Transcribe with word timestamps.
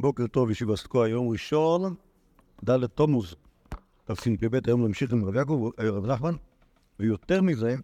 בוקר 0.00 0.26
טוב, 0.26 0.50
ישיבה 0.50 0.76
סקוע, 0.76 1.08
יום 1.08 1.28
ראשון, 1.28 1.94
ד' 2.64 2.86
תמוז, 2.86 3.34
תשפ"ב, 4.04 4.58
היום 4.66 4.86
נמשיך 4.86 5.12
עם 5.12 5.24
רב 5.24 5.34
יעקב, 5.34 5.70
אה, 5.80 5.90
רב 5.90 6.06
נחמן, 6.06 6.34
ויותר 6.98 7.42
מזה, 7.42 7.76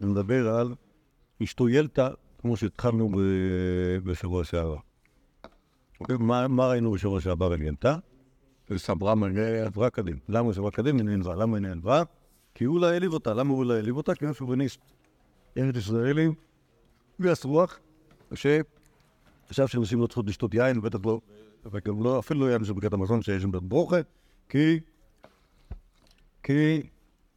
נדבר 0.00 0.48
על 0.48 0.74
אשתו 1.42 1.68
ילתא, 1.68 2.08
כמו 2.38 2.56
שהתחלנו 2.56 3.10
בשבוע 4.04 4.44
שעבר. 4.44 4.76
אוקיי, 6.00 6.16
מה, 6.48 6.68
ראינו 6.68 6.90
בשבוע 6.92 7.20
שעבר 7.20 7.52
על 7.52 7.62
ילתא? 7.62 7.96
סברה 8.76 9.14
מלא 9.14 9.42
עברה 9.66 9.90
קדים. 9.90 10.18
למה 10.28 10.48
היא 10.48 10.54
סברה 10.54 10.70
קדים? 10.70 10.96
היא 10.96 11.04
נעלבה. 11.04 11.34
למה 11.34 11.56
היא 11.56 11.62
נעלבה? 11.62 12.02
כי 12.54 12.66
אולי 12.66 12.92
העליב 12.92 13.12
אותה. 13.12 13.34
למה 13.34 13.54
אולי 13.54 13.74
העליב 13.74 13.96
אותה? 13.96 14.14
כי 14.14 14.24
הוא 14.24 14.34
שוביניסט. 14.34 14.80
ארץ 15.56 15.76
ישראלי, 15.76 16.28
גס 17.20 17.44
רוח, 17.44 17.78
שחשב 19.50 19.66
שאנשים 19.66 20.00
לא 20.00 20.06
צריכות 20.06 20.26
לשתות 20.28 20.54
יין, 20.54 20.78
ובטח 20.78 20.98
לא, 21.04 21.20
וגם 21.70 22.02
לא, 22.02 22.18
אפילו 22.18 22.40
לא 22.40 22.52
יין 22.52 22.64
של 22.64 22.72
ברכת 22.72 22.92
המזון 22.92 23.22
שיש 23.22 23.42
שם 23.42 23.50
ברוכה, 23.52 23.96
כי... 24.48 24.80
כי... 26.42 26.82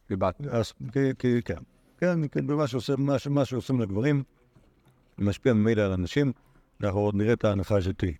דיברת. 0.08 0.40
אז, 0.50 0.72
כי, 0.92 0.98
כי, 1.18 1.42
כן. 1.42 1.58
כן, 1.98 2.28
כן, 2.28 2.46
במה 2.46 2.66
שעושה, 2.66 2.94
מה, 3.28 3.44
שעושים 3.44 3.80
לגברים, 3.80 4.22
משפיע 5.18 5.52
ממילא 5.52 5.82
על 5.82 5.92
אנשים. 5.92 6.32
אנחנו 6.80 7.00
עוד 7.00 7.14
נראה 7.14 7.32
את 7.32 7.44
ההנחה 7.44 7.80
שלי 7.80 8.14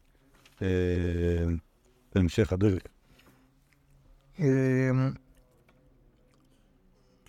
אה, 0.63 0.67
בהמשך 2.15 2.53
הדרך. 2.53 2.83
אה, 4.41 4.91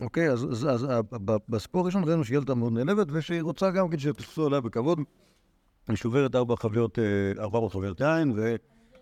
אוקיי, 0.01 0.29
אז, 0.31 0.43
אז, 0.43 0.67
אז 0.69 0.83
ה- 0.83 1.01
ב- 1.11 1.37
בסיפור 1.49 1.81
הראשון 1.81 2.03
ראינו 2.03 2.23
שילדה 2.23 2.55
מאוד 2.55 2.73
נעלבת, 2.73 3.07
ושהיא 3.11 3.41
רוצה 3.41 3.71
גם 3.71 3.89
כן 3.89 3.97
שיתפסו 3.97 4.45
עליה 4.45 4.61
בכבוד. 4.61 4.99
היא 5.87 5.95
שוברת 5.95 6.35
ארבע 6.35 6.55
חביות, 6.55 6.99
אה, 6.99 7.43
ארבע 7.43 7.69
חביות 7.69 8.01
יין, 8.01 8.33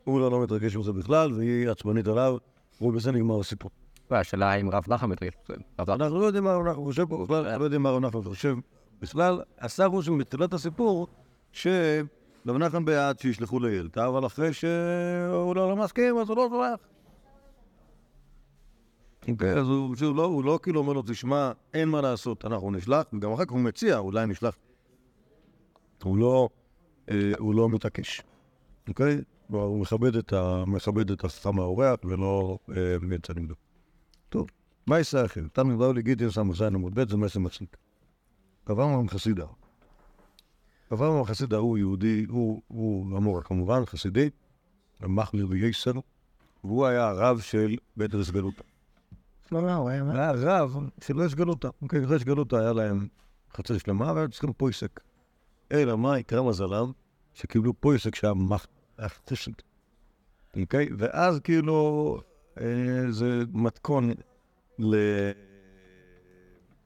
והוא 0.05 0.19
לא, 0.19 0.31
לא 0.31 0.43
מתרגש 0.43 0.75
מזה 0.75 0.93
בכלל, 0.93 1.33
והיא 1.33 1.69
עצבנית 1.69 2.07
עליו, 2.07 2.37
ובזה 2.81 3.11
נגמר 3.11 3.39
הסיפור. 3.39 3.71
והשאלה 4.11 4.53
אם 4.55 4.69
רב 4.69 4.83
נחם 4.87 5.09
מתרגש. 5.09 5.33
רב 5.79 5.89
נחם. 5.89 6.01
אנחנו 6.01 6.19
לא 6.19 6.25
יודעים 6.25 6.43
מה 6.43 6.51
הרב 6.51 6.67
נחמן 6.67 6.83
חושב 6.83 7.05
פה 7.05 7.23
בכלל, 7.23 7.57
לא 7.57 7.63
יודעים 7.63 7.81
מה 7.83 7.89
הרב 7.89 8.05
נחמן 8.05 8.21
חושב 8.23 8.55
בכלל. 9.01 9.41
עשה 9.57 9.85
רושם 9.85 10.17
בתחילת 10.17 10.53
הסיפור, 10.53 11.07
שרב 11.51 12.57
נחמן 12.59 12.85
בעד 12.85 13.19
שישלחו 13.19 13.59
לילדה, 13.59 14.07
אבל 14.07 14.25
אחרי 14.25 14.53
שהוא 14.53 15.55
לא 15.55 15.75
מסכים, 15.75 16.17
אז 16.17 16.29
הוא 16.29 16.37
לא 16.37 16.47
שולח. 16.49 16.79
אוקיי, 19.31 19.53
אז 19.53 19.67
הוא 19.67 19.95
שהוא 19.95 20.15
לא- 20.15 20.25
הוא 20.25 20.43
לא 20.43 20.59
כאילו 20.63 20.79
אומר 20.79 20.93
לו, 20.93 21.01
תשמע, 21.01 21.51
אין 21.73 21.89
מה 21.89 22.01
לעשות, 22.01 22.45
אנחנו 22.45 22.71
נשלח, 22.71 23.05
וגם 23.13 23.33
אחר 23.33 23.45
כך 23.45 23.51
הוא 23.51 23.59
מציע, 23.59 23.97
אולי 23.97 24.25
נשלח. 24.25 24.55
הוא 26.03 26.17
לא, 26.17 26.49
אה, 26.51 26.62
הוא 27.37 27.55
לא 27.55 27.69
מתעקש, 27.69 28.21
אוקיי? 28.89 29.21
הוא 29.47 29.79
מכבד 29.81 30.15
את 30.15 30.33
ה- 30.33 30.63
מכבד 30.67 31.11
את 31.11 31.23
החכם 31.23 31.59
האורח 31.59 31.99
ולא 32.03 32.57
אה, 32.77 32.95
יוצא 33.11 33.33
נגדו. 33.33 33.53
טוב, 34.29 34.47
מה 34.87 34.97
יעשה 34.97 35.25
אחר? 35.25 35.41
תנו 35.53 35.77
באו 35.77 35.93
לגיטין 35.93 36.29
סמ"ז 36.29 36.61
עמוד 36.61 36.95
ב' 36.99 37.09
זה 37.09 37.17
מסר 37.17 37.39
מצליק. 37.39 37.77
אברהם 38.71 39.09
חסידה. 39.09 39.45
אברהם 40.93 41.23
חסידה 41.25 41.57
הוא 41.57 41.77
יהודי, 41.77 42.25
הוא, 42.29 42.61
אמור 43.17 43.41
כמובן, 43.41 43.85
חסידי, 43.85 44.29
מחמיר 45.01 45.47
וייסר, 45.49 45.91
והוא 46.63 46.85
היה 46.85 47.07
הרב 47.07 47.39
של 47.39 47.75
בית 47.97 48.15
ארץ 48.15 48.29
גלותא. 48.29 48.63
לא, 49.51 49.61
לא, 49.61 49.73
הוא 49.73 49.89
היה... 49.89 50.03
רב 50.35 50.77
של 51.01 51.21
ארץ 51.21 51.33
גלותא. 51.33 51.69
אוקיי, 51.81 51.99
ארץ 51.99 52.23
גלותא 52.23 52.55
היה 52.55 52.73
להם 52.73 53.07
חצר 53.53 53.77
שלמה, 53.77 54.13
והיו 54.13 54.29
צריכים 54.29 54.53
פויסק. 54.53 54.99
אלא 55.73 55.97
מה, 55.97 56.19
יקרה 56.19 56.43
מזלם, 56.43 56.91
שקיבלו 57.33 57.73
פויסק 57.81 58.15
שהיה 58.15 58.33
מח... 58.33 58.67
היה 58.97 59.09
חצר 59.09 59.35
של... 59.35 59.51
אוקיי? 60.61 60.89
ואז 60.97 61.39
כאילו, 61.39 62.17
אה, 62.61 63.11
זה 63.11 63.43
מתכון 63.53 64.11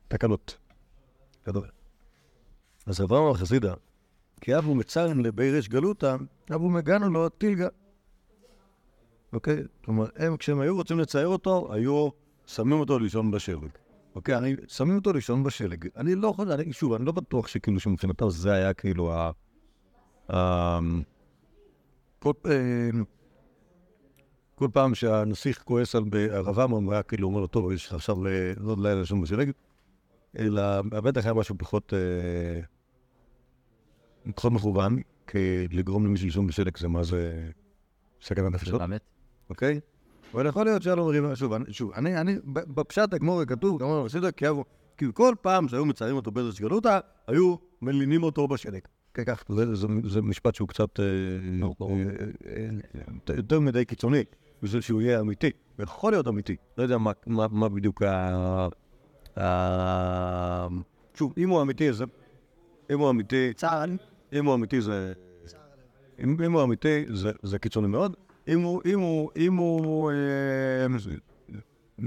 לתקלות. 0.07 0.57
גדול. 1.47 1.67
אז 2.85 3.01
אברהם 3.01 3.31
החסידה, 3.31 3.73
כי 4.41 4.57
אבו 4.57 4.75
מצרן 4.75 5.21
לבי 5.21 5.51
ריש 5.51 5.69
גלותא, 5.69 6.15
אבו 6.55 6.69
מגנו 6.69 7.09
לו 7.09 7.29
טילגה. 7.29 7.67
אוקיי? 9.33 9.63
כלומר, 9.85 10.05
הם, 10.15 10.37
כשהם 10.37 10.59
היו 10.59 10.75
רוצים 10.75 10.99
לצייר 10.99 11.27
אותו, 11.27 11.73
היו 11.73 12.09
שמים 12.45 12.79
אותו 12.79 12.99
לישון 12.99 13.31
בשלג. 13.31 13.69
אוקיי? 14.17 14.37
אני, 14.37 14.55
שמים 14.67 14.95
אותו 14.95 15.13
לישון 15.13 15.43
בשלג. 15.43 15.87
אני 15.95 16.15
לא 16.15 16.27
יכול, 16.27 16.51
אני, 16.51 16.73
שוב, 16.73 16.93
אני 16.93 17.05
לא 17.05 17.11
בטוח 17.11 17.47
שכאילו 17.47 17.79
שמבחינתם 17.79 18.29
זה 18.29 18.53
היה 18.53 18.73
כאילו 18.73 19.13
ה... 19.13 19.31
ה... 20.33 20.79
כל, 22.19 22.31
אה, 22.45 22.89
כל 24.55 24.67
פעם 24.73 24.95
שהנסיך 24.95 25.63
כועס 25.63 25.95
על 25.95 26.03
הרבם, 26.31 26.71
הוא 26.71 26.93
היה 26.93 27.03
כאילו 27.03 27.27
אומר 27.27 27.39
לו, 27.39 27.47
טוב, 27.47 27.71
יש 27.71 27.87
לך 27.87 27.93
עכשיו 27.93 28.17
עוד 28.63 28.79
לילה 28.79 28.99
לישון 28.99 29.21
בשלג, 29.21 29.51
אלא 30.37 30.81
בטח 30.81 31.25
היה 31.25 31.33
משהו 31.33 31.55
פחות, 31.57 31.93
אה, 31.93 32.61
פחות 34.35 34.51
מכוון, 34.51 35.01
כי 35.27 35.67
לגרום 35.71 36.05
למישהו 36.05 36.25
לישון 36.25 36.47
בשלג 36.47 36.77
זה 36.77 36.87
מה 36.87 37.03
זה 37.03 37.49
סכנת 38.21 38.53
נפשות. 38.53 38.81
אוקיי? 39.49 39.79
אבל 40.33 40.45
יכול 40.45 40.65
להיות 40.65 40.81
שהיה 40.83 40.95
לו 40.95 41.05
מריבה, 41.05 41.35
שוב, 41.35 41.53
אני- 41.53 41.73
שוב, 41.73 41.91
אני, 41.91 42.21
אני, 42.21 42.35
בפשט 42.45 43.13
הגמור 43.13 43.45
כתוב, 43.45 43.83
אמרנו, 43.83 44.05
עשית 44.05 44.23
כי 44.37 44.49
אבו, 44.49 44.65
כי 44.97 45.05
כל 45.13 45.35
פעם 45.41 45.67
שהיו 45.67 45.85
מציירים 45.85 46.15
אותו 46.15 46.31
בארץ 46.31 46.59
גלותא, 46.59 46.99
היו 47.27 47.55
מלינים 47.81 48.23
אותו 48.23 48.47
בשלג. 48.47 48.81
כן, 49.13 49.23
כך, 49.25 49.43
זה, 49.49 49.75
זה, 49.75 49.87
זה 50.03 50.21
משפט 50.21 50.55
שהוא 50.55 50.67
קצת 50.67 50.99
אה, 50.99 51.05
ברור. 51.77 51.91
אה, 51.91 52.65
אה, 53.29 53.35
יותר 53.37 53.59
מדי 53.59 53.85
קיצוני, 53.85 54.23
בשביל 54.63 54.81
שהוא 54.81 55.01
יהיה 55.01 55.19
אמיתי, 55.19 55.49
ויכול 55.79 56.11
להיות 56.11 56.27
אמיתי. 56.27 56.55
לא 56.77 56.83
יודע 56.83 56.97
מה, 57.27 57.69
בדיוק 57.69 58.01
ה... 58.01 58.67
שוב, 61.13 61.33
אם 61.37 61.49
הוא 61.49 61.61
אמיתי, 61.61 61.93
זה... 61.93 62.05
אם 62.91 62.99
הוא 62.99 63.09
אמיתי, 63.09 63.53
צער, 63.55 63.85
אם 64.33 64.45
הוא 64.45 64.55
אמיתי 64.55 64.81
זה... 64.81 65.13
אם, 66.23 66.53
הוא 66.53 66.63
אמיתי 66.63 67.05
זה, 67.13 67.31
זה 67.43 67.59
קיצוני 67.59 67.87
מאוד. 67.87 68.15
אם 68.47 68.61
הוא... 68.61 68.81
אם 68.85 68.99
הוא... 68.99 69.29
אם 69.37 69.55
הוא... 69.55 70.11
אה, 70.11 70.87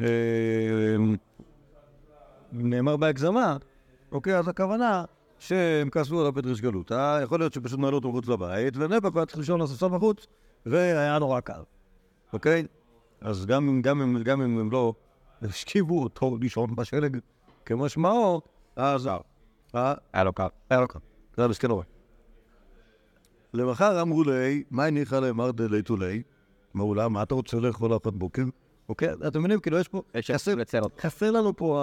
אה, 0.02 0.96
נאמר 2.52 2.96
בהגזמה, 2.96 3.56
אוקיי, 4.12 4.38
אז 4.38 4.48
הכוונה 4.48 5.04
שהם 5.38 5.90
כעסו 5.90 6.20
על 6.20 6.26
הבית 6.26 6.46
ריש 6.46 6.60
גלותא, 6.60 7.20
יכול 7.22 7.40
להיות 7.40 7.52
שפשוט 7.52 7.78
נעלו 7.78 7.96
אותו 7.96 8.08
מחוץ 8.08 8.28
לבית, 8.28 8.76
ונפח 8.76 9.16
היה 9.16 9.26
צריך 9.26 9.38
לישון 9.38 9.60
על 9.60 9.64
הספסל 9.64 9.88
בחוץ, 9.88 10.26
והיה 10.66 11.18
נורא 11.18 11.40
קר, 11.40 11.62
אוקיי? 12.32 12.66
אז 13.20 13.46
גם 13.46 13.68
אם, 13.68 13.82
גם 13.82 14.02
אם, 14.02 14.22
גם 14.22 14.42
אם 14.42 14.58
הם 14.58 14.70
לא 14.70 14.94
השכיבו 15.42 16.02
אותו 16.02 16.36
לישון 16.40 16.76
בשלג 16.76 17.18
כמשמעו, 17.64 18.40
אז 18.76 19.08
אה, 19.74 19.94
היה 20.12 20.24
לו 20.24 20.32
קו. 20.32 20.44
היה 20.70 20.80
לו 20.80 20.88
קר. 20.88 20.98
זה 21.36 21.42
היה 21.42 21.48
מסכן 21.48 21.68
נורא. 21.68 21.84
למחר 23.54 24.02
אמרו 24.02 24.24
לי, 24.24 24.64
מה 24.70 24.84
הניחא 24.84 25.14
לאמר 25.14 25.50
דלי 25.50 25.82
תולי? 25.82 26.22
אמרו 26.76 26.94
לה, 26.94 27.08
מה 27.08 27.22
אתה 27.22 27.34
רוצה 27.34 27.56
לאכול 27.56 27.92
ארוחת 27.92 28.12
בוקר? 28.12 28.42
אוקיי, 28.88 29.08
אתם 29.28 29.38
מבינים, 29.38 29.60
כאילו 29.60 29.78
יש 29.78 29.88
פה... 29.88 30.02
יש 30.14 30.30
חסר-. 30.30 30.54
חסר 31.00 31.30
לנו 31.30 31.56
פה, 31.56 31.82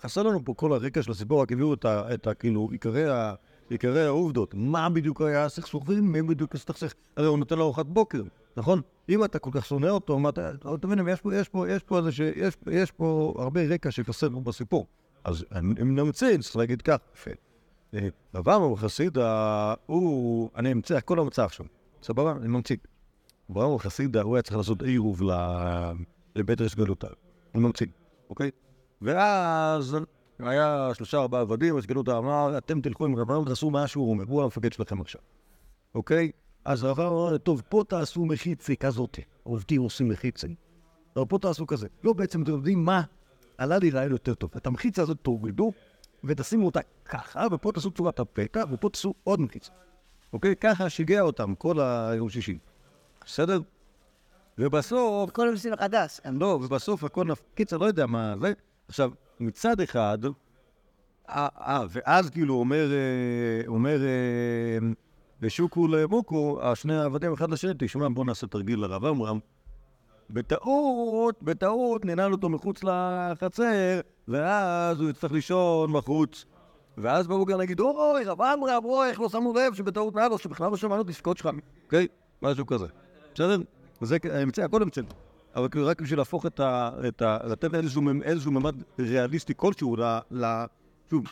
חסר 0.00 0.22
לנו 0.22 0.44
פה 0.44 0.54
כל 0.54 0.72
הרקע 0.72 1.02
של 1.02 1.10
הסיפור, 1.10 1.42
רק 1.42 1.52
הביאו 1.52 1.74
את 1.74 1.84
ה... 1.84 2.14
את 2.14 2.26
ה 2.26 2.34
כאילו, 2.34 2.68
עיקרי 2.72 3.08
ה... 3.08 3.34
עיקרי 3.70 4.06
העובדות. 4.06 4.54
מה 4.54 4.88
בדיוק 4.88 5.20
היה 5.20 5.44
הסכסוך 5.44 5.84
ומי 5.88 6.22
בדיוק 6.22 6.54
הסתכסך? 6.54 6.94
הרי 7.16 7.26
הוא 7.26 7.38
נותן 7.38 7.58
לו 7.58 7.64
ארוחת 7.64 7.86
בוקר, 7.86 8.22
נכון? 8.56 8.80
אם 9.08 9.24
אתה 9.24 9.38
כל 9.38 9.50
כך 9.52 9.66
שונא 9.66 9.86
אותו, 9.86 10.18
מה 10.18 10.28
אתה... 10.28 10.50
אתם 10.74 10.88
מבינים, 10.88 11.08
יש 11.08 11.20
פה, 11.20 11.34
יש 11.34 11.48
פה, 11.48 11.70
יש 11.70 11.82
פה 11.82 11.98
איזה 11.98 12.12
ש... 12.12 12.20
יש, 12.20 12.56
יש 12.70 12.90
פה 12.90 13.34
הרבה 13.38 13.60
רקע 13.68 13.90
שחסר 13.90 14.28
לנו 14.28 14.40
בסיפור. 14.40 14.86
אז 15.24 15.44
אם 15.58 15.94
נמציא, 15.94 16.38
צריך 16.38 16.56
להגיד 16.56 16.82
כך. 16.82 16.96
יפה. 17.14 17.30
אה, 17.94 18.08
אברהם 18.38 18.76
חסיד, 18.76 19.18
ה- 19.18 19.74
הוא... 19.86 20.50
אני 20.56 20.72
אמצא, 20.72 20.96
הכל 20.96 21.18
המצא 21.18 21.44
עכשיו. 21.44 21.66
סבבה? 22.02 22.32
אני 22.32 22.48
ממציא. 22.48 22.76
אברהם 23.52 23.78
חסיד, 23.78 24.16
הוא 24.16 24.36
היה 24.36 24.42
צריך 24.42 24.56
לעשות 24.56 24.82
עירוב 24.82 25.22
לבית 26.36 26.58
גלותא. 26.76 27.08
הוא 27.52 27.62
ממציא, 27.62 27.86
אוקיי? 28.30 28.50
ואז 29.02 29.96
היה 30.38 30.90
שלושה 30.94 31.18
ארבעה 31.18 31.40
עבדים, 31.40 31.76
אז 31.76 31.86
גלותא 31.86 32.18
אמר, 32.18 32.58
אתם 32.58 32.80
תלכו 32.80 33.04
עם 33.04 33.14
רב 33.16 33.20
אברהם, 33.20 33.44
תעשו 33.44 33.70
מה 33.70 33.86
שהוא 33.86 34.10
אומר, 34.10 34.24
הוא 34.28 34.42
המפקד 34.42 34.72
שלכם 34.72 35.00
עכשיו, 35.00 35.20
אוקיי? 35.94 36.30
אז 36.64 36.84
רב 36.84 37.00
אברהם 37.00 37.12
אמר, 37.12 37.38
טוב, 37.38 37.62
פה 37.68 37.84
תעשו 37.88 38.24
מחיצי 38.24 38.76
כזאת, 38.76 39.18
עובדים 39.42 39.82
עושים 39.82 40.08
מחיצי. 40.08 40.54
אבל 41.16 41.24
פה 41.24 41.38
תעשו 41.38 41.66
כזה. 41.66 41.88
לא, 42.04 42.12
בעצם 42.12 42.42
אתם 42.42 42.50
יודעים 42.50 42.84
מה? 42.84 43.02
עלה 43.58 43.78
לי 43.78 43.90
רעיון 43.90 44.12
יותר 44.12 44.34
טוב. 44.34 44.50
את 44.56 44.66
המחיצה 44.66 45.02
הזאת 45.02 45.18
תורידו, 45.22 45.72
ותשימו 46.24 46.66
אותה 46.66 46.80
ככה, 47.04 47.46
ופה 47.52 47.72
תעשו 47.72 47.90
צורת 47.90 48.20
הפתע, 48.20 48.64
ופה 48.72 48.88
תעשו 48.88 49.14
עוד 49.24 49.40
מחיצה. 49.40 49.72
אוקיי? 50.32 50.56
ככה 50.56 50.90
שיגע 50.90 51.20
אותם 51.20 51.54
כל 51.54 51.80
היום 51.80 52.28
שישי. 52.28 52.58
בסדר? 53.26 53.60
ובסוף, 54.58 55.30
כל 55.30 55.42
יום 55.42 55.54
עושים 55.54 55.72
מחדש. 55.72 56.20
לא, 56.32 56.46
ובסוף 56.46 57.04
הכל 57.04 57.24
נפ... 57.24 57.42
קיצר, 57.54 57.76
לא 57.76 57.86
יודע 57.86 58.06
מה 58.06 58.34
זה. 58.40 58.52
עכשיו, 58.88 59.10
מצד 59.40 59.80
אחד, 59.80 60.18
אה, 61.28 61.48
אה, 61.58 61.84
ואז 61.90 62.30
כאילו 62.30 62.54
אומר, 62.54 62.92
אה, 62.92 63.66
אומר, 63.66 64.02
אה, 64.02 64.88
ושוקו 65.42 65.88
למוקו, 65.88 66.58
השני 66.62 66.96
העבדים 66.96 67.32
אחד 67.32 67.50
לשני, 67.50 67.72
תשמע, 67.78 68.08
בוא 68.08 68.24
נעשה 68.24 68.46
תרגיל 68.46 68.80
לרב 68.80 69.04
עמרם. 69.04 69.38
בטעות, 70.30 71.42
בטעות, 71.42 72.04
ננעל 72.04 72.32
אותו 72.32 72.48
מחוץ 72.48 72.84
לחצר, 72.84 74.00
ואז 74.28 75.00
הוא 75.00 75.10
יצטרך 75.10 75.32
לישון 75.32 75.92
בחוץ. 75.92 76.44
ואז 76.98 77.26
בבוקר 77.26 77.56
נגיד, 77.56 77.80
אוי, 77.80 78.24
רב 78.24 78.42
עמרם, 78.42 78.84
אוי, 78.84 79.08
איך 79.08 79.20
לא 79.20 79.28
שמנו 79.28 79.52
לב 79.54 79.74
שבטעות 79.74 80.14
נעל 80.14 80.30
לו, 80.30 80.38
שבכלל 80.38 80.70
לא 80.70 80.76
שמענו 80.76 81.02
את 81.02 81.36
שלך, 81.36 81.48
אוקיי? 81.84 82.06
משהו 82.42 82.66
כזה. 82.66 82.86
בסדר? 83.34 83.56
זה 84.00 84.16
האמצעי, 84.32 84.64
הכל 84.64 84.82
אמצעי. 84.82 85.04
אבל 85.56 85.68
כאילו 85.68 85.86
רק 85.86 86.00
בשביל 86.00 86.18
להפוך 86.18 86.46
את 86.46 86.60
ה... 86.60 86.90
את 87.08 87.22
ה 87.22 87.38
לתת 87.46 87.74
איזשהו, 87.74 88.02
ממ- 88.02 88.22
איזשהו 88.22 88.52
ממד 88.52 88.74
ריאליסטי 88.98 89.52
כלשהו 89.56 89.96
ל... 89.96 90.02
ל 90.30 90.64
שוב, 91.10 91.24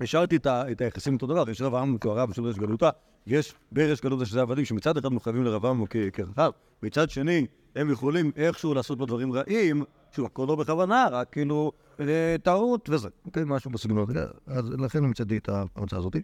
השארתי 0.00 0.36
את, 0.36 0.46
ה, 0.46 0.70
את 0.72 0.80
היחסים 0.80 1.14
אותו 1.14 1.26
דבר, 1.26 1.50
יש 1.50 1.62
רב 1.62 1.74
עמרם 1.74 1.98
כהרב 1.98 2.32
של 2.32 2.42
רש 2.44 2.58
גלותה, 2.58 2.90
יש 3.26 3.54
ברש 3.72 4.00
גלותה 4.00 4.24
שזה 4.26 4.40
עבדים 4.40 4.64
שמצד 4.64 4.96
אחד 4.96 5.08
מחויבים 5.12 5.44
לרב 5.44 5.66
עמרם 5.66 5.86
כ- 5.90 5.96
כרב, 6.12 6.52
מצד 6.82 7.10
שני 7.10 7.46
הם 7.76 7.90
יכולים 7.90 8.30
איכשהו 8.36 8.74
לעשות 8.74 8.98
לו 8.98 9.06
דברים 9.06 9.32
רעים, 9.32 9.84
שוב, 10.12 10.26
הכל 10.26 10.44
לא 10.48 10.56
בכוונה, 10.56 11.06
רק 11.10 11.28
כאילו 11.32 11.72
אה, 12.00 12.36
טעות 12.42 12.88
וזה, 12.92 13.08
אוקיי, 13.26 13.42
משהו 13.46 13.70
בסגנון 13.70 14.10
הזה, 14.10 14.26
אז 14.46 14.70
לכן 14.70 15.04
המצאתי 15.04 15.36
את 15.36 15.48
ההמצאה 15.76 15.98
הזאת. 15.98 16.16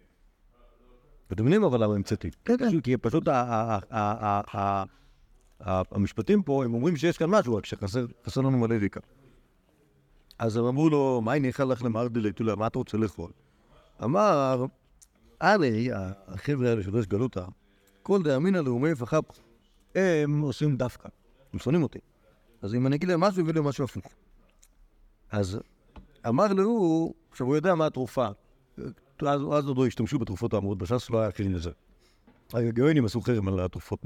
ואתם 1.31 1.45
יודעים 1.45 1.65
אבל 1.65 1.83
למה 1.85 1.95
המצאתי? 1.95 2.31
כן, 2.45 2.57
כן. 2.59 2.81
כי 2.81 2.97
פשוט 2.97 3.29
ה- 3.29 3.79
המשפטים 5.65 6.43
פה, 6.43 6.65
הם 6.65 6.75
אומרים 6.75 6.97
שיש 6.97 7.19
כאן 7.19 7.31
משהו, 7.31 7.55
רק 7.55 7.67
שחסר 7.67 8.07
חסר 8.27 8.41
לנו 8.41 8.59
מלא 8.59 8.75
ריקה. 8.75 9.01
אז 10.39 10.57
הם 10.57 10.65
אמרו 10.65 10.89
לו, 10.91 11.21
מה 11.25 11.33
הניחא 11.33 11.63
לך 11.63 11.83
למרדלי, 11.83 12.33
תולה, 12.33 12.57
מה 12.57 12.67
אתה 12.67 12.79
רוצה 12.79 12.97
לאכול? 12.97 13.31
אמר, 14.05 14.67
אלי, 15.43 15.91
החבר'ה 16.27 16.69
האלה 16.69 16.83
של 16.83 16.97
רש 16.97 17.07
גלותה, 17.07 17.45
כל 18.03 18.23
דאמינא 18.23 18.59
לאומי 18.59 18.95
פחפ, 18.95 19.25
הם 19.95 20.41
עושים 20.41 20.77
דווקא, 20.77 21.09
הם 21.53 21.59
שונאים 21.59 21.83
אותי. 21.83 21.99
אז 22.63 22.75
אם 22.75 22.87
אני 22.87 22.97
אגיד 22.97 23.09
להם 23.09 23.21
משהו, 23.21 23.43
יגיד 23.43 23.55
להם 23.55 23.65
משהו 23.65 23.85
הפוך. 23.85 24.13
אז 25.31 25.59
אמר 26.29 26.53
להוא, 26.53 27.15
עכשיו 27.31 27.47
הוא 27.47 27.57
יודע 27.57 27.75
מה 27.75 27.87
התרופה. 27.87 28.29
אז, 29.19 29.43
עוד 29.43 29.79
לא 29.79 29.87
השתמשו 29.87 30.19
בתרופות 30.19 30.55
האמורות 30.55 30.79
בש"ס, 30.79 31.11
לא 31.11 31.19
היה 31.21 31.33
כלי 31.33 31.49
לזה. 31.49 31.71
הגאונים 32.53 33.05
עשו 33.05 33.21
חרם 33.21 33.49
על 33.49 33.61
התרופות 33.61 34.05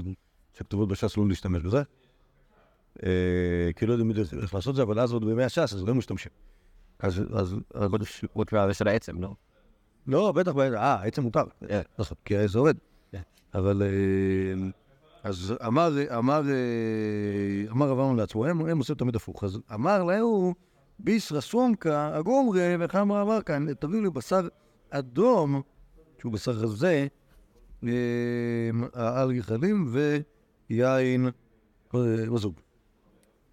שכתובות 0.59 0.89
בש"ס 0.89 1.17
לא 1.17 1.27
להשתמש 1.27 1.63
בזה. 1.63 1.81
אה, 3.03 3.69
כי 3.75 3.85
לא 3.85 3.93
יודעים 3.93 4.11
איך 4.41 4.53
לעשות 4.53 4.75
זה, 4.75 4.81
אבל 4.81 4.99
אז 4.99 5.13
עוד 5.13 5.25
בימי 5.25 5.43
הש"ס, 5.43 5.73
אז 5.73 5.83
לא 5.83 5.95
משתמשים. 5.95 6.31
אז, 6.99 7.21
אז, 7.33 7.55
חוץ 8.33 8.51
מהזה 8.51 8.73
של 8.73 8.87
העצם, 8.87 9.21
לא? 9.21 9.35
לא, 10.07 10.31
בטח, 10.31 10.51
אה, 10.57 11.03
עצם 11.03 11.23
מותר. 11.23 11.43
כן. 11.67 11.81
נכון, 11.99 12.17
כי 12.25 12.47
זה 12.47 12.59
עובד. 12.59 12.73
כן. 13.11 13.21
אבל... 13.53 13.81
אה, 13.81 14.69
אז 15.23 15.53
אמר, 15.67 15.89
אמר, 16.17 16.41
אה, 16.49 17.71
אמר 17.71 17.91
אמר 17.91 18.13
לעצמו, 18.13 18.45
הם, 18.45 18.65
הם 18.65 18.77
עושים 18.77 18.95
תמיד 18.95 19.15
הפוך. 19.15 19.43
אז 19.43 19.59
אמר 19.73 20.03
להו, 20.03 20.53
ביסרא 20.99 21.41
סומקה, 21.41 22.15
הגומרי, 22.15 22.75
וחמר 22.79 23.21
אמר 23.21 23.41
כאן, 23.41 23.73
תביאו 23.73 24.01
לי 24.01 24.09
בשר 24.09 24.47
אדום, 24.89 25.61
שהוא 26.19 26.33
בשר 26.33 26.51
רזה, 26.51 27.07
אה, 27.87 27.89
על 28.93 29.33
גחלים 29.33 29.87
ויין 29.91 30.23
אה, 31.95 31.99
מזוג. 32.29 32.53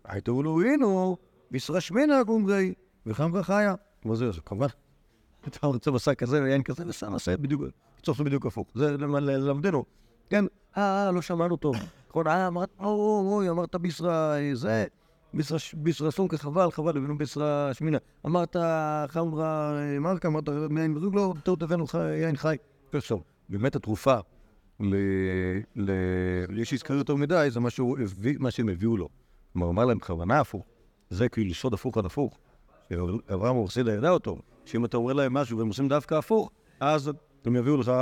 הייתו 0.05 0.43
לו 0.43 0.61
הינו, 0.61 1.17
ביסרא 1.51 1.81
שמינה 1.81 2.19
הגומרי, 2.19 2.75
וחמרה 3.07 3.43
חיה. 3.43 3.75
מה 4.05 4.15
זה, 4.15 4.31
כמובן. 4.45 4.67
אתה 5.49 5.67
רוצה 5.67 5.91
בשר 5.91 6.15
כזה 6.15 6.43
ויין 6.43 6.63
כזה, 6.63 6.85
ושם 6.87 7.15
עשה 7.15 7.37
בדיוק, 7.37 7.63
לעשות 8.09 8.27
בדיוק 8.27 8.47
הפוך. 8.47 8.69
זה 8.75 8.91
למ- 8.97 9.17
ללמדנו. 9.17 9.85
כן, 10.31 10.45
אה, 10.77 11.11
לא 11.11 11.23
שמענו 11.23 11.57
טוב. 11.57 11.77
נכון, 12.09 12.27
אה, 12.27 12.47
אמרת, 12.47 12.69
אוי, 12.81 12.89
אוי, 13.33 13.51
אמרת 13.51 13.75
ביסרא 13.77 14.37
אה, 14.37 14.51
זה, 14.55 14.85
ביסרא 15.75 16.11
סומקה 16.11 16.39
חבל, 16.39 16.71
חבל, 16.71 16.97
הבאנו 16.97 17.19
ביסרא 17.19 17.73
שמינה. 17.73 17.99
אמרת 18.27 18.57
חמרה 19.09 19.79
אה, 19.79 19.99
מרקה, 19.99 20.29
אמרת 20.29 20.49
יין 20.77 20.93
מזוג, 20.95 21.15
לא, 21.15 21.35
טעות 21.45 21.63
הבאנו 21.63 21.85
יין 22.21 22.37
חי. 22.37 22.57
באמת 23.49 23.77
התרופה 23.77 24.17
ל... 24.81 24.95
ל... 25.77 25.91
יש 26.61 26.71
שהזכר 26.71 26.95
יותר 26.95 27.15
מדי, 27.15 27.49
זה 27.51 27.61
מה, 27.61 27.71
שהוא 27.71 27.99
הביא, 27.99 28.37
מה 28.39 28.51
שהם 28.51 28.69
הביאו 28.69 28.97
לו. 28.97 29.09
כלומר, 29.53 29.67
הוא 29.67 29.73
אמר 29.73 29.85
להם 29.85 29.99
בכוונה 29.99 30.41
הפוך. 30.41 30.67
זה 31.11 31.29
כאילו 31.29 31.55
סוד 31.55 31.75
הפוך 31.75 31.99
על 31.99 32.07
הפוך. 32.07 32.39
שאברהם 32.91 33.57
אורסידה 33.57 33.93
ידע 33.93 34.11
אותו, 34.11 34.39
שאם 34.65 34.85
אתה 34.85 34.97
אומר 34.97 35.13
להם 35.13 35.35
משהו 35.35 35.59
והם 35.59 35.69
עושים 35.69 35.89
דווקא 35.89 36.15
הפוך, 36.15 36.51
אז 36.81 37.11
הם 37.45 37.57
יביאו 37.57 37.77
לך 37.77 37.93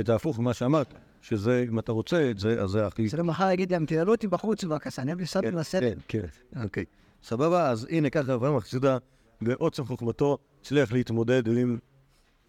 את 0.00 0.08
ההפוך 0.08 0.38
ממה 0.38 0.54
שאמרת. 0.54 0.94
שזה, 1.22 1.64
אם 1.68 1.78
אתה 1.78 1.92
רוצה 1.92 2.30
את 2.30 2.38
זה, 2.38 2.62
אז 2.62 2.70
זה 2.70 2.86
הכי... 2.86 3.08
זה 3.08 3.16
למחר 3.16 3.50
יגיד 3.50 3.72
להם, 3.72 3.86
תנעלו 3.86 4.12
אותי 4.12 4.26
בחוץ 4.26 4.64
בבקשה, 4.64 5.02
אני 5.02 5.14
בסדר 5.14 5.50
כן, 5.50 5.56
לסדר. 5.56 5.94
כן, 6.08 6.20
כן, 6.52 6.62
אוקיי. 6.62 6.84
סבבה, 7.22 7.70
אז 7.70 7.86
הנה 7.90 8.10
ככה 8.10 8.34
אברהם 8.34 8.56
אחיסודה 8.56 8.98
בעוצם 9.40 9.84
חוכמתו 9.84 10.38
הצליח 10.60 10.92
להתמודד 10.92 11.46
עם, 11.46 11.78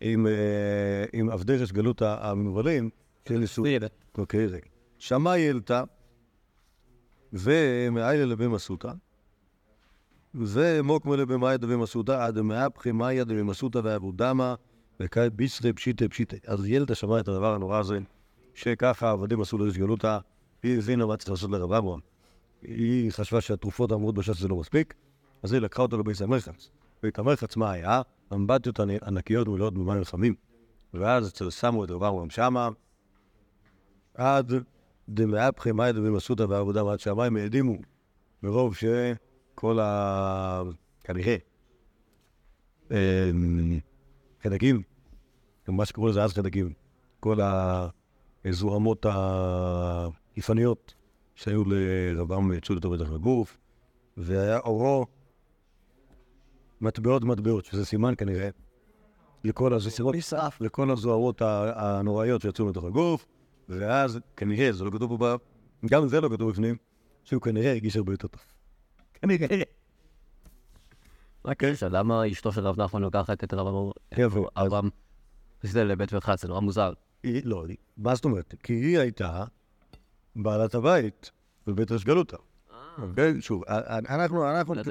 עם, 0.02 0.28
אה, 0.28 1.06
עם 1.14 1.30
עבדי 1.30 1.58
רש 1.58 1.72
גלות 1.72 2.02
המנוולים 2.06 2.90
של 3.28 3.38
ניסו. 3.38 3.64
אוקיי, 4.18 4.48
רגע. 4.48 4.68
שמאי 5.00 5.48
העלתה, 5.48 5.84
ומאיילה 7.34 8.26
לבי 8.26 8.48
מסוטה, 8.48 8.94
ומוקמה 10.36 11.58
דבי 11.58 11.76
מסוטה, 11.76 12.26
עד 12.26 12.42
מאפחי 12.42 12.92
מאיה 12.92 13.24
דבי 13.24 13.44
מסוטה 13.44 13.80
ואבודמה, 13.84 14.56
וקאי 15.00 15.30
ביסרי 15.30 15.74
פשיטה 15.74 16.10
פשיטה. 16.10 16.38
אז 16.48 16.66
ילדה 16.66 16.96
שמעה 16.96 17.20
את 17.20 17.28
הדבר 17.28 17.54
הנורא 17.54 17.80
הזה, 17.80 18.00
שככה 18.54 19.10
העבדים 19.10 19.42
עשו 19.42 19.58
לרש 19.58 19.78
גלותה, 19.78 20.20
היא 20.64 20.78
הבינה 20.78 21.06
מה 21.06 21.18
צריך 21.18 21.30
לעשות 21.30 21.52
לרב 21.52 21.74
אברהם. 21.74 22.00
היא 22.62 23.12
חשבה 23.12 23.42
שהתרופות 23.42 23.92
האמורות 23.92 24.16
בש"ס 24.16 24.40
זה 24.40 24.48
לא 24.48 24.56
מספיק, 24.56 24.94
אז 25.44 25.54
היא 25.54 25.62
לקחה 25.62 25.82
אותו 25.82 25.98
לבית 25.98 26.22
המרחץ. 26.22 26.70
בית 27.04 27.20
המרחץ 27.20 27.58
מה 27.58 27.72
היה? 27.72 28.02
אמבטיות 28.34 28.80
ענ- 28.80 29.08
ענקיות 29.08 29.48
מלאות 29.48 29.74
במים 29.74 30.04
חמים. 30.04 30.36
ואז 30.94 31.28
אצל 31.28 31.50
שמו 31.50 31.86
את 31.86 31.90
רב 31.90 32.04
אברהם 32.04 32.30
שמה, 32.30 32.70
עד 34.14 34.54
דמאפחי 35.10 35.72
מאי 35.72 35.92
דבי 35.92 36.10
מסותא 36.10 36.46
ועבודם, 36.50 36.88
עד 36.88 37.00
שהמים 37.00 37.38
העדימו, 37.38 37.76
מרוב 38.44 38.76
שכל 38.76 39.80
ה... 39.80 40.62
כנראה, 41.04 41.36
אמ, 42.92 43.80
חדקים, 44.44 44.82
מה 45.68 45.86
שקראו 45.86 46.08
לזה 46.08 46.24
אז 46.24 46.34
חדקים, 46.34 46.74
כל 47.20 47.38
הזוהמות 48.46 49.06
היפניות 50.36 50.94
שהיו 51.36 51.64
לרבם 51.66 52.54
יצאו 52.54 52.76
אותו 52.76 52.90
בטח 52.90 53.12
לגוף, 53.12 53.58
והיה 54.18 54.60
אורו 54.60 55.06
מטבעות 56.82 57.24
מטבעות, 57.24 57.66
שזה 57.66 57.86
סימן 57.86 58.14
כנראה 58.18 58.50
לכל 59.44 59.74
הזוהרות, 59.74 60.16
נשרף. 60.16 60.62
לכל 60.62 60.92
הזוהרות 60.92 61.42
הנוראיות 61.76 62.42
שיצאו 62.42 62.66
מתוך 62.66 62.84
הגוף, 62.84 63.26
ואז 63.70 64.20
כנראה, 64.38 64.72
זה 64.72 64.84
לא 64.84 64.92
כתוב 64.92 65.18
פה, 65.18 65.36
גם 65.86 66.08
זה 66.08 66.22
לא 66.22 66.30
כתוב 66.30 66.52
בפנים, 66.52 66.76
שהוא 67.24 67.42
כנראה 67.42 67.72
הרגיש 67.72 67.96
הרבה 67.96 68.14
יותר 68.14 68.28
טוב. 68.28 68.42
כנראה. 69.14 69.62
רק 71.46 71.64
רגע, 71.64 71.76
למה 71.90 72.32
אשתו 72.32 72.52
של 72.52 72.62
רב 72.68 72.82
נחמן 72.82 73.02
לוקחת 73.02 73.44
את 73.44 73.54
רב 73.54 73.68
אברהם, 74.56 74.90
עשית 75.64 75.76
לבית 75.76 76.14
ביתך, 76.14 76.32
זה 76.38 76.48
נורא 76.48 76.60
מוזר. 76.60 76.94
היא, 77.24 77.42
לא, 77.46 77.66
מה 77.98 78.16
זאת 78.16 78.26
אומרת? 78.26 78.56
כי 78.64 78.74
היא 78.74 79.00
הייתה 79.00 79.44
בעלת 80.36 80.76
הבית 80.76 81.32
בבית 81.68 81.92
ראש 81.92 82.04
גלותא. 82.04 82.38
אוקיי? 82.98 83.42
שוב, 83.42 83.64
אנחנו, 83.68 84.44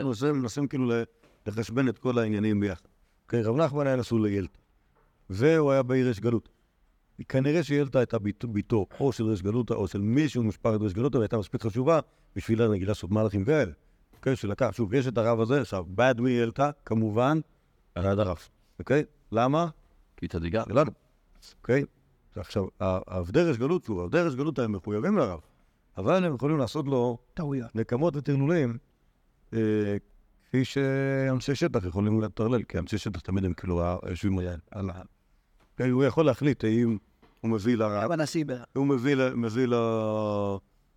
מנסים, 0.04 0.40
מנסים 0.40 0.68
כאילו 0.68 0.90
ל- 0.90 1.02
לחשבן 1.46 1.88
את 1.88 1.98
כל 1.98 2.18
העניינים 2.18 2.60
ביחד. 2.60 2.84
אוקיי, 3.22 3.42
רב 3.42 3.56
נחמן 3.56 3.86
היה 3.86 3.96
נשוי 3.96 4.22
לילתא, 4.22 4.58
והוא 5.30 5.72
היה 5.72 5.82
בעיר 5.82 6.08
ראש 6.08 6.20
גלותא. 6.20 6.50
כנראה 7.28 7.62
שילתא 7.62 7.98
הייתה 7.98 8.18
ביתו, 8.42 8.86
או 9.00 9.12
של 9.12 9.24
ראש 9.24 9.42
גלותא 9.42 9.74
או 9.74 9.88
של 9.88 10.00
מישהו 10.00 10.42
ממשפחת 10.42 10.80
ראש 10.80 10.92
גלותא, 10.92 11.16
והייתה 11.16 11.38
מספיק 11.38 11.62
חשובה 11.62 12.00
בשבילה 12.36 12.68
נגיד 12.68 12.88
לעשות 12.88 13.10
מהלכים 13.10 13.44
כאלה. 13.44 13.72
אוקיי, 14.12 14.36
שלקח, 14.36 14.70
שוב, 14.72 14.94
יש 14.94 15.08
את 15.08 15.18
הרב 15.18 15.40
הזה, 15.40 15.60
עכשיו, 15.60 15.84
בעד 15.88 16.20
מי 16.20 16.30
ילתא? 16.30 16.70
כמובן, 16.84 17.40
על 17.94 18.04
יד 18.12 18.18
הרב. 18.18 18.38
אוקיי? 18.78 19.04
למה? 19.32 19.68
כי. 20.16 20.26
שלנו, 20.68 20.90
אוקיי? 21.60 21.84
עכשיו, 22.36 22.64
העבדי 22.80 23.42
רש 23.42 23.56
גלות, 23.56 23.84
שוב, 23.84 24.00
עבדי 24.00 24.18
רש 24.18 24.34
גלות 24.34 24.58
הם 24.58 24.72
מחויבים 24.72 25.18
לרב, 25.18 25.40
אבל 25.96 26.24
הם 26.24 26.34
יכולים 26.34 26.58
לעשות 26.58 26.86
לו 26.86 27.18
טעויות. 27.34 27.76
נקמות 27.76 28.16
וטרלולים, 28.16 28.78
אה, 29.54 29.96
כפי 30.50 30.64
שאנשי 30.64 31.54
שטח 31.54 31.84
יכולים 31.84 32.20
לטרלל, 32.20 32.62
כי 32.62 32.78
אנשי 32.78 32.98
שטח 32.98 33.20
תמיד 33.20 33.44
הם 33.44 33.52
כאילו 33.52 33.82
יושבים 34.08 34.38
על 34.70 34.90
ה... 34.90 35.02
הוא 35.90 36.04
יכול 36.04 36.26
להחליט 36.26 36.64
האם 36.64 36.98
הוא 37.40 37.50
מביא 37.50 37.76
לרב. 37.76 38.12
הוא 38.74 38.86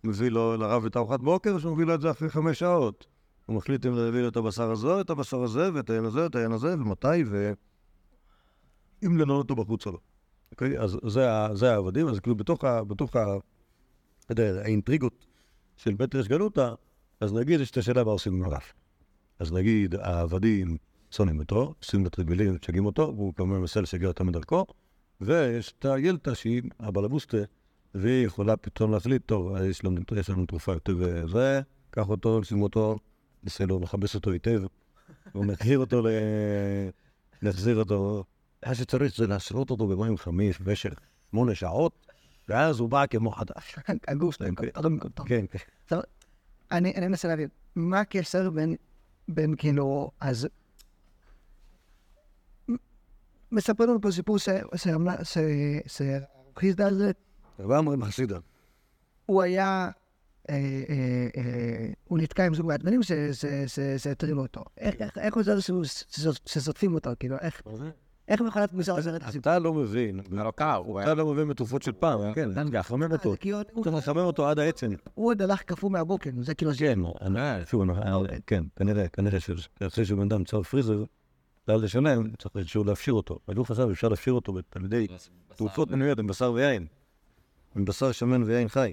מביא, 0.04 0.30
לרב 0.30 0.84
את 0.84 0.96
ארוחת 0.96 1.20
בוקר, 1.20 1.52
או 1.52 1.60
שהוא 1.60 1.74
מביא 1.74 1.84
לו 1.84 1.94
את 1.94 2.00
זה 2.00 2.10
אחרי 2.10 2.30
חמש 2.30 2.58
שעות. 2.58 3.06
הוא 3.46 3.56
מחליט 3.56 3.86
אם 3.86 3.94
להביא 3.94 4.20
לו 4.20 4.28
את 4.28 4.36
הבשר 4.36 4.70
הזה, 4.70 5.00
את 5.00 5.10
הבשר 5.10 5.42
הזה, 5.42 5.70
ואת 5.74 5.90
העין 5.90 6.04
הזה, 6.04 6.26
את 6.26 6.34
העין 6.34 6.52
הזה, 6.52 6.74
ומתי, 6.74 7.24
ו... 7.26 7.52
אם 9.06 9.18
לנעול 9.18 9.38
אותו 9.38 9.54
בחוץ 9.54 9.86
או 9.86 9.92
לא. 9.92 9.98
אוקיי? 10.52 10.78
אז 10.78 10.98
זה 11.54 11.72
העבדים, 11.72 12.08
אז 12.08 12.20
כאילו 12.20 12.36
בתוך 12.36 12.64
ה... 12.64 12.84
בתוך 12.84 13.16
האינטריגות 14.38 15.26
של 15.76 15.94
בית 15.94 16.14
ריש 16.14 16.28
גלותא, 16.28 16.74
אז 17.20 17.32
נגיד 17.32 17.60
יש 17.60 17.70
את 17.70 17.76
השאלה 17.76 18.04
מה 18.04 18.10
עושים 18.10 18.34
עם 18.34 18.42
הרף. 18.42 18.74
אז 19.38 19.52
נגיד 19.52 19.94
העבדים 19.94 20.76
שונאים 21.10 21.38
אותו, 21.38 21.74
עושים 21.78 22.06
את 22.06 22.18
רגלים, 22.18 22.54
משגעים 22.54 22.86
אותו, 22.86 23.12
והוא 23.16 23.34
כמובן 23.34 23.60
מנסה 23.60 23.80
לשגע 23.80 24.08
אותם 24.08 24.26
מדרכו, 24.26 24.66
ויש 25.20 25.74
את 25.78 25.84
הילתא 25.84 26.34
שהיא 26.34 26.62
הבלבוסטה, 26.80 27.36
והיא 27.94 28.26
יכולה 28.26 28.56
פתאום 28.56 28.92
להחליט, 28.92 29.22
טוב, 29.26 29.56
יש 29.56 29.84
לנו, 29.84 30.00
יש 30.16 30.30
לנו 30.30 30.46
תרופה 30.46 30.72
יותר 30.72 31.26
זה, 31.28 31.60
קח 31.90 32.08
אותו, 32.08 32.44
שים 32.44 32.62
אותו, 32.62 32.96
נסה 33.44 33.66
לו 33.66 33.80
לכבס 33.80 34.14
אותו 34.14 34.30
היטב, 34.30 34.62
ונחזיר 35.34 35.78
אותו 35.78 36.02
ל... 36.02 36.06
נחזיר 37.42 37.78
אותו. 37.78 38.24
מה 38.66 38.74
שצריך 38.74 39.16
זה 39.16 39.26
להשרות 39.26 39.70
אותו 39.70 39.86
במים 39.86 40.16
חמים 40.16 40.52
במשך 40.60 40.94
שמונה 41.30 41.54
שעות, 41.54 42.06
ואז 42.48 42.80
הוא 42.80 42.88
בא 42.88 43.06
כמו 43.06 43.30
חדש. 43.30 43.76
הגוף 44.08 44.34
שלהם, 44.34 44.54
טוב. 45.14 45.28
כן, 45.28 45.44
כן. 45.50 45.96
אני 46.72 46.94
אני 46.94 47.08
מנסה 47.08 47.28
להבין, 47.28 47.48
מה 47.76 48.00
הקשר 48.00 48.50
בין, 48.50 48.76
בין 49.28 49.54
כאילו, 49.56 50.10
אז... 50.20 50.48
מספר 53.52 53.84
לנו 53.86 54.00
פה 54.00 54.10
סיפור 54.10 54.38
ש- 54.38 54.48
שאמנה- 54.76 55.24
ש- 55.24 55.38
שחיסדה 56.56 56.86
הזה, 56.88 57.10
רבי 57.58 57.74
אמרים 57.78 58.04
חסידה. 58.04 58.38
הוא 59.26 59.42
היה, 59.42 59.90
אה, 60.50 60.54
אה, 60.88 61.28
אה, 61.36 61.88
הוא 62.04 62.18
נתקע 62.18 62.46
עם 62.46 62.54
זוג 62.54 62.66
מעטמנים 62.66 63.00
שהטרילו 63.96 64.42
אותו. 64.42 64.64
איך- 64.78 64.94
הוא 65.34 65.42
זה 65.42 65.52
ש- 65.84 66.00
שזוטפים 66.46 66.94
אותו, 66.94 67.10
כאילו, 67.20 67.36
איך 67.40 67.62
איך 68.28 68.40
להיות 68.56 68.72
מוזר 68.72 68.92
עוזרת 68.92 69.22
הסיפור? 69.22 69.40
אתה 69.40 69.58
לא 69.58 69.74
מבין, 69.74 70.20
הוא 70.76 71.00
אתה 71.02 71.14
לא 71.14 71.26
מבין 71.32 71.48
בתרופות 71.48 71.82
של 71.82 71.92
פעם, 71.92 72.34
כן, 72.34 72.48
לחמם 72.72 73.02
אותו. 73.12 73.28
הוא- 73.72 73.84
צריך 73.84 73.96
לחמם 73.96 74.18
אותו 74.18 74.48
עד 74.48 74.58
העצם. 74.58 74.90
הוא 75.14 75.26
עוד 75.30 75.42
הלך 75.42 75.62
קפוא 75.62 75.90
מהבוקר, 75.90 76.30
זה 76.40 76.54
כאילו... 76.54 76.72
כן, 78.28 78.36
כן, 78.46 78.64
כנראה, 78.76 79.08
כנראה 79.08 79.38
שאחרי 79.40 80.04
שבן 80.04 80.20
אדם 80.22 80.44
צר 80.44 80.62
פריזר, 80.62 81.04
כלל 81.66 81.82
לשלם, 81.82 82.30
צריך 82.38 82.56
איכשהו 82.56 82.84
להפשיר 82.84 83.14
אותו. 83.14 83.38
אני 83.48 83.64
חשב, 83.64 83.88
אפשר 83.90 84.08
להפשיר 84.08 84.32
אותו 84.32 84.52
על 84.74 84.84
ידי 84.84 85.06
תרופות 85.56 85.90
מנויות 85.90 86.18
עם 86.18 86.26
בשר 86.26 86.52
ויין. 86.52 86.86
עם 87.76 87.84
בשר 87.84 88.12
שמן 88.12 88.42
ויין 88.42 88.68
חי. 88.68 88.92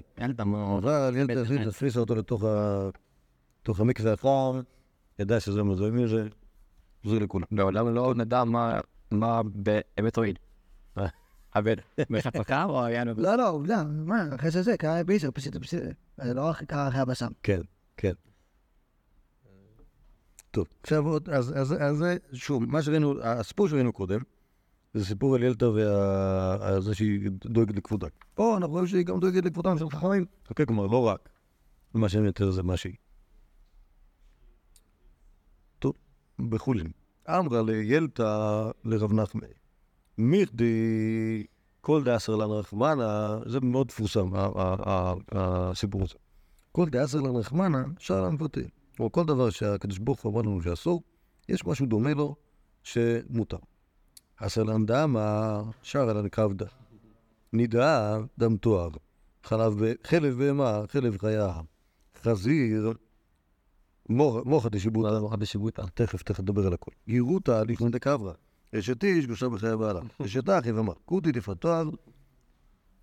אבל 0.78 1.12
ילד 1.16 1.38
החליט 1.38 1.60
להכניס 1.66 1.96
אותו 1.96 2.14
לתוך 2.14 3.80
המקווה 3.80 4.12
החם, 4.12 4.60
ידע 5.18 5.40
שזה 5.40 5.62
מזוהים 5.62 5.96
מזה, 5.96 6.28
זה 7.04 7.20
לכולם. 7.20 7.46
לעולם 7.52 7.94
לא 7.94 8.14
נדע 8.14 8.44
מה- 8.44 8.80
מה 9.12 9.40
באמת 9.94 10.16
הועיל. 10.16 10.36
אה. 10.98 11.06
הבן, 11.54 11.74
בחפקה 12.10 12.64
או 12.64 12.84
היה 12.84 13.04
לנו... 13.04 13.22
לא, 13.22 13.36
לא, 13.36 13.50
עובדה, 13.50 13.82
מה, 13.84 14.34
אחרי 14.34 14.50
זה 14.50 14.62
זה, 14.62 14.76
קרה 14.76 15.04
ביזר, 15.04 15.30
פשוט, 15.30 15.56
פשוט, 15.56 15.80
זה 16.16 16.34
לא 16.34 16.48
רק 16.48 16.64
קרה 16.64 16.88
אחרי 16.88 17.00
הבשם. 17.00 17.32
כן, 17.42 17.60
כן. 17.96 18.12
טוב, 20.50 20.66
עכשיו 20.82 21.06
עוד, 21.08 21.28
אז, 21.28 21.74
זה, 21.92 22.16
שוב, 22.32 22.64
מה 22.64 22.82
שראינו, 22.82 23.22
הסיפור 23.22 23.68
שראינו 23.68 23.92
קודם, 23.92 24.20
זה 24.94 25.04
סיפור 25.04 25.34
על 25.34 25.42
ילדה 25.42 25.70
וזה 25.70 26.94
שהיא 26.94 27.30
דואגת 27.44 27.76
לכבודה. 27.76 28.06
פה 28.34 28.56
אנחנו 28.56 28.72
רואים 28.72 28.86
שהיא 28.86 29.06
גם 29.06 29.20
דואגת 29.20 29.44
לכבודם 29.44 29.78
של 29.78 29.90
חכמים. 29.90 30.24
אוקיי, 30.50 30.66
כלומר, 30.66 30.86
לא 30.86 31.06
רק 31.06 31.28
מה 31.94 32.08
שהם 32.08 32.24
יותר 32.24 32.50
זה 32.50 32.62
מה 32.62 32.76
שהיא. 32.76 32.94
טוב, 35.78 35.94
בחולין. 36.48 36.90
אמרה 37.28 37.62
לילתה 37.62 38.70
לרב 38.84 39.12
נחמי, 39.12 39.46
מיכדי 40.18 41.46
כל 41.80 42.04
דאסר 42.04 42.36
לן 42.36 42.50
רחמנה, 42.50 43.38
זה 43.46 43.60
מאוד 43.60 43.86
מפורסם, 43.86 44.30
הסיפור 45.32 46.02
הזה. 46.02 46.14
כל 46.72 46.88
דאסר 46.88 47.20
לן 47.20 47.36
רחמנה, 47.36 47.84
שער 47.98 48.24
למפרטים. 48.24 48.68
כלומר, 48.96 49.10
כל 49.10 49.24
דבר 49.24 49.50
שהקדוש 49.50 49.98
ברוך 49.98 50.22
הוא 50.22 50.32
אמר 50.32 50.42
לנו 50.42 50.62
שאסור, 50.62 51.02
יש 51.48 51.66
משהו 51.66 51.86
דומה 51.86 52.14
לו 52.14 52.34
שמותר. 52.82 53.56
אסר 54.36 54.62
לן 54.62 54.86
דמה, 54.86 55.62
שער 55.82 56.12
לן 56.12 56.28
כבדה. 56.28 56.66
נידה, 57.52 58.18
דם 58.38 58.56
תואר. 58.56 58.88
חלב, 59.44 59.74
חלב 60.04 60.38
בהמה, 60.38 60.82
חלב 60.88 61.18
חיה. 61.18 61.60
חזיר, 62.22 62.92
מוח- 64.16 64.44
מוחא 64.46 64.68
דשיבוטה. 64.68 65.20
מוחא 65.20 65.36
דשיבוטה. 65.36 65.82
תכף, 65.94 66.22
תכף 66.22 66.40
נדבר 66.40 66.66
על 66.66 66.72
הכל. 66.72 66.90
גירותא 67.08 67.62
לפני 67.68 67.90
דקברה. 67.90 68.32
אשת 68.78 69.04
איש 69.04 69.26
גושה 69.26 69.48
בחיי 69.48 69.76
בעלה. 69.76 70.00
אשת 70.24 70.48
אחי 70.48 70.72
ואמר, 70.72 70.92
כותי 71.04 71.32
דפתר, 71.32 71.90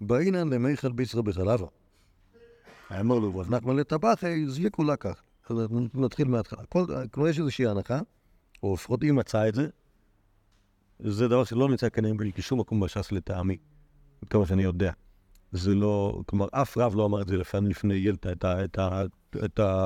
באינן 0.02 0.50
למיכל 0.54 0.92
בישרה 0.92 1.22
בחלבה. 1.22 1.68
אמר 3.00 3.20
לו, 3.20 3.42
אז 3.42 3.50
נחמן 3.50 3.76
לטבחי, 3.76 4.48
זליקו 4.48 4.84
לה 4.84 4.96
כך. 4.96 5.22
נתחיל 5.94 6.28
מההתחלה. 6.28 6.66
כל- 6.70 6.86
כלומר, 7.12 7.30
יש 7.30 7.40
איזושהי 7.40 7.68
הנחה, 7.68 8.00
או 8.64 8.74
לפחות 8.74 9.04
היא 9.04 9.12
מצאה 9.12 9.48
את 9.50 9.56
זה, 9.56 9.68
זה 11.00 11.28
דבר 11.28 11.44
שלא 11.44 11.70
נמצא 11.70 11.90
כנראה 11.90 12.14
בשום 12.38 12.60
מקום 12.60 12.80
בש"ס 12.80 13.12
לטעמי, 13.12 13.58
עד 14.22 14.30
כמה 14.30 14.46
שאני 14.46 14.64
יודע. 14.64 14.92
זה 15.52 15.76
לא, 15.76 16.22
כלומר, 16.26 16.48
אף 16.52 16.78
רב 16.78 16.96
לא 16.96 17.06
אמר 17.06 17.22
את 17.22 17.28
זה 17.28 17.38
לפני, 17.38 17.94
ילתא, 17.94 18.34
את 19.46 19.60
ה... 19.60 19.86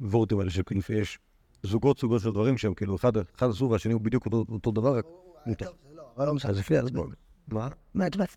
הוורטים 0.00 0.38
האלה 0.38 0.50
שכאילו 0.50 0.80
יש 0.90 1.18
זוגות 1.62 1.98
סוגות 1.98 2.20
של 2.20 2.30
דברים 2.30 2.58
שהם 2.58 2.74
כאילו 2.74 2.96
אחד, 2.96 3.12
אחד 3.16 3.48
אסור 3.48 3.70
והשני 3.70 3.92
הוא 3.92 4.00
בדיוק 4.00 4.26
אותו, 4.26 4.70
דבר, 4.70 4.98
רק 4.98 5.06
מותר. 5.46 5.70
אבל 6.16 6.26
לא 6.26 6.34
משנה. 6.34 6.50
אז 6.50 6.58
לפי 6.58 6.78
הזמן. 6.78 7.00
מה? 7.48 7.68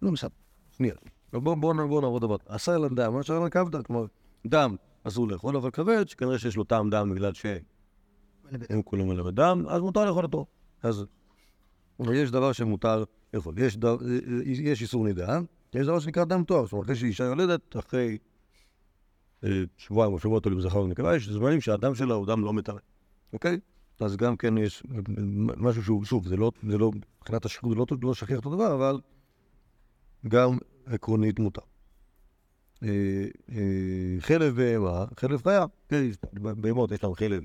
לא 0.01 0.11
משנה. 0.11 0.29
שנייה. 0.71 0.93
בואו 1.33 1.41
בוא, 1.41 1.55
בוא, 1.55 1.73
בוא 1.73 2.01
נעבור 2.01 2.19
דבר. 2.19 2.35
עשה 2.45 2.77
לה 2.77 2.87
דם, 2.89 3.13
מה 3.13 3.39
לה 3.43 3.49
כבדה, 3.49 3.83
כלומר, 3.83 4.05
דם 4.47 4.75
אסור 5.03 5.27
לאכול, 5.27 5.55
אבל 5.55 5.71
כבד, 5.71 6.07
שכנראה 6.07 6.39
שיש 6.39 6.55
לו 6.55 6.63
טעם 6.63 6.89
דם 6.89 7.11
בגלל 7.15 7.33
שהם 7.33 8.81
כולם 8.85 9.07
מלא 9.07 9.23
בדם, 9.23 9.65
אז 9.67 9.81
מותר 9.81 10.05
לאכול 10.05 10.23
אותו. 10.23 10.45
אז 10.83 11.05
יש 12.13 12.31
דבר 12.31 12.51
שמותר 12.51 13.03
לאכול. 13.33 13.59
יש, 13.59 13.77
דבר, 13.77 13.97
יש 14.45 14.81
איסור 14.81 15.05
נידה, 15.05 15.39
יש 15.73 15.87
דבר 15.87 15.99
שנקרא 15.99 16.23
דם 16.23 16.43
תואר, 16.43 16.63
זאת 16.63 16.73
אומרת, 16.73 16.85
אחרי 16.85 16.95
שאישה 16.95 17.23
יולדת, 17.23 17.77
אחרי 17.77 18.07
אה, 18.07 18.15
שבועיים 19.77 20.13
או 20.13 20.19
שבועות 20.19 20.45
עולים 20.45 20.61
זכר 20.61 20.81
ונקבה, 20.81 21.15
יש 21.15 21.29
זמנים 21.29 21.61
שהדם 21.61 21.95
שלה 21.95 22.13
הוא 22.13 22.27
דם 22.27 22.45
לא 22.45 22.53
מטמא, 22.53 22.79
אוקיי? 23.33 23.59
אז 23.99 24.17
גם 24.17 24.37
כן 24.37 24.57
יש 24.57 24.83
אה, 24.91 24.99
משהו 25.57 25.83
שהוא, 25.83 26.05
שוב, 26.05 26.27
זה 26.27 26.37
לא, 26.37 26.51
זה 26.69 26.77
לא, 26.77 26.91
מבחינת 27.21 27.45
השחרור 27.45 27.73
זה 27.73 27.79
לא, 27.79 27.85
לא 28.01 28.13
שכיח 28.13 28.37
אותו 28.37 28.55
דבר, 28.55 28.73
אבל 28.75 28.99
גם 30.27 30.57
עקרונית 30.85 31.39
מותר. 31.39 31.61
אה, 32.83 32.89
אה, 33.51 34.15
חלב 34.19 34.55
בהמה, 34.55 35.05
חלב 35.19 35.41
חיה, 35.43 35.65
כן, 35.89 36.05
בהמות 36.33 36.91
יש 36.91 37.03
להם 37.03 37.13
חלב. 37.13 37.43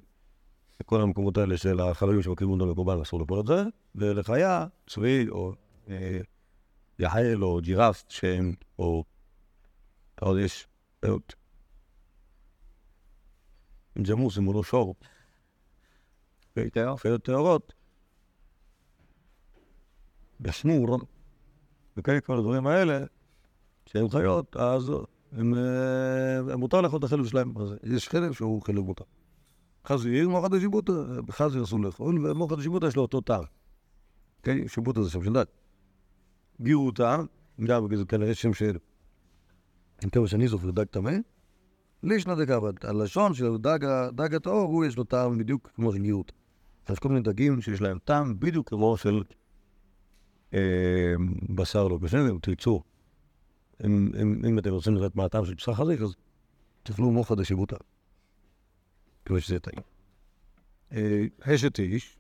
בכל 0.81 1.01
המקומות 1.01 1.39
האלה 1.39 1.57
של 1.57 1.81
החלבים 1.81 2.23
שמקריבים 2.23 2.61
אותם 2.61 2.71
לקורבן 2.71 3.01
אסור 3.01 3.21
לאכול 3.21 3.41
את 3.41 3.47
זה, 3.47 3.63
ולחיה, 3.95 4.67
צבי 4.87 5.27
או 5.31 5.53
אה, 5.89 6.21
יחל 6.99 7.39
או 7.43 7.61
ג'ירף 7.63 8.05
שהם, 8.09 8.55
או 8.79 9.05
עוד 10.21 10.39
יש 10.39 10.67
חיות. 13.95 14.07
ג'מוס 14.09 14.39
אם 14.39 14.45
הוא 14.45 14.55
לא 14.55 14.63
שור. 14.63 14.95
חיות 16.97 17.23
טהורות. 17.25 17.73
בשמור, 20.41 20.99
וכאלה 21.97 22.21
כל 22.21 22.39
הדברים 22.39 22.67
האלה, 22.67 23.05
שהם 23.87 24.09
חיות, 24.09 24.57
אז 24.57 24.91
אה, 24.91 24.97
הם 25.33 26.61
מותר 26.61 26.81
לאכול 26.81 26.99
את 26.99 27.05
החלב 27.05 27.27
שלהם. 27.27 27.59
אז 27.59 27.75
יש 27.83 28.09
חלב 28.09 28.33
שהוא 28.33 28.63
חלב 28.63 28.79
מותר. 28.79 29.05
חזיר, 29.87 30.29
מוחד 30.29 30.55
השיבוטה, 30.55 30.93
חזיר 31.31 31.63
אסור 31.65 31.81
לאכול, 31.81 32.27
ומוחד 32.27 32.59
השיבוטה 32.59 32.87
יש 32.87 32.97
לו 32.97 33.03
אותו 33.03 33.21
טעם. 33.21 33.45
אוקיי? 34.39 34.69
שיבוטה 34.69 35.03
זה 35.03 35.11
שם 35.11 35.25
של 35.25 35.33
דת. 35.33 35.49
גירותה, 36.61 37.19
גם 37.65 37.97
זה 37.97 38.05
כנראה 38.05 38.35
שם 38.35 38.55
של... 38.55 38.79
אם 40.05 40.11
כמה 40.11 40.29
שאני 40.29 40.49
זוכר, 40.49 40.71
דג 40.71 40.85
טמא. 40.85 41.13
לישנא 42.03 42.35
דקבת, 42.35 42.85
הלשון 42.85 43.35
של 43.35 43.57
דג, 43.57 43.79
דג 44.13 44.35
הטהור, 44.35 44.73
הוא 44.73 44.85
יש 44.85 44.97
לו 44.97 45.05
טעם 45.05 45.39
בדיוק 45.39 45.71
כמו 45.75 45.93
של 45.93 46.03
גירות. 46.03 46.33
יש 46.91 46.99
כל 46.99 47.09
מיני 47.09 47.21
דגים 47.21 47.61
שיש 47.61 47.81
להם 47.81 47.99
טעם 48.05 48.41
בדיוק 48.41 48.69
כמו 48.69 48.97
של 48.97 49.23
אה, 50.55 51.15
בשר 51.49 51.89
לא 51.89 51.99
בסדר, 51.99 52.31
אם 52.31 52.39
תרצו. 52.43 52.83
אם, 53.85 54.11
אם, 54.23 54.43
אם 54.49 54.59
אתם 54.59 54.71
רוצים 54.71 54.95
לדעת 54.95 55.17
מה 55.17 55.25
הטעם 55.25 55.45
של 55.45 55.55
בשר 55.55 55.75
חזיר, 55.75 56.05
אז 56.05 56.15
תאכלו 56.83 57.11
מוחא 57.11 57.35
דשיבוטה. 57.35 57.77
כיוון 59.25 59.41
שזה 59.41 59.59
טעים. 59.59 59.79
אה, 60.93 61.25
אשת 61.41 61.79
איש, 61.79 62.19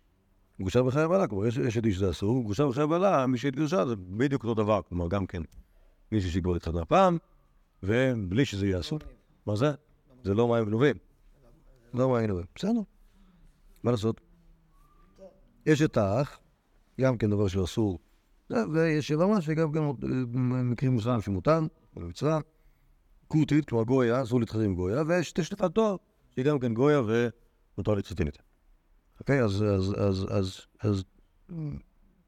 גרושה 0.61 0.83
בחיי 0.83 1.09
בעלה, 1.09 1.27
כלומר 1.27 1.49
אשת 1.49 1.85
איש 1.85 1.99
זה 1.99 2.11
אסור, 2.11 2.43
גרושה 2.45 2.67
בחיי 2.67 2.87
בעלה, 2.87 3.27
מי 3.27 3.39
שהתגרשה 3.39 3.87
זה 3.87 3.97
בדיוק 3.97 4.45
אותו 4.45 4.63
דבר, 4.63 4.81
כלומר 4.89 5.09
גם 5.09 5.27
כן 5.27 5.43
מישהו 6.13 6.31
שכבר 6.31 6.57
התחתנה 6.57 6.85
פעם, 6.85 7.19
ובלי 7.83 8.45
שזה 8.45 8.67
יהיה 8.67 8.81
אסור. 8.81 8.99
מה 9.47 9.57
זה? 9.57 9.71
זה 10.25 10.35
לא 10.35 10.49
מים 10.49 10.65
גנובים. 10.65 10.97
לא 11.95 12.09
מים 12.09 12.27
גנובים. 12.27 12.47
בסדר. 12.55 12.81
מה 13.83 13.91
לעשות? 13.91 14.21
יש 15.67 15.83
את 15.83 15.97
האח, 15.97 16.41
גם 17.01 17.19
כן 17.19 17.31
דבר 17.31 17.49
שאסור 17.49 17.99
ויש 18.51 19.11
רמה 19.11 19.41
שגם 19.41 19.73
גם 19.73 19.93
במקרים 20.33 20.97
מסוים 20.97 21.21
שמותר, 21.21 21.61
במצווה, 21.95 22.41
כותית, 23.29 23.69
כלומר 23.69 23.85
גויה, 23.85 24.23
אסור 24.23 24.41
להתחתן 24.41 24.65
עם 24.65 24.75
גויה, 24.75 25.03
ויש 25.07 25.33
תשתפת 25.33 25.75
תואר, 25.75 25.97
שהיא 26.31 26.45
גם 26.45 26.59
כן 26.59 26.75
גויה 26.75 27.01
ומותר 27.01 27.95
להתחתן 27.95 28.27
איתה. 28.27 28.43
אוקיי, 29.21 29.45
אז, 29.45 29.63
אז, 29.63 29.95
אז, 29.99 30.27
אז, 30.31 30.61
אז, 30.81 31.05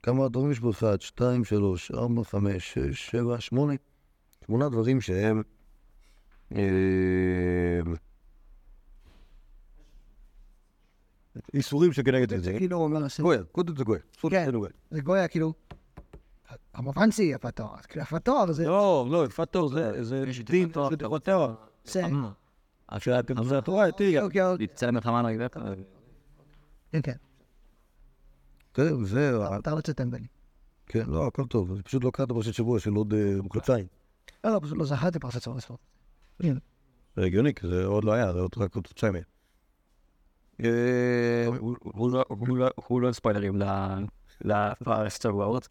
כמה 0.03 0.29
דברים 0.29 0.51
יש 0.51 0.61
בפרט? 0.61 1.01
שתיים, 1.01 1.45
שלוש, 1.45 1.91
ארבע, 1.91 2.25
חמש, 2.25 2.75
שש, 2.75 3.11
שבע, 3.11 3.41
שמונה. 3.41 3.75
שמונה 4.47 4.69
דברים 4.69 5.01
שהם... 5.01 5.43
אה, 6.53 6.61
איסורים 11.55 11.93
שכנגד 11.93 12.33
את 12.33 12.43
זה. 12.43 12.55
כאילו, 12.59 12.77
אומר, 12.77 13.09
ש- 13.09 13.21
גויה, 13.21 13.45
קודם 13.53 13.77
זה 13.77 13.85
גויה. 13.85 14.01
כן. 14.31 14.51
זה 14.91 15.01
גויה, 15.01 15.29
כאילו, 15.29 15.53
המובן 16.75 17.11
זה 17.11 17.23
יפת 17.23 17.57
תואר, 17.57 17.77
כאילו 17.89 18.03
יפת 18.03 18.25
תואר 18.25 18.53
זה... 18.53 18.67
לא, 18.67 19.07
לא, 19.11 19.27
יפת 19.27 19.53
תואר 19.53 19.69
זה 19.69 20.05
זה 20.05 20.25
דין, 20.45 20.69
זה 20.91 20.97
תורת 20.97 21.25
תואר. 21.25 21.55
זה... 21.85 22.03
עכשיו, 22.89 23.21
זה 23.45 23.59
התורה, 23.59 23.93
תראי. 23.93 24.21
אוקיי, 24.21 24.51
אוקיי, 24.53 24.65
יצא 24.65 24.87
למלחמה 24.87 25.23
נגדך. 25.23 25.59
כן, 26.93 27.01
כן, 27.03 27.13
כן, 28.75 29.05
זה... 29.05 29.39
מותר 29.57 29.75
לצאת 29.75 29.97
טמבלים. 29.97 30.27
כן, 30.87 31.05
לא, 31.07 31.27
הכל 31.27 31.47
טוב. 31.47 31.77
זה 31.77 31.83
פשוט 31.83 32.05
לא 32.05 32.11
קראת 32.11 32.29
פרשת 32.29 32.55
שבוע 32.55 32.81
של 32.81 32.95
עוד 32.95 33.15
אה, 33.15 33.35
חודשיים. 33.53 33.87
לא, 34.45 34.51
לא, 34.51 34.61
פשוט 34.63 34.79
לא 34.79 34.85
זכרתי 34.85 35.19
פרשת 35.19 35.39
צהר 35.43 35.55
לספורט. 35.55 35.81
זה 37.17 37.25
הגיוני, 37.25 37.55
כי 37.55 37.67
זה 37.67 37.85
עוד 37.85 38.05
לא 38.05 38.13
היה, 38.13 38.33
זה 38.33 38.39
עוד 38.41 38.51
רק 38.57 38.75
עוד 38.75 38.87
חודשיים. 38.87 39.15
אה, 40.65 41.47
הוא- 41.47 41.77
לא- 42.13 42.25
הוא 42.29 42.57
לא- 42.59 42.71
הוא 42.89 43.01
לא 43.01 43.13
ספוילרים 43.13 43.57
ל- 43.63 44.05
לפרס 44.45 45.23
שבועות. 45.23 45.69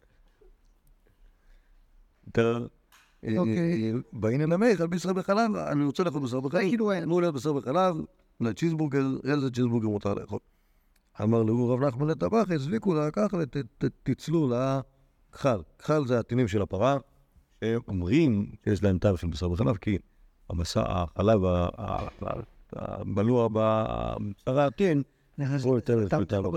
בעניין 4.12 4.52
המלך 4.52 4.80
על 4.80 4.86
בשר 4.86 5.12
בחלב, 5.12 5.56
אני 5.56 5.84
רוצה 5.84 6.04
לאכול 6.04 6.22
בשר 6.22 6.40
בחלב. 6.40 6.60
כאילו 6.60 6.92
אין. 6.92 7.02
אמרו 7.02 7.20
להיות 7.20 7.34
בשר 7.34 7.52
בחלב, 7.52 7.96
לצ'יזבורגר, 8.40 9.06
איזה 9.24 9.50
צ'יזבורגר 9.50 9.88
מותר 9.88 10.14
לאכול. 10.14 10.38
אמר 11.22 11.42
לו 11.42 11.68
רב 11.68 11.84
נחמן 11.84 12.06
לטבח, 12.06 12.50
הזביקו 12.50 12.94
לה 12.94 13.10
ככה 13.10 13.36
ותצלו 13.80 14.48
לה 14.48 14.80
כחל. 15.32 15.62
כחל 15.78 16.06
זה 16.06 16.18
הטינים 16.18 16.48
של 16.48 16.62
הפרה, 16.62 16.96
שאומרים 17.64 18.52
שיש 18.64 18.82
להם 18.82 18.98
טעם 18.98 19.16
של 19.16 19.26
בשר 19.26 19.48
בחלב, 19.48 19.76
כי 19.76 19.98
הבשר, 20.54 20.82
החלב, 20.86 21.44
ה- 21.44 21.68
ה- 21.78 22.08
ה- 22.22 22.40
הבלוע 22.72 23.48
בבשר 23.52 24.68
נכנס... 25.38 25.64
הוא 25.64 25.76
יותר 25.76 25.92
יותר 25.92 26.22
אתה- 26.22 26.40
לא 26.40 26.52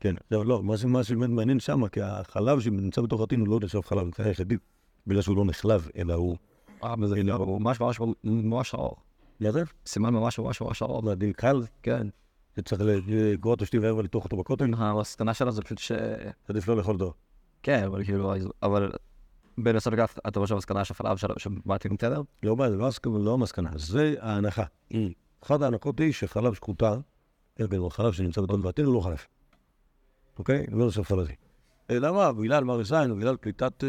כן, 0.00 0.14
לא, 0.30 0.46
לא, 0.46 0.62
מה 0.62 1.04
שבאמת 1.04 1.30
מעניין 1.30 1.60
שם, 1.60 1.88
כי 1.88 2.00
החלב 2.02 2.60
שנמצא 2.60 3.02
בתוך 3.02 3.20
הטין 3.20 3.40
הוא 3.40 3.48
לא 3.48 3.58
נחשב 3.62 3.80
חלב, 3.80 4.10
זה 4.16 4.24
היחידי, 4.24 4.56
בגלל 5.06 5.22
שהוא 5.22 5.36
לא 5.36 5.44
נחלב, 5.44 5.88
אלא 5.96 6.14
הוא... 6.14 6.36
אה, 6.84 6.94
זה 7.06 7.22
ממש 7.22 7.80
ממש 7.80 8.00
ממש 8.24 8.74
ארוך. 8.74 9.02
זה? 9.50 9.62
סימן 9.86 10.14
ממש 10.14 10.38
ממש 10.38 10.60
ממש 10.60 10.82
ארוך. 10.82 11.04
דין 11.08 11.32
קל? 11.32 11.62
כן. 11.82 12.06
שצריך 12.56 12.82
לגרוע 13.06 13.54
אותו 13.54 13.66
שתי 13.66 13.78
וערב 13.78 13.96
ולתוך 13.96 14.24
אותו 14.24 14.36
בכותל? 14.36 14.66
המסקנה 14.76 15.34
שלו 15.34 15.50
זה 15.50 15.62
פשוט 15.62 15.78
ש... 15.78 15.92
עדיף 16.48 16.68
לא 16.68 16.76
לאכול 16.76 16.94
אותו. 16.94 17.12
כן, 17.62 17.84
אבל 17.84 18.04
כאילו, 18.04 18.34
אבל 18.62 18.92
בנוסף 19.58 19.92
לכך, 19.92 20.18
אתה 20.28 20.40
חושב 20.40 20.54
המסקנה 20.54 20.84
שלו, 21.16 21.34
שבאתי 21.38 21.88
עם 21.88 21.96
תדר? 21.96 22.22
לא, 22.42 22.56
לא 22.70 22.88
לא 23.24 23.34
המסקנה, 23.34 23.70
זה 23.74 24.14
ההנחה. 24.20 24.64
אחת 25.44 25.62
ההנחות 25.62 26.00
היא 26.00 26.12
שחלב 26.12 26.54
כן, 27.56 27.66
כן, 27.70 27.76
הוא 27.76 27.90
חלב 27.90 28.12
שנמצא 28.12 28.40
בטל 28.62 28.84
הוא 28.84 28.94
לא 28.94 29.00
חלב. 29.00 29.18
אוקיי? 30.38 30.66
לא 30.72 30.86
נחשב 30.86 31.02
חלבי. 31.02 31.32
אה, 31.90 31.98
למה? 31.98 32.32
בגלל 32.32 32.64
מר 32.64 32.84
זין, 32.84 33.18
בגלל 33.18 33.36
פליטת, 33.36 33.84
אה, 33.84 33.88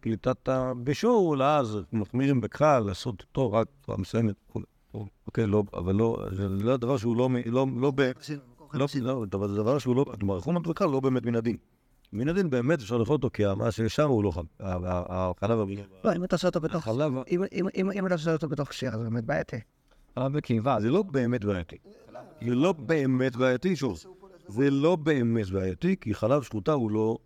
פליטת 0.00 0.48
הבישול, 0.48 1.42
אז 1.42 1.78
מחמירים 1.92 2.40
בכלל, 2.40 2.82
לעשות 2.84 3.20
אותו 3.20 3.52
רק 3.52 3.66
בצורה 3.80 3.98
מסוימת. 3.98 4.34
אוקיי, 5.26 5.46
לא, 5.46 5.62
אבל 5.74 5.94
לא, 5.94 6.18
זה 6.32 6.48
לא 6.48 6.76
דבר 6.76 6.96
שהוא 6.96 7.16
לא, 7.16 7.28
לא, 7.46 7.66
לא, 7.76 7.92
לא, 8.74 8.86
לא, 9.00 9.26
אבל 9.32 9.48
זה 9.48 9.56
דבר 9.56 9.78
שהוא 9.78 9.96
לא, 9.96 10.04
כלומר, 10.20 10.40
חומר 10.40 10.60
בכלל 10.60 10.90
לא 10.90 11.00
באמת 11.00 11.26
מן 11.26 11.34
הדין. 11.34 11.56
מן 12.14 12.28
הדין 12.28 12.50
באמת 12.50 12.80
אפשר 12.80 12.96
לאכול 12.96 13.12
אותו, 13.16 13.30
כי 13.32 13.42
מה 13.56 13.70
שם 13.70 14.08
הוא 14.08 14.24
לא 14.24 14.30
חלב. 14.30 14.44
החלב, 14.60 15.58
לא, 16.04 16.12
אם 16.16 16.24
אתה 16.24 16.34
עושה 16.36 16.48
אותו 16.48 16.60
בתוך... 16.60 16.88
אם- 17.30 18.06
אתה 18.06 18.14
עושה 18.14 18.32
אותו 18.32 18.48
בתוך 18.48 18.72
שיר, 18.72 18.98
זה 18.98 19.04
באמת 19.10 19.24
בעייתי. 19.24 19.56
חלב 20.18 20.32
בקיבה, 20.32 20.80
זה 20.80 20.90
לא 20.90 21.02
באמת 21.02 21.44
בעייתי. 21.44 21.76
זה 22.42 22.54
לא 22.54 22.72
באמת 22.72 23.36
בעייתי, 23.36 23.76
שוב. 23.76 23.98
זה 24.48 24.70
לא 24.70 24.96
באמת 24.96 25.50
בעייתי, 25.50 25.96
כי 26.00 26.14
חלב 26.14 26.42
שקוטה 26.42 26.72
הוא 26.72 26.90
לא... 26.90 27.18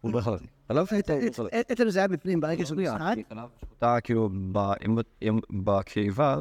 הוא 0.00 0.12
לא 0.12 0.20
חלב. 0.20 0.38
חלב 0.68 0.76
לא 0.78 0.84
חלב. 1.34 1.46
עצם 1.68 1.90
זה 1.90 1.98
היה 1.98 2.08
בפנים 2.08 2.40
ברגע 2.40 2.66
שהוא 2.66 2.80
נשחק, 2.80 3.16
אתה 3.78 4.00
כאילו, 4.00 4.30
ב- 4.52 4.72
אם- 5.22 5.38
בקיבה, 5.64 6.36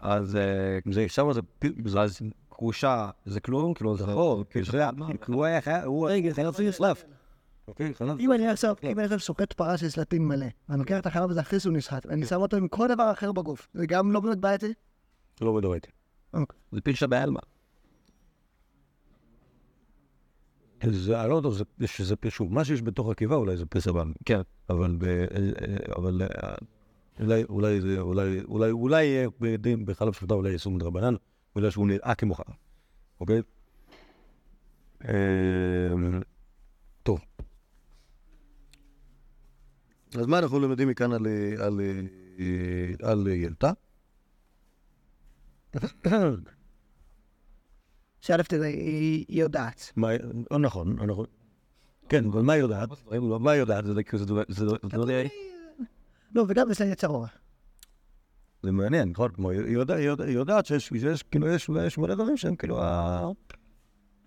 אז 0.00 0.36
אה, 0.36 0.78
זה, 0.90 1.08
שם 1.08 1.32
זה... 1.32 1.40
זה 1.84 2.00
אז 2.00 2.18
כרושה, 2.50 3.10
זה 3.26 3.40
כלום, 3.40 3.74
כאילו 3.74 3.96
זה 3.96 4.06
חור, 4.06 4.44
כאילו 4.50 4.66
זה... 4.66 4.84
הוא 5.26 5.44
היה 5.44 5.60
חייב... 5.60 5.84
הוא 5.84 6.08
רגע, 6.10 6.32
זה 6.32 6.48
רציתי 6.48 6.72
שלף. 6.72 7.04
אוקיי, 7.68 7.94
חלב... 7.94 8.18
אם 8.20 8.32
אני 8.32 8.48
עכשיו, 8.48 8.74
אם 8.82 8.98
אני 8.98 9.04
עכשיו 9.04 9.20
סוחט 9.20 9.52
פרה 9.52 9.78
של 9.78 9.88
סלטים 9.88 10.28
מלא, 10.28 10.46
ואני 10.68 10.80
לוקח 10.80 10.98
את 10.98 11.06
החלב 11.06 11.30
הזה 11.30 11.40
אחרי 11.40 11.60
שהוא 11.60 11.72
נשחט, 11.72 12.06
ואני 12.06 12.26
שם 12.26 12.36
אותו 12.40 12.56
עם 12.56 12.68
כל 12.68 12.88
דבר 12.88 13.10
אחר 13.12 13.32
בגוף, 13.32 13.68
זה 13.74 13.86
גם 13.86 14.12
לא 14.12 14.20
באמת 14.20 14.38
בעייתי? 14.38 14.72
לא 15.40 15.56
בדורייתי. 15.56 15.90
זה 16.72 16.80
פיצ'ה 16.80 17.06
בעלמה. 17.06 17.40
זה, 20.90 21.20
אני 21.20 21.30
לא 21.30 21.34
יודע, 21.34 21.50
זה- 21.50 21.86
שזה 21.86 22.14
שוב, 22.28 22.52
מה 22.52 22.64
שיש 22.64 22.82
בתוך 22.82 23.08
הקיבה 23.10 23.36
אולי 23.36 23.56
זה 23.56 23.66
פסע 23.66 23.92
בם. 23.92 24.12
כן. 24.24 24.40
אבל 24.70 24.96
ב... 24.98 25.04
אבל... 25.96 26.22
אה, 26.22 26.54
אולי, 27.20 27.44
אולי 27.44 27.80
זה, 27.80 28.00
אולי, 28.00 28.40
אולי, 28.48 28.70
אולי 28.70 29.26
בדין, 29.40 29.86
בחלב 29.86 30.12
שקוטה 30.12 30.34
אולי 30.34 30.50
יישום 30.50 30.78
דרבנן, 30.78 31.14
בגלל 31.56 31.70
שהוא 31.70 31.86
נראה 31.86 32.14
כמו 32.14 32.34
חלב, 32.34 32.54
אוקיי? 33.20 33.42
אה, 35.08 35.88
טוב. 37.02 37.20
אז 40.18 40.26
מה 40.26 40.38
אנחנו 40.38 40.60
למדים 40.60 40.88
מכאן 40.88 41.12
על, 41.12 41.26
אה, 41.26 41.66
על, 41.66 41.80
אה, 42.38 43.10
על 43.10 43.26
ילתה? 43.26 43.70
שא' 48.20 48.42
תראה, 48.48 48.66
היא 48.66 49.24
יודעת. 49.28 49.92
מה, 49.96 50.08
אה, 50.52 50.58
נכון, 50.58 50.96
נכון. 51.10 51.26
כן, 52.08 52.24
אבל 52.24 52.42
מה 52.42 52.52
היא 52.52 52.62
יודעת? 52.62 52.88
מה 53.40 53.50
היא 53.50 53.60
יודעת? 53.60 53.84
זה 53.86 54.02
כאילו, 54.02 54.24
לא. 54.92 55.06
לא, 56.34 56.44
וגם 56.48 56.70
יש 56.70 56.80
לה 56.80 57.08
רוע. 57.08 57.26
זה 58.62 58.72
מעניין, 58.72 59.08
נכון? 59.08 59.30
כמו, 59.32 59.50
היא 59.50 59.60
יודע- 59.60 59.94
היא 59.94 60.06
יודע- 60.06 60.24
היא 60.24 60.34
יודעת 60.34 60.66
שיש, 60.66 60.92
כאילו, 61.30 61.46
מלא 61.98 62.14
דברים 62.14 62.36
שהם 62.36 62.56
כאילו, 62.56 62.82
ה... 62.82 63.22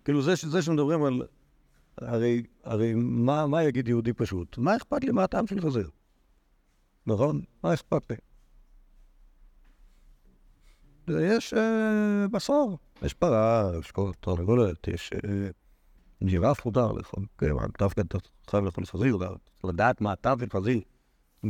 כאילו 0.05 0.21
זה 0.21 0.61
שמדברים 0.61 1.03
על... 1.03 1.21
הרי, 2.01 2.43
הרי 2.63 2.93
מה, 2.95 3.47
מה 3.47 3.63
יגיד 3.63 3.87
יהודי 3.87 4.13
פשוט? 4.13 4.57
מה 4.57 4.75
אכפת 4.75 5.03
לי 5.03 5.11
מה 5.11 5.23
הטעם 5.23 5.47
של 5.47 5.61
חזיר? 5.61 5.89
נכון? 7.05 7.41
מה 7.63 7.73
אכפת 7.73 8.11
לי? 8.11 8.17
יש 11.21 11.53
אה, 11.53 12.27
בשר, 12.31 12.65
יש 13.01 13.13
פרה, 13.13 13.71
יש 13.79 13.91
כל 13.91 14.11
תרנגולת, 14.19 14.87
יש 14.87 15.11
אה, 15.13 15.49
ג'ירף 16.23 16.65
מותר 16.65 16.91
לאכול, 16.91 17.25
דווקא 17.79 18.01
אתה 18.01 18.17
חייב 18.49 18.65
לאכול 18.65 18.85
חזיר, 18.85 19.17
לדעת 19.63 20.01
מה 20.01 20.11
הטעם 20.11 20.39
של 20.39 20.49
חזיר. 20.53 20.81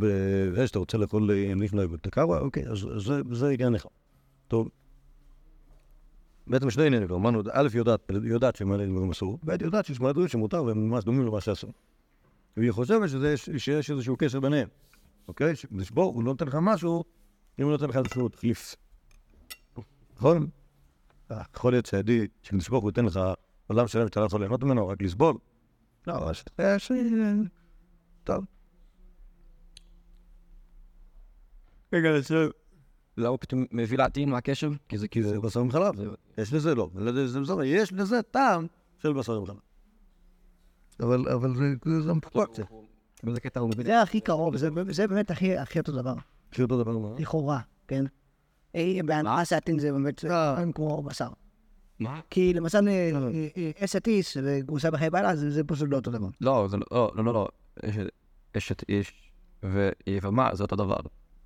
וזה 0.02 0.68
שאתה 0.68 0.80
רוצה 0.80 0.98
לאכול 0.98 1.32
אה, 1.32 1.54
לפני 1.56 1.88
בטקאווה, 1.88 2.40
אוקיי, 2.40 2.64
אז 2.68 2.88
זה 3.32 3.50
עניין 3.50 3.76
אחד. 3.76 3.90
טוב. 4.48 4.70
בעצם 6.50 6.70
שני 6.70 6.86
עניינים, 6.86 7.12
אמרנו, 7.12 7.42
א' 7.52 7.68
יודעת, 7.74 8.12
יודעת 8.24 8.56
שמלא 8.56 8.86
דברים 8.86 9.10
אסור, 9.10 9.40
ב' 9.44 9.62
יודעת 9.62 9.86
שיש 9.86 10.00
מלא 10.00 10.12
דברים 10.12 10.28
שמותר 10.28 10.64
והם 10.64 10.90
ממש 10.90 11.04
דומים 11.04 11.26
למה 11.28 11.42
שאסור. 11.42 11.74
והיא 12.58 12.72
חושבת 12.72 13.10
שזה, 13.10 13.38
שיש 13.38 13.92
איזשהו 13.92 14.18
קשר 14.18 14.40
ביניהם, 14.40 14.68
אוקיי? 15.28 15.54
לשבור, 15.72 16.14
הוא 16.14 16.24
לא 16.24 16.32
נותן 16.32 16.48
לך 16.48 16.58
משהו, 16.62 17.04
אם 17.60 17.64
הוא 17.64 17.72
נותן 17.72 17.90
לך 17.90 17.96
איזשהו 17.96 18.30
תחליף. 18.30 18.76
נכון? 20.16 20.48
אה, 21.32 21.42
יכול 21.56 21.74
להיות 21.74 21.86
שעדי, 21.86 22.28
שלשבור 22.42 22.82
הוא 22.82 22.90
ייתן 22.90 23.06
לך 23.06 23.20
עולם 23.68 23.88
שלם 23.88 24.08
שאתה 24.08 24.20
לא 24.20 24.26
יכול 24.26 24.42
ליהנות 24.42 24.64
ממנו, 24.64 24.88
רק 24.88 25.02
לסבול. 25.02 25.38
לא, 26.08 26.18
אבל 26.18 26.32
יש... 26.32 26.46
טוב. 28.24 28.46
רגע, 31.94 32.20
זה... 32.20 32.48
למה 33.18 33.28
הוא 33.28 33.38
פתאום 33.42 33.66
מביא 33.72 33.98
לעתין 33.98 34.30
מהקשר? 34.30 34.70
כי 34.90 34.98
זה 34.98 35.08
זה 35.22 35.40
בשר 35.40 35.60
עם 35.60 35.72
חלב. 35.72 35.94
יש 36.38 36.54
לזה 36.54 36.76
לא. 36.76 36.90
בסדר, 36.94 37.64
יש 37.64 37.94
לזה 37.94 38.22
טעם 38.22 38.68
של 39.02 39.14
בשר 39.14 39.36
עם 39.38 39.46
חלב. 39.46 39.56
אבל, 41.00 41.56
זה- 42.06 42.14
מפוקפק. 42.14 42.64
זה 43.34 43.40
קטע 43.40 43.60
הוא 43.60 43.70
מבין? 43.70 43.86
זה 43.86 44.02
הכי 44.02 44.20
קרוב, 44.22 44.58
זה 44.92 45.08
באמת 45.08 45.32
הכי 45.32 45.58
הכי 45.58 45.80
אותו 45.80 45.92
דבר, 45.92 46.14
כי 46.52 46.62
אותו 46.62 46.84
דבר 46.84 46.98
מה? 46.98 47.10
לכאורה, 47.20 47.60
כן? 47.88 48.06
אה, 48.76 49.00
בהנחה 49.06 49.46
סאטין 49.46 49.80
זה 49.80 49.92
באמת 49.92 50.26
אה, 50.26 50.64
כמו 50.76 51.04
בשר. 51.04 51.30
מה? 52.00 52.20
כי 52.30 52.54
למשל 52.54 52.88
אה, 52.88 53.12
אה, 53.58 53.72
וגרוסה 54.44 54.92
בחיי 54.92 55.10
בעלה 55.10 55.36
זה 55.36 55.64
פשוט 55.64 55.88
לא 55.92 55.96
אותו 55.98 56.12
דבר. 56.12 56.28
לא, 56.42 56.68
לא, 56.92 57.12
לא, 57.16 57.26
לא, 57.26 57.34
לא. 57.34 57.48
אשת- 58.58 58.84
איש 58.90 59.32
ויבמה 59.64 60.50
זה 60.56 60.64
אותו 60.64 60.76
דבר. 60.76 60.98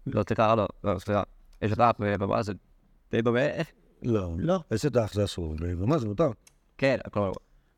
לא, 0.08 0.24
סליחה, 0.28 0.56
לא, 0.56 0.68
לא, 0.84 1.00
סליחה. 1.00 1.24
אשת 1.66 1.80
אח 1.80 1.96
ויבמה 2.00 2.44
זה 2.44 2.54
די 3.12 3.22
דומה. 3.22 3.40
לא. 4.04 4.36
לא. 4.40 4.60
אשת 4.74 4.98
אח 4.98 5.14
זה 5.14 5.24
אסור, 5.24 5.56
ומה 5.62 5.98
זה 5.98 6.08
מותר? 6.08 6.30
כן, 6.78 6.98
כלומר, 7.12 7.32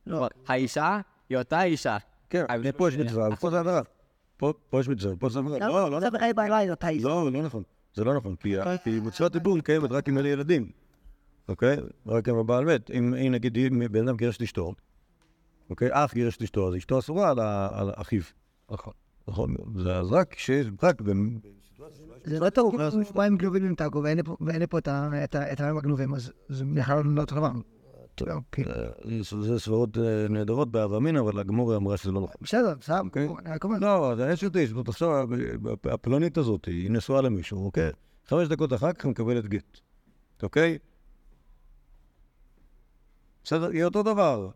לא. 0.07 0.29
האישה 0.47 0.99
היא 1.29 1.37
אותה 1.37 1.63
אישה. 1.63 1.97
כן, 2.29 2.45
אבל 2.49 2.71
פה 2.71 2.89
יש 2.89 2.97
מצווה, 2.97 3.29
ופה 3.33 3.49
זה 3.49 3.59
עבירה. 3.59 3.81
פה 4.37 4.53
פה 4.69 4.79
יש 4.79 4.87
מצווה, 4.87 5.15
פה 5.15 5.29
זה 5.29 5.39
עבירה. 5.39 5.59
לא, 5.59 5.91
לא 5.91 5.99
זה 5.99 6.07
נכון. 6.07 6.19
איש. 6.87 7.03
לא, 7.03 7.31
לא 7.31 7.41
נכון. 7.41 7.63
זה 7.93 8.03
לא 8.03 8.13
נכון, 8.17 8.35
כי 8.35 8.55
כי 8.83 8.99
מצוות 8.99 9.31
דיבור 9.31 9.59
קיימת 9.59 9.91
רק 9.91 10.09
לי 10.09 10.29
ילדים. 10.29 10.71
אוקיי? 11.47 11.77
רק 12.07 12.29
אם 12.29 12.35
הבעל 12.35 12.65
מת. 12.65 12.91
אם 12.91 13.13
אם 13.13 13.31
נגיד 13.31 13.57
בן 13.91 14.07
אדם 14.07 14.17
גירש 14.17 14.37
את 14.37 14.41
אשתו, 14.41 14.73
אוקיי? 15.69 15.89
אח 15.91 16.13
גירש 16.13 16.37
את 16.37 16.41
אשתו, 16.41 16.67
אז 16.67 16.75
אשתו 16.75 16.99
אסורה 16.99 17.29
על 17.71 17.91
אחיו. 17.95 18.21
נכון. 18.71 18.93
נכון? 19.27 19.55
זה 19.75 19.95
אז 19.95 20.11
רק 20.11 20.33
כשיש, 20.33 20.67
רק 20.83 21.01
זה 22.23 22.39
לא 22.39 22.49
טעות, 22.49 22.73
מים 23.15 23.37
גנובים 23.37 23.65
עם 23.65 23.75
טאקו 23.75 24.03
ואין 24.03 24.17
לי 24.17 24.23
פה- 24.23 24.37
ואין 24.41 24.59
לי 24.59 24.67
פה 24.67 24.77
את 24.77 24.87
המים 25.61 25.77
הגנובים, 25.77 26.13
אז 26.13 26.31
זה 26.49 26.65
בכלל 26.65 27.03
לא 27.05 27.21
אותו 27.21 27.35
דבר. 27.35 27.51
אוקיי. 28.31 28.63
זה- 29.23 29.41
זה 29.41 29.59
סברות 29.59 29.97
אה, 29.97 30.03
נהדרות 30.29 30.71
באהבה 30.71 30.99
מין, 30.99 31.15
אבל 31.17 31.39
הגמורה 31.39 31.75
אמרה 31.75 31.97
שזה 31.97 32.11
לא 32.11 32.21
נכון. 32.21 32.35
בסדר, 32.41 32.73
בסדר. 32.79 32.99
אוקיי. 32.99 33.27
לא, 33.81 34.13
זה 34.15 34.33
אשת 34.33 34.55
איש, 34.55 34.69
זאת 34.69 34.87
עכשיו, 34.87 35.27
הפלונית 35.85 36.37
הזאת, 36.37 36.65
היא 36.65 36.91
נשואה 36.91 37.21
למישהו, 37.21 37.65
אוקיי? 37.65 37.89
חמש 38.27 38.47
דקות 38.47 38.73
אחר 38.73 38.93
כך 38.93 39.05
מקבלת 39.05 39.47
גט, 39.47 39.77
אוקיי? 40.43 40.77
בסדר, 43.43 43.69
היא 43.69 43.83
אותו 43.83 44.03
דבר, 44.03 44.49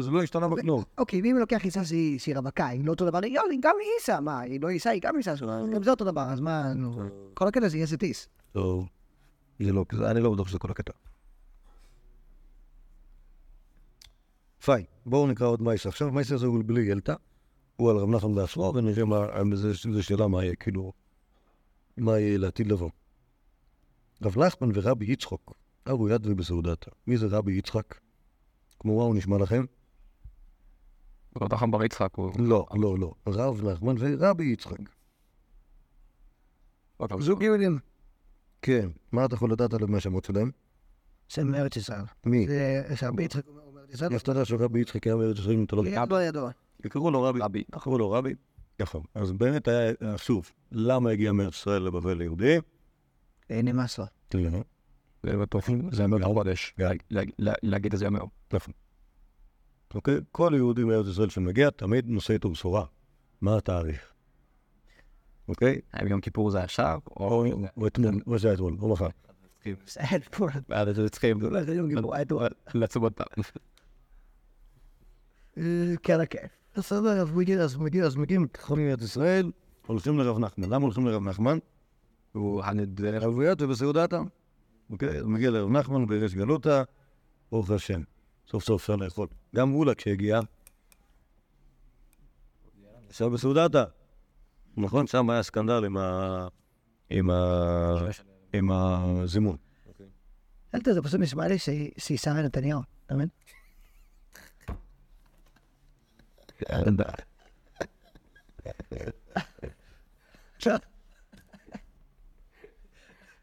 זה 0.00 0.10
לא 0.10 0.22
השתנה 0.22 0.48
בכלום. 0.48 0.82
אוקיי, 0.98 1.22
ואם 1.22 1.36
לוקח 1.38 1.64
עיסה 1.64 1.84
שהיא 2.18 2.36
רווקה, 2.36 2.66
היא 2.66 2.84
לא 2.84 2.90
אותו 2.90 3.06
דבר, 3.06 3.20
היא 3.24 3.34
גם 3.60 3.74
עיסה, 3.98 4.20
מה, 4.20 4.40
היא 4.40 4.60
לא 4.60 4.68
עיסה, 4.68 4.90
היא 4.90 5.00
גם 5.02 5.14
שלו, 5.36 5.48
גם 5.74 5.82
זה 5.82 5.90
אותו 5.90 6.04
דבר, 6.04 6.22
אז 6.22 6.40
מה, 6.40 6.74
נו, 6.74 7.02
כל 7.34 7.48
הקטע 7.48 7.68
זה 7.68 7.96
טיס. 7.96 8.28
טוב, 8.52 8.88
זה 9.60 9.72
לא, 9.72 9.84
זה- 9.92 10.10
אני 10.10 10.20
לא 10.20 10.32
בטוח 10.32 10.48
שזה 10.48 10.58
כל 10.58 10.70
הקטע. 10.70 10.92
פיין, 14.64 14.84
בואו 15.06 15.26
נקרא 15.26 15.46
עוד 15.46 15.62
מייסר. 15.62 15.88
עכשיו 15.88 16.10
מייסר 16.12 16.46
הוא 16.46 16.62
בלי 16.66 16.80
ילתא, 16.82 17.14
הוא 17.76 17.90
על 17.90 17.96
רב 17.96 18.08
נחמן 18.10 18.34
בעצמו, 18.34 18.72
ונראה 18.74 19.04
מה, 19.04 19.26
זו 19.54 20.02
שאלה 20.02 20.28
מה 20.28 20.44
יהיה, 20.44 20.54
כאילו, 20.54 20.92
מה 21.96 22.18
יהיה 22.18 22.38
לעתיד 22.38 22.66
לבוא. 22.66 22.90
רב 24.22 24.38
נחמן 24.38 24.70
ורבי 24.74 25.12
יצחוק, 25.12 25.52
אבו 25.90 26.08
יד 26.08 26.26
ובסעודתא. 26.26 26.90
מי 27.06 27.16
זה 27.16 27.26
רבי 27.30 27.52
יצחק? 27.52 27.94
כמו 28.84 29.02
הוא 29.02 29.14
נשמע 29.14 29.38
לכם? 29.38 29.64
אותו 31.40 31.56
חם 31.56 31.70
בר 31.70 31.84
יצחק 31.84 32.10
הוא... 32.16 32.32
לא, 32.38 32.66
לא, 32.74 32.98
לא. 32.98 33.12
רב 33.26 33.64
נחמן 33.64 33.94
ורבי 33.98 34.44
יצחק. 34.44 34.78
זוג 37.18 37.42
יהודים. 37.42 37.78
כן. 38.62 38.88
מה 39.12 39.24
אתה 39.24 39.34
יכול 39.34 39.52
לדעת 39.52 39.74
על 39.74 39.86
מה 39.86 39.96
השמות 39.96 40.24
שלהם? 40.24 40.50
זה 41.32 41.44
מארץ 41.44 41.76
ישראל. 41.76 42.02
מי? 42.26 42.46
זה 42.46 42.82
רבי 43.02 43.22
יצחק 43.22 43.46
אומר 43.46 43.62
אומר 43.62 43.80
ישראל. 43.90 44.12
איך 44.12 44.22
אתה 44.22 44.30
יודע 44.30 44.44
שרבי 44.44 44.80
יצחק 44.80 45.06
היה 45.06 45.16
מארץ 45.16 45.38
ישראל 45.38 45.54
אם 45.54 45.64
אתה 45.64 45.76
לא... 45.76 45.84
לא 46.10 46.22
ידוע. 46.22 46.50
קראו 46.88 47.10
לו 47.10 47.22
רבי. 47.22 47.40
רבי. 47.40 47.64
קראו 47.70 47.98
לו 47.98 48.10
רבי. 48.10 48.34
נכון. 48.80 49.02
אז 49.14 49.32
באמת 49.32 49.68
היה, 49.68 49.92
שוב, 50.16 50.50
למה 50.72 51.10
הגיע 51.10 51.32
מארץ 51.32 51.54
ישראל 51.54 51.82
לבבל 51.82 52.16
ליהודי? 52.16 52.58
נמאס 53.50 53.98
לו. 53.98 54.04
לא. 55.24 55.46
זה 55.90 55.96
זה 55.96 56.02
יאמר 56.02 56.16
לחודש. 56.16 56.74
לה- 57.10 57.22
לה- 57.38 57.52
להגיד 57.62 57.92
את 57.92 57.98
זה 57.98 58.04
יאמר. 58.04 58.20
נכון. 58.52 58.74
אוקיי? 59.94 60.14
כל 60.32 60.52
יהודי 60.56 60.84
מארץ 60.84 61.06
ישראל 61.06 61.28
שמגיע 61.28 61.70
תמיד 61.70 62.08
נושא 62.08 62.32
איתו 62.34 62.50
בשורה. 62.50 62.84
מה 63.40 63.56
התאריך? 63.56 64.12
אוקיי? 65.48 65.80
האם 65.92 66.06
יום 66.06 66.20
כיפור 66.20 66.50
זה 66.50 66.62
עכשיו? 66.62 67.00
או 67.16 67.44
אתמול, 67.86 68.20
או 68.26 68.38
שהיה 68.38 68.54
אתמול, 68.54 68.76
או 68.80 68.88
מחר. 68.92 69.08
אתם 70.82 71.08
צריכים 71.10 71.40
זה 71.64 71.74
יום. 71.74 71.90
לצום 72.74 73.02
עוד 73.02 73.12
פעם. 73.12 73.26
אה, 75.58 75.94
כן, 76.02 76.18
כן. 76.30 76.46
בסדר, 76.76 77.20
אז 77.22 77.30
מגיע, 77.30 77.60
אז 77.62 77.76
מגיע, 77.76 78.04
אז 78.04 78.16
מגיעים 78.16 78.46
חולים 78.60 78.86
מארץ 78.88 79.02
ישראל, 79.02 79.52
הולכים 79.86 80.18
לרב 80.18 80.38
נחמן. 80.38 80.70
למה 80.70 80.84
הולכים 80.84 81.06
לרב 81.06 81.22
נחמן? 81.22 81.58
הוא 82.32 82.62
הנדלר. 82.62 83.24
ערבויות 83.24 83.62
ובסעודתה. 83.62 84.20
אוקיי? 84.90 85.18
אז 85.18 85.24
מגיע 85.24 85.50
לרב 85.50 85.70
נחמן 85.70 86.06
בריש 86.06 86.34
גלותא, 86.34 86.82
ברוך 87.50 87.70
השם. 87.70 88.02
סוף 88.48 88.64
סוף 88.64 88.80
אפשר 88.80 88.96
לאכול. 88.96 89.28
גם 89.54 89.74
אולה 89.74 89.94
כשהגיע, 89.94 90.40
ישב 93.10 93.26
בסעודתה. 93.26 93.84
נכון? 94.76 95.06
שם 95.06 95.30
היה 95.30 95.42
סקנדל 95.42 95.84
עם 95.84 95.96
ה... 95.96 96.48
עם 97.10 97.30
ה... 97.30 97.94
עם 98.52 98.70
הזימון. 98.70 99.56
אל 100.74 100.80
תדע, 100.80 100.92
זה 100.92 101.02
פשוט 101.02 101.20
נשמע 101.20 101.48
לי 101.48 101.58
שהיא 101.58 102.18
שרה 102.18 102.42
נתניהו, 102.42 102.80
אתה 103.06 103.14
מבין? 103.14 103.28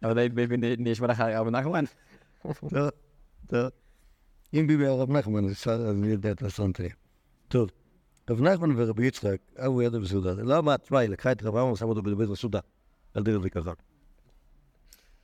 אבל 0.04 0.30
ביבי 0.30 0.76
נשמע 0.78 1.08
לך 1.08 1.20
רב 1.20 1.50
נחמן? 1.50 1.84
לא, 2.72 2.88
לא. 3.52 3.68
אם 4.54 4.68
ביבי 4.68 4.86
היה 4.86 4.94
רב 4.94 5.12
נחמן, 5.12 5.46
אז 5.46 5.68
אני 5.68 6.08
יודע 6.08 6.32
את 6.32 6.44
הסנטרי. 6.44 6.90
טוב, 7.48 7.70
רב 8.30 8.42
נחמן 8.42 8.74
ורבי 8.78 9.06
יצחק, 9.08 9.38
אבו 9.58 9.82
ידע 9.82 10.00
בסעודה. 10.00 10.34
למה, 10.34 10.78
תשמע, 10.78 11.00
היא 11.00 11.10
לקחה 11.10 11.32
את 11.32 11.44
רב 11.44 11.56
אמר 11.56 11.72
ושמה 11.72 11.90
אותו 11.90 12.02
בבית 12.02 12.30
הסעודה. 12.30 12.60
אל 13.18 13.24
תראה 13.24 13.36
את 13.36 13.42
זה 13.42 13.50
ככה. 13.50 13.72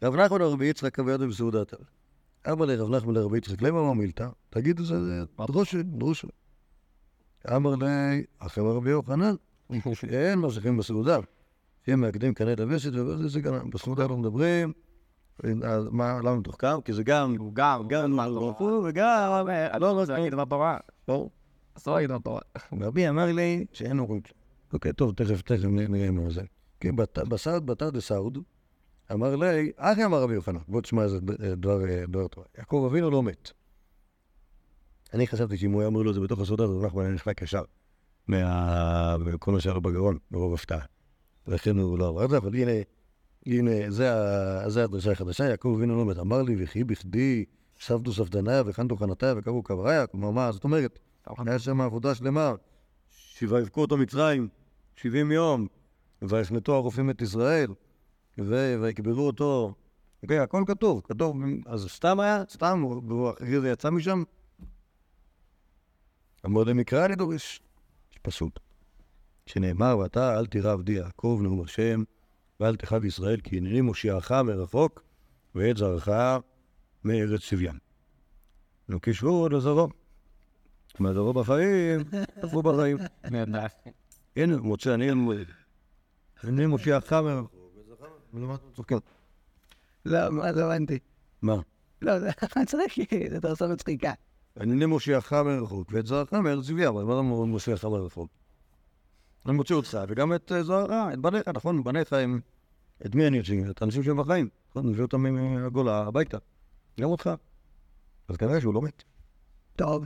רב 0.04 0.16
נחמן 0.16 0.42
ורבי 0.42 0.66
יצחק, 0.66 1.00
אבו 1.00 1.10
ידע 1.10 1.26
בסעודת. 1.26 1.74
אבא 2.46 2.66
לרב 2.66 2.90
נחמן 2.90 3.14
לרבי 3.14 3.38
יצחק, 3.38 3.62
למה 3.62 3.80
אמר 3.80 3.94
מילתא? 3.94 4.28
תגיד 4.50 4.80
את 4.80 4.86
זה, 4.86 4.96
דרושה, 5.48 5.84
דרושה. 5.84 6.28
אמר 7.56 7.76
לי, 7.76 8.24
אחרי 8.40 8.64
רבי 8.64 8.90
יוחנן, 8.90 9.36
אין 10.10 10.40
ממשיכים 10.40 10.78
בסעודה. 10.78 11.20
שהם 11.88 12.02
מאגדים 12.02 12.34
קנה 12.34 12.56
דבשת 12.56 12.94
וזה 12.94 13.28
זה 13.28 13.42
גם, 13.42 13.70
בסעודה 13.70 14.08
לא 14.08 14.18
מדברים. 14.18 14.74
אז 15.64 15.88
מה, 15.92 16.20
למה 16.20 16.36
מתוחכם? 16.36 16.82
כי 16.86 16.94
זה 16.94 17.04
גם, 17.04 17.36
הוא 17.38 17.54
גם, 17.54 17.88
גם 17.88 18.14
דבר 18.14 18.32
דבר 18.32 18.54
תורה. 18.58 18.90
וגם, 18.90 19.48
לא, 19.80 19.96
לא, 19.96 20.06
זה 20.06 20.14
להגיד 20.14 20.32
דבר 20.32 20.46
תורה. 20.46 20.78
לא. 21.08 21.30
אסור 21.78 21.94
להגיד 21.94 22.10
דבר 22.10 22.20
תורה. 22.20 22.42
רבי 22.82 23.10
אמר 23.10 23.26
לי 23.26 23.66
שאין 23.74 24.00
אומרים 24.00 24.22
כלום. 24.22 24.38
אוקיי, 24.74 24.94
טוב, 24.94 25.14
תכף, 25.14 25.42
תכף 25.42 25.66
נראה 25.66 26.12
מה 26.12 26.30
זה. 26.30 26.42
כי 26.80 26.92
בסעד 27.30 27.66
בתר 27.66 27.90
דסעוד, 27.90 28.38
אמר 29.12 29.36
לי, 29.36 29.72
אחי 29.78 30.06
אמר 30.06 30.22
רבי 30.22 30.34
יוחנן, 30.34 30.60
בוא 30.68 30.82
תשמע 30.82 31.04
איזה 31.04 31.20
דבר 31.56 31.90
אה, 31.90 32.04
דבר 32.08 32.28
תורה. 32.28 32.48
יעקב 32.58 32.88
אבינו 32.92 33.10
לא 33.10 33.24
מת. 33.24 33.52
אני 35.14 35.28
חשבתי 35.28 35.58
שאם 35.58 35.72
הוא 35.72 35.82
היה 35.82 35.88
אומר 35.88 36.02
לו 36.02 36.10
את 36.10 36.16
זה 36.16 36.22
בתוך 36.22 36.40
הסעודה, 36.40 36.64
אז 36.64 36.70
נחמן 36.84 37.04
היה 37.04 37.14
נחלק 37.14 37.42
ישר 37.42 37.64
מכל 39.20 39.52
מה 39.52 39.60
שהיה 39.60 39.74
לו 39.76 39.82
בגרון, 39.82 40.18
מרוב 40.32 40.54
הפתעה. 40.54 40.97
לכן 41.48 41.78
הוא 41.78 42.00
לא 42.00 42.10
אמר 42.10 42.26
את 42.26 42.30
זה, 42.30 42.38
אבל 42.38 42.56
הנה, 42.56 42.72
הנה, 43.46 43.72
זה 43.90 44.14
ה- 44.14 44.70
זה 44.70 44.84
הדרשה 44.84 45.12
החדשה, 45.12 45.44
יעקב 45.44 45.74
אבינו 45.78 45.98
לא 45.98 46.06
מת. 46.06 46.18
אמר 46.18 46.42
לי, 46.42 46.56
וכי 46.64 46.84
בכדי 46.84 47.46
סבתו 47.80 48.14
ספדניה 48.14 48.64
וכנתו 48.66 48.98
חנתיה 48.98 49.34
וקראו 49.38 49.64
קבריה, 49.64 50.08
כלומר 50.08 50.32
מה, 50.32 50.52
זאת 50.52 50.64
אומרת, 50.64 51.00
היה 51.38 51.60
שם 51.60 51.82
עבודה 51.82 52.16
שלמה. 52.16 52.54
שיבקו 53.10 53.82
אותו 53.82 53.98
מצרים, 53.98 54.48
70 54.96 55.32
יום, 55.32 55.68
ויחנתו 56.22 56.76
הרופאים 56.76 57.10
את 57.10 57.22
ישראל, 57.22 57.70
ויקברו 58.38 59.28
אותו. 59.28 59.74
אוקיי, 60.24 60.40
הכל 60.40 60.64
כתוב, 60.68 61.02
כתוב, 61.04 61.38
אז 61.66 61.88
סתם 61.90 62.20
היה, 62.20 62.44
סתם, 62.50 62.84
והוא 62.86 63.30
אחרי 63.30 63.62
זה 63.62 63.70
יצא 63.70 63.90
משם. 63.90 64.24
המועד 66.44 66.68
המקרא 66.68 67.06
אני 67.06 67.16
דורש. 67.16 67.62
יש 68.12 68.18
פסוק. 68.22 68.67
שנאמר, 69.48 69.98
ואתה 69.98 70.40
אל 70.40 70.46
תירא 70.46 70.72
עבדי 70.72 70.92
יעקב 70.92 71.40
נאום 71.44 71.62
השם, 71.62 72.04
ואל 72.60 72.76
תחב 72.76 73.06
ישראל, 73.06 73.40
כי 73.42 73.58
הנני 73.58 73.82
מושיעך 73.82 74.32
מרחוק, 74.32 75.04
ואת 75.56 75.78
זרעך 75.78 76.10
מארץ 77.04 77.42
סביין. 77.42 77.78
וקישרו 78.90 79.50
לזרעו. 79.50 79.88
מהזרעו 81.00 81.34
בחיים, 81.34 82.04
עברו 82.36 82.64
בחיים. 82.64 82.98
הנה, 84.36 84.58
מוצא, 84.58 84.94
אני 84.94 85.12
אני 86.44 86.66
מושיעך 86.66 87.14
מרחוק. 87.14 87.52
צוחקים? 88.76 88.98
לא, 90.06 90.30
מה, 90.32 90.52
לא 90.52 90.74
הבנתי. 90.74 91.00
מה? 91.42 91.56
לא, 92.02 92.20
זה 92.20 92.30
צריך, 92.68 92.96
זה 93.30 93.38
אתה 93.38 93.50
עושה 93.50 93.68
מצחיקה. 93.68 94.14
אני 94.60 94.86
מושיעך 94.86 95.34
מרחוק, 95.34 95.88
ואת 95.92 96.06
זרעך 96.06 96.34
מארץ 96.34 96.66
סביין, 96.66 96.88
אבל 96.88 97.04
מה 97.04 97.16
זה 97.16 97.22
מושיעך 97.22 97.86
מרחוק? 97.86 98.37
אני 99.48 99.56
מוציא 99.56 99.76
אותך, 99.76 99.98
וגם 100.08 100.34
את 100.34 100.52
אה, 100.52 100.64
זרעך, 100.64 101.14
את 101.14 101.20
בניך, 101.20 101.48
נכון? 101.48 101.84
בניך 101.84 102.14
הם... 102.14 102.40
את 103.06 103.16
מי 103.16 103.28
אני 103.28 103.40
אוציא? 103.40 103.70
את 103.70 103.82
האנשים 103.82 104.04
שהם 104.04 104.18
בחיים. 104.18 104.50
נכון? 104.70 104.88
מביא 104.88 105.04
אותם 105.04 105.22
מהגולה 105.22 105.98
הביתה. 106.08 106.38
גם 107.00 107.10
אותך. 107.10 107.30
אז 108.28 108.38
כנראה 108.38 108.62
שהוא 108.62 108.74
לא 108.74 108.82
מת. 108.82 109.04
טוב. 109.76 110.06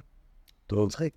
טוב, 0.67 0.85
מצחיק. 0.85 1.13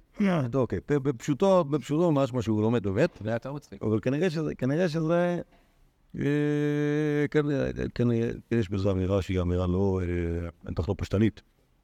טוב, 0.50 0.62
אוקיי, 0.62 0.78
בפשוטו, 0.88 1.64
בפשוטו 1.64 2.12
ממש 2.12 2.32
מה 2.32 2.42
שהוא 2.42 2.62
לומד 2.62 2.82
באמת, 2.82 3.18
זה 3.22 3.28
היה 3.28 3.36
יותר 3.36 3.52
מצחיק. 3.52 3.82
אבל 3.82 4.00
כנראה 4.00 4.30
שזה, 4.30 4.54
כנראה 4.54 4.88
שזה, 4.88 5.40
אה, 6.18 7.24
כנראה, 7.94 8.30
יש 8.50 8.68
בזה 8.68 8.90
אמירה 8.90 9.22
שהיא 9.22 9.40
אמירה 9.40 9.66
לא, 9.66 10.00
אה, 10.02 10.48
בטח 10.64 10.88
לא 10.88 10.94
פשטנית, 10.98 11.42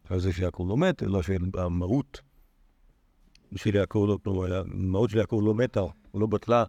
על 0.09 0.20
זה 0.20 0.33
שיעקב 0.33 0.66
לא 0.68 0.76
מת, 0.76 1.03
אלא 1.03 1.22
שהמהות 1.22 2.20
של 3.57 3.74
יעקב 3.74 4.05
לא, 4.09 4.18
כלומר, 4.24 4.61
המהות 4.61 5.11
של 5.11 5.18
יעקב 5.18 5.40
לא 5.44 5.55
מתה, 5.55 5.81
לא 6.14 6.27
בטלה, 6.27 6.64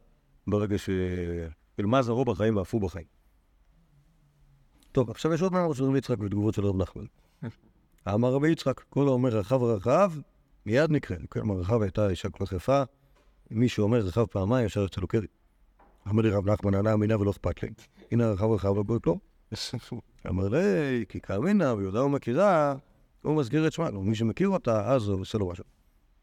ברגע 0.47 0.77
ש... 0.77 0.89
מה 1.83 2.01
זרעו 2.01 2.25
בחיים 2.25 2.57
ואף 2.57 2.73
הוא 2.73 2.81
בחיים. 2.81 3.05
טוב, 4.91 5.09
עכשיו 5.09 5.33
יש 5.33 5.41
עוד 5.41 5.53
מאמר 5.53 5.73
של 5.73 5.83
רבי 5.83 5.97
יצחק 5.97 6.19
ותגובות 6.19 6.53
של 6.53 6.65
רב 6.65 6.81
נחמן. 6.81 7.05
אמר 8.07 8.33
רבי 8.33 8.51
יצחק, 8.51 8.81
כל 8.89 9.07
האומר 9.07 9.29
רחב 9.29 9.63
רחב, 9.63 10.11
מיד 10.65 10.91
נקרא. 10.91 11.17
כלומר, 11.29 11.55
רחב 11.55 11.81
הייתה 11.81 12.09
אישה 12.09 12.29
כל 12.29 12.45
כך 12.45 12.53
יפה, 12.53 12.83
אם 13.51 13.59
מישהו 13.59 13.83
אומר 13.83 13.99
רחב 13.99 14.25
פעמיים, 14.25 14.65
אפשר 14.65 14.81
יוצא 14.81 15.01
לו 15.01 15.07
קרי. 15.07 15.27
אמר 16.09 16.21
לי 16.21 16.29
רב 16.29 16.49
נחמן, 16.49 16.75
ענה 16.75 16.93
אמינה 16.93 17.19
ולא 17.19 17.31
אכפת 17.31 17.63
לי. 17.63 17.69
הנה 18.11 18.31
רחב 18.31 18.51
רחב 18.51 18.75
לא 18.75 18.83
לו. 19.05 19.19
אמר 20.29 20.47
לי, 20.47 21.05
כי 21.09 21.21
כאמינה 21.21 21.73
ויודעה 21.73 22.05
ומכירה, 22.05 22.75
הוא 23.21 23.35
מסגיר 23.35 23.67
את 23.67 23.73
שמה. 23.73 23.91
מי 23.91 24.15
שמכיר 24.15 24.49
אותה, 24.49 24.93
אז 24.93 25.07
הוא 25.07 25.21
עושה 25.21 25.37
לו 25.37 25.49
משהו. 25.49 25.63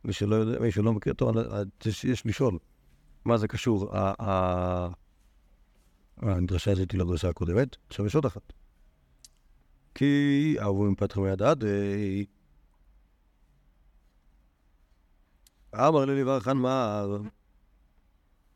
מי 0.05 0.13
שלא 0.13 0.45
מי 0.61 0.91
מכיר 0.91 1.13
אותו, 1.13 1.33
יש 2.05 2.27
לשאול. 2.27 2.59
מה 3.25 3.37
זה 3.37 3.49
קשור, 3.49 3.91
הדרשה 6.19 6.73
הזאת 6.73 6.95
לדרשה 6.95 7.29
הקודמת? 7.29 7.77
עכשיו 7.89 8.07
יש 8.07 8.15
עוד 8.15 8.25
אחת. 8.27 8.53
כי 9.95 10.57
אהבו 10.61 10.91
מפתח 10.91 11.19
מיד 11.19 11.43
עד, 11.43 11.65
אה, 11.65 12.23
אמר 15.75 16.05
לי 16.05 16.21
לברכן 16.21 16.57
מה... 16.57 17.05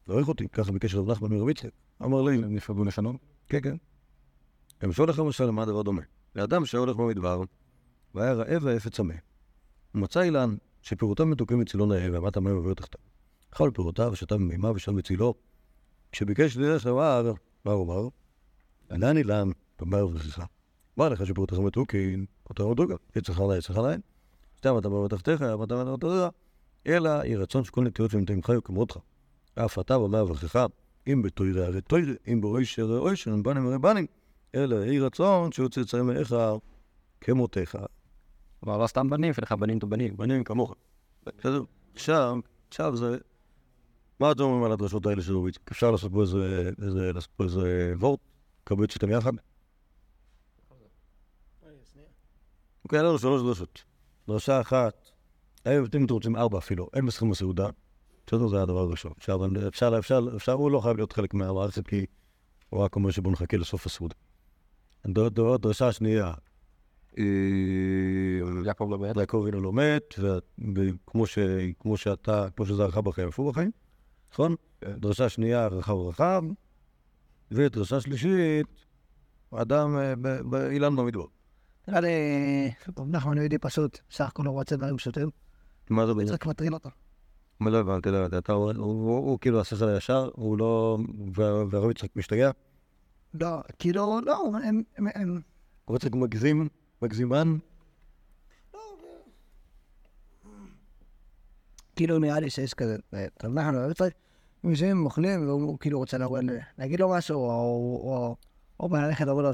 דרך 0.09 0.29
אותי, 0.29 0.49
ככה 0.49 0.73
בקשר 0.73 0.99
רב 0.99 1.11
נחמן 1.11 1.31
מרב 1.31 1.49
יצחק. 1.49 1.71
אמר 2.03 2.23
לי, 2.23 2.35
הם 2.35 2.55
נפרדו 2.55 2.85
לשנות? 2.85 3.17
כן, 3.49 3.61
כן. 3.61 3.77
גם 4.83 4.93
שהולך 4.93 5.19
למשל, 5.19 5.45
למה 5.45 5.63
הדבר 5.63 5.83
דומה? 5.83 6.03
לאדם 6.37 6.67
שהולך 6.67 6.97
במדבר, 6.97 7.43
והיה 8.15 8.33
רעב 8.33 8.65
ועפת 8.65 8.93
צמא. 8.93 9.15
הוא 9.93 10.03
מצא 10.03 10.23
אילן 10.23 10.57
שפירותיו 10.83 11.27
מתוקים 11.27 11.61
מצילו 11.61 11.87
נאה, 11.87 12.09
ואמת 12.13 12.37
המים 12.37 12.57
עובר 12.57 12.75
תחתיו. 12.75 13.12
אכל 13.53 13.71
פירותיו 13.75 14.11
ושתה 14.13 14.37
ממימיו 14.37 14.73
ושם 14.75 14.97
בצילו. 14.97 15.35
כשביקש 16.13 16.57
ללך 16.57 16.87
למער, 16.87 17.33
מה 17.65 17.73
הוא 17.73 17.85
אמר? 17.85 18.09
ענן 18.91 19.17
אילן, 19.17 19.51
במער 19.81 20.07
ובכיחה. 20.07 20.45
מה 20.97 21.09
לך 21.09 21.27
שפירותיך 21.27 21.59
מתוקים? 21.59 22.27
פירותיך 22.43 22.67
מתוקים, 22.67 22.97
יצחך 23.17 23.41
נאה, 23.41 23.57
יצחך 23.57 23.79
נאה. 23.79 23.97
סתם 24.59 24.79
אתה 24.79 24.89
בא 24.89 25.05
בתחתיך, 25.05 25.43
אמת 25.43 25.73
המים 25.73 25.97
תחתיך. 25.97 26.11
אלא 26.87 27.09
יהי 27.09 27.37
רצון 27.37 27.65
שכל 27.65 27.85
נטיות 27.85 28.11
שנטעים 28.11 28.43
חי 28.43 28.57
וכמותך. 28.57 28.99
אף 29.55 29.79
אתה 29.79 29.99
במער 29.99 30.25
ובכיחה. 30.25 30.67
אם 31.07 31.23
בתוירה 31.23 31.67
הרי 31.67 31.81
תוירה, 31.81 32.13
אם 32.33 32.41
באוישר 32.41 32.99
אוישר, 32.99 33.31
אם 33.31 33.43
בנים 33.43 33.67
הרי 33.67 33.79
בנים. 33.79 34.07
אלא 34.55 34.77
יהי 34.77 35.01
רצון 35.01 35.53
שיוצא 35.53 35.85
צאצאי 35.85 36.03
מאיך 36.03 36.35
כמותיך. 37.21 37.79
אבל 38.63 38.83
לא 38.83 38.87
סתם 38.87 39.11
בנים, 39.11 39.33
בנים 39.59 39.79
טו 39.79 39.87
בנים. 39.87 40.17
בנים 40.17 40.45
כמוך. 40.45 40.75
בסדר? 41.27 41.63
עכשיו, 41.95 42.39
עכשיו 42.69 42.97
זה... 42.97 43.19
מה 44.23 44.33
אתם 44.33 44.43
אומרים 44.43 44.65
על 44.65 44.73
הדרשות 44.73 45.07
האלה 45.07 45.23
של 45.23 45.35
אוריץ? 45.35 45.55
אפשר 45.73 45.91
לעשות 45.91 46.13
פה 46.13 46.23
איזה, 47.43 47.93
וורט? 47.99 48.21
קבלת 48.65 48.91
שאתם 48.91 49.11
יחד? 49.11 49.33
אוקיי, 52.85 52.99
היה 52.99 53.09
לנו 53.09 53.19
שלוש 53.19 53.43
דרשות. 53.43 53.85
דרשה 54.29 54.61
אחת, 54.61 55.11
אם 55.67 55.85
אתם 55.85 56.05
רוצים 56.11 56.37
ארבע 56.37 56.59
אפילו, 56.59 56.89
אין 56.95 57.05
מסכים 57.05 57.31
בסעודה. 57.31 57.69
בסדר, 58.27 58.49
זה 58.49 58.63
הדבר 58.63 58.79
הראשון. 58.79 59.13
אפשר, 59.69 59.99
אפשר, 59.99 60.21
אפשר, 60.37 60.53
הוא 60.53 60.71
לא 60.71 60.81
חייב 60.81 60.97
להיות 60.97 61.13
חלק 61.13 61.35
מהמערכת, 61.35 61.87
כי 61.87 62.07
הוא 62.71 62.81
רק 62.81 62.97
אומר 62.97 63.11
שבואו 63.11 63.33
נחכה 63.33 63.57
לסוף 63.57 63.87
הסעודה. 63.87 64.15
דר- 65.07 65.29
דר- 65.29 65.57
דרשה 65.57 65.89
השנייה, 65.89 66.35
אה, 67.19 67.25
יעקב 68.67 69.47
לא 69.53 69.73
מת. 69.73 70.15
וכמו 70.75 71.97
שאתה, 71.97 72.49
כמו 72.57 72.67
שזה 72.67 72.85
רחב 72.85 73.05
בחיים, 73.05 73.29
הוא 73.37 73.53
בחיים? 73.53 73.71
נכון? 74.33 74.55
דרשה 74.85 75.29
שנייה, 75.29 75.67
רחב 75.67 75.95
רחב, 75.95 76.43
ודרשה 77.51 78.01
שלישית, 78.01 78.67
אדם 79.55 79.97
אה, 79.97 80.15
באילן 80.43 80.97
במדבר. 80.97 81.25
נראה 81.89 82.01
לי, 82.01 82.09
נחמן 83.07 83.39
יהודי 83.39 83.59
פשוט, 83.59 83.99
בסך 84.11 84.29
הכל 84.29 84.47
הוא 84.47 84.55
רוצה 84.55 84.77
דברים 84.77 84.97
פשוטים. 84.97 85.31
מה 85.91 86.07
זה 86.07 86.15
בעצם? 86.15 86.29
צריך 86.29 86.47
מטריל 86.47 86.75
אותו. 86.75 86.91
לא 87.61 87.79
הבנתי, 87.79 88.11
לא 88.11 88.19
אומר, 88.19 88.77
הוא- 88.77 89.39
כאילו 89.41 89.61
השכל 89.61 89.89
הישר, 89.89 90.31
הוא 90.35 90.59
לא... 90.59 90.99
וה- 91.35 91.65
והרב 91.71 91.91
יצחק 91.91 92.17
משתגע? 92.17 92.51
לא, 93.35 93.61
כאילו, 93.79 94.21
לא, 94.27 94.51
הם, 94.65 94.83
הוא 95.85 95.97
יצחק 95.97 96.15
מגזים? 96.15 96.69
מגזימן? 97.03 97.57
כאילו 102.03 102.19
נראה 102.19 102.41
לי 102.41 102.51
שיש 102.51 102.75
כזה, 102.75 102.97
אה, 103.15 103.27
יצחק, 103.91 104.13
הם 104.65 104.71
יושבים 104.71 105.05
אוכלים, 105.05 105.49
והוא 105.49 105.79
כאילו 105.79 105.99
רוצה 105.99 106.19
לבוא, 106.19 106.39
להגיד 106.79 107.01
לו 107.01 107.11
משהו, 107.11 107.41
או- 107.41 108.01
או 108.05 108.37
או 108.81 108.89
בא 108.89 109.07
ללכת, 109.07 109.29
אומר 109.29 109.43
לו, 109.43 109.51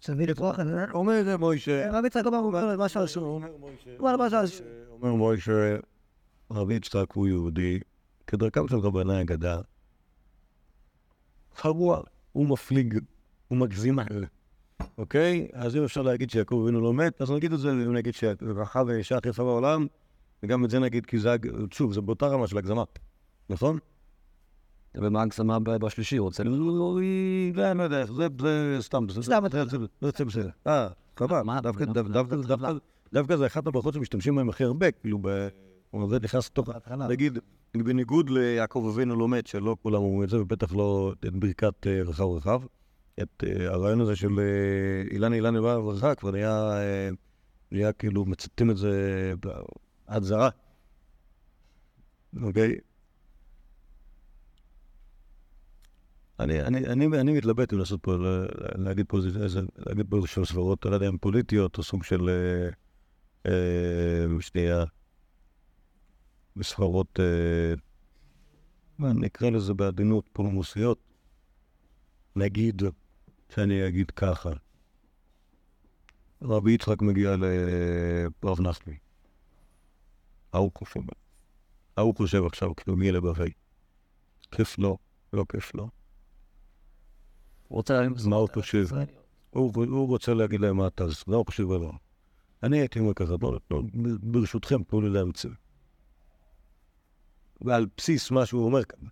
תביא 0.00 0.26
לי 0.26 0.34
כוח, 0.34 0.58
אומר 0.94 1.22
זה 1.24 1.36
מוישה. 1.36 1.90
רב 1.92 2.04
יצחק 2.04 2.26
אומר, 2.26 2.76
משהו 2.76 3.00
על 3.00 3.06
שהוא, 3.06 3.24
אומר 3.34 3.48
מוישה. 3.58 3.90
על 4.08 4.16
רבי 6.50 6.74
יצחק 6.74 7.12
הוא 7.12 7.26
יהודי, 7.26 7.80
כדרכם 8.26 8.68
של 8.68 8.76
רבני 8.76 9.20
אגדה. 9.20 9.60
חרוע, 11.56 12.00
הוא 12.32 12.46
מפליג, 12.46 12.98
הוא 13.48 13.58
מגזימן. 13.58 14.04
אוקיי? 14.98 15.48
אז 15.52 15.76
אם 15.76 15.84
אפשר 15.84 16.02
להגיד 16.02 16.30
שיעקב 16.30 16.60
אבינו 16.62 16.80
לא 16.80 16.94
מת, 16.94 17.22
אז 17.22 17.30
נגיד 17.30 17.52
את 17.52 17.60
זה, 17.60 17.72
נגיד 17.72 18.14
שרחב 18.14 18.88
האישה 18.88 19.16
הכי 19.16 19.28
יפה 19.28 19.42
בעולם, 19.44 19.86
וגם 20.42 20.64
את 20.64 20.70
זה 20.70 20.78
נגיד, 20.78 21.06
כי 21.06 21.18
זה, 21.18 21.36
שוב, 21.72 21.92
זה 21.92 22.00
באותה 22.00 22.26
רמה 22.26 22.46
של 22.46 22.58
הגזמה, 22.58 22.84
נכון? 23.50 23.78
ומה 24.94 25.22
הגזמה 25.22 25.58
בשלישי? 25.58 26.16
הוא 26.16 26.24
רוצה... 26.24 26.44
לא, 26.44 26.50
לא, 26.50 27.00
לא 27.74 27.82
יודע, 27.84 28.06
זה 28.38 28.76
סתם, 28.80 29.04
סתם, 29.22 29.42
זה- 29.70 29.78
בסדר. 30.24 30.48
אה, 30.66 30.88
חבל? 31.16 31.42
דווקא- 31.60 32.34
לא, 32.34 32.44
לא, 32.58 32.72
לא, 32.74 32.80
דווקא- 33.12 33.36
זה 33.36 33.46
אחת 33.46 33.66
הברכות 33.66 33.94
שמשתמשים 33.94 34.34
בהן 34.36 34.48
הכי 34.48 34.64
הרבה, 34.64 34.90
כאילו, 34.90 35.18
זה 36.08 36.18
נכנס 36.22 36.48
לתוך, 36.50 36.68
נגיד, 37.08 37.38
בניגוד 37.76 38.30
ליעקב 38.30 38.90
אבינו 38.92 39.16
מת, 39.28 39.46
שלא 39.46 39.76
כולם 39.82 40.02
אומרים 40.02 40.22
את 40.24 40.28
זה, 40.30 40.40
ובטח 40.40 40.72
לא 40.74 41.12
את 41.26 41.36
ברכת 41.36 41.86
אה, 41.86 42.02
רחב 42.02 42.24
רחב, 42.24 42.62
את 43.22 43.44
אה, 43.46 43.66
הרעיון 43.72 44.00
הזה 44.00 44.16
של 44.16 44.38
אה, 44.38 44.44
אילן 45.12 45.32
אילן 45.32 45.56
אילן 45.56 45.80
ברכה, 45.80 46.14
כבר 46.14 46.30
נהיה, 46.30 46.72
נהיה 47.72 47.92
כאילו, 47.92 48.24
מצטטים 48.24 48.70
את 48.70 48.76
זה 48.76 49.32
עד 50.08 50.22
זרה. 50.22 50.48
אוקיי? 52.42 52.74
אני, 56.40 56.62
אני, 56.62 56.86
אני, 56.86 57.06
אני 57.20 57.32
מתלבט 57.32 57.72
אם 57.72 57.78
לעשות 57.78 58.02
פה, 58.02 58.16
להגיד 58.74 59.06
פה 59.08 59.16
איזה, 59.16 59.60
להגיד 59.76 60.06
פה 60.10 60.16
איזה 60.16 60.28
שלוש 60.28 60.48
סברות, 60.48 60.86
אני 60.86 60.90
לא 60.90 60.96
יודע 60.96 61.08
אם 61.08 61.18
פוליטיות 61.18 61.78
או 61.78 61.82
סוג 61.82 62.04
של, 62.04 62.28
אה, 62.28 62.68
אה, 63.46 64.40
שנייה, 64.40 64.84
סברות, 66.62 67.20
אה, 67.20 67.74
נקרא 68.98 69.50
לזה 69.50 69.74
בעדינות 69.74 70.28
פולמוסיות. 70.32 70.98
נגיד 72.36 72.82
שאני 73.54 73.88
אגיד 73.88 74.10
ככה, 74.10 74.50
רבי 76.42 76.72
יצחק 76.72 77.02
מגיע 77.02 77.36
לרב 77.36 78.60
נחמי. 78.60 79.07
ההוא 80.58 80.70
חושב, 80.78 81.00
ההוא 81.96 82.14
חושב 82.16 82.44
עכשיו, 82.44 82.76
כאילו 82.76 82.96
מי 82.96 83.12
לבבי. 83.12 83.52
כיף 84.50 84.78
לו, 84.78 84.98
לא 85.32 85.44
כיף 85.52 85.74
לו. 85.74 85.82
הוא 87.68 87.76
רוצה 87.76 87.94
להרים 87.94 88.14
מה 88.26 88.36
הוא 88.36 88.48
חושב? 88.54 88.86
הוא, 89.50 89.72
הוא 89.74 90.08
רוצה 90.08 90.34
להגיד 90.34 90.60
להם 90.60 90.76
מה 90.76 90.86
אתה, 90.86 91.04
מה 91.26 91.36
הוא 91.36 91.46
חושב 91.46 91.70
עליו? 91.70 91.90
אני 92.62 92.78
הייתי 92.78 92.98
אומר 92.98 93.14
ככה, 93.14 93.32
לא, 93.42 93.58
לא, 93.70 93.82
ברשותכם, 94.22 94.82
תנו 94.82 95.00
לי 95.00 95.10
להמציא. 95.10 95.50
ועל 97.60 97.86
בסיס 97.96 98.30
מה 98.30 98.46
שהוא 98.46 98.64
אומר 98.64 98.84
כאן. 98.84 99.08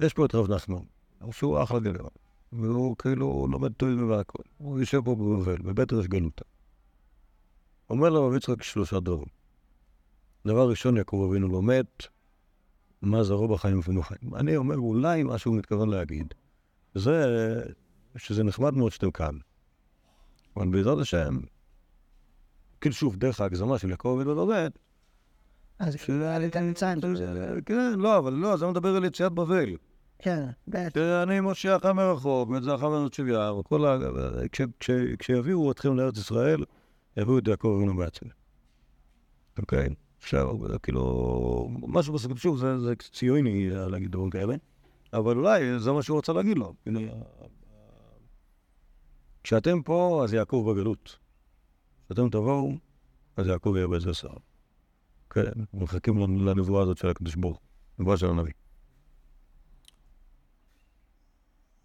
יש 0.00 0.14
פה 0.14 0.24
את 0.26 0.34
רב 0.34 0.52
נחמן, 0.52 0.82
שהוא 1.30 1.62
אחלה 1.62 1.80
גדול, 1.80 2.10
והוא 2.52 2.96
כאילו 2.96 3.46
לומד 3.50 3.72
תויל 3.72 4.04
והכל. 4.04 4.42
הוא 4.58 4.80
יושב 4.80 5.00
פה 5.04 5.14
בבבל, 5.14 5.62
בבית 5.62 5.92
ראש 5.92 6.06
גלותה. 6.06 6.44
אומר 7.90 8.08
לו 8.08 8.26
רב 8.26 8.34
יצחק 8.34 8.62
שלושה 8.62 9.00
דברים. 9.00 9.37
דבר 10.46 10.68
ראשון, 10.70 10.96
יעקב 10.96 11.26
אבינו 11.30 11.48
לא 11.48 11.62
מת, 11.62 12.06
מה 13.02 13.24
זרעו 13.24 13.48
בחיים 13.48 13.78
ופינו 13.78 14.02
חיים. 14.02 14.34
אני 14.34 14.56
אומר, 14.56 14.76
אולי 14.76 15.22
מה 15.22 15.38
שהוא 15.38 15.56
מתכוון 15.56 15.88
להגיד, 15.88 16.34
זה 16.94 17.24
שזה 18.16 18.44
נחמד 18.44 18.74
מאוד 18.74 18.92
שאתם 18.92 19.10
כאן. 19.10 19.34
אבל 20.56 20.68
בעזרת 20.68 20.98
השם, 20.98 21.36
כאילו 22.80 22.94
שוב, 22.94 23.16
דרך 23.16 23.40
ההגזמה 23.40 23.78
של 23.78 23.90
יעקב 23.90 24.14
אבינו 24.16 24.34
לא 24.34 24.46
מת, 24.46 24.78
אז 25.78 25.96
אתה 26.48 26.60
נמצא 26.60 26.88
עם 26.88 27.16
זה. 27.16 27.58
כן, 27.66 27.92
לא, 27.98 28.18
אבל 28.18 28.32
לא, 28.32 28.56
זה 28.56 28.66
מדבר 28.66 28.96
על 28.96 29.04
יציאת 29.04 29.32
בבל. 29.32 29.76
כן, 30.18 30.46
בטח. 30.68 30.94
שאני 30.94 31.40
מושיעך 31.40 31.84
מרחוק, 31.84 32.48
מזרחה 32.48 32.86
ונוצ'ביה, 32.86 33.52
וכל 33.52 33.86
ה... 33.86 33.98
כש- 34.52 34.60
כש- 34.80 34.90
כשיביאו 35.18 35.70
אתכם 35.72 35.96
לארץ 35.96 36.18
ישראל, 36.18 36.64
יביאו 37.16 37.38
את 37.38 37.48
יעקב 37.48 37.74
אבינו 37.76 37.96
בעצמי. 37.96 38.30
אוקיי? 39.58 39.88
עכשיו, 40.18 40.78
כאילו, 40.82 41.70
משהו 41.86 42.14
בסוף, 42.14 42.38
שוב, 42.38 42.58
זה 42.58 42.96
קצת 42.96 43.12
ציוני 43.12 43.70
להגיד 43.70 44.12
דברים 44.12 44.30
כאלה, 44.30 44.54
אבל 45.12 45.36
אולי 45.36 45.78
זה 45.78 45.92
מה 45.92 46.02
שהוא 46.02 46.18
רצה 46.18 46.32
להגיד 46.32 46.58
לו. 46.58 46.74
כאילו, 46.82 47.00
כשאתם 49.44 49.82
פה, 49.82 50.20
אז 50.24 50.32
יעקב 50.32 50.70
בגלות. 50.70 51.18
כשאתם 52.06 52.28
תבואו, 52.28 52.72
אז 53.36 53.46
יעקב 53.46 53.72
יהיה 53.76 53.86
באיזה 53.86 54.14
שר. 54.14 54.28
כן, 55.30 55.50
מחכים 55.74 56.46
לנבואה 56.46 56.82
הזאת 56.82 56.96
של 56.96 57.08
הקדוש 57.08 57.34
ברוך 57.34 57.60
נבואה 57.98 58.16
של 58.16 58.26
הנביא. 58.26 58.52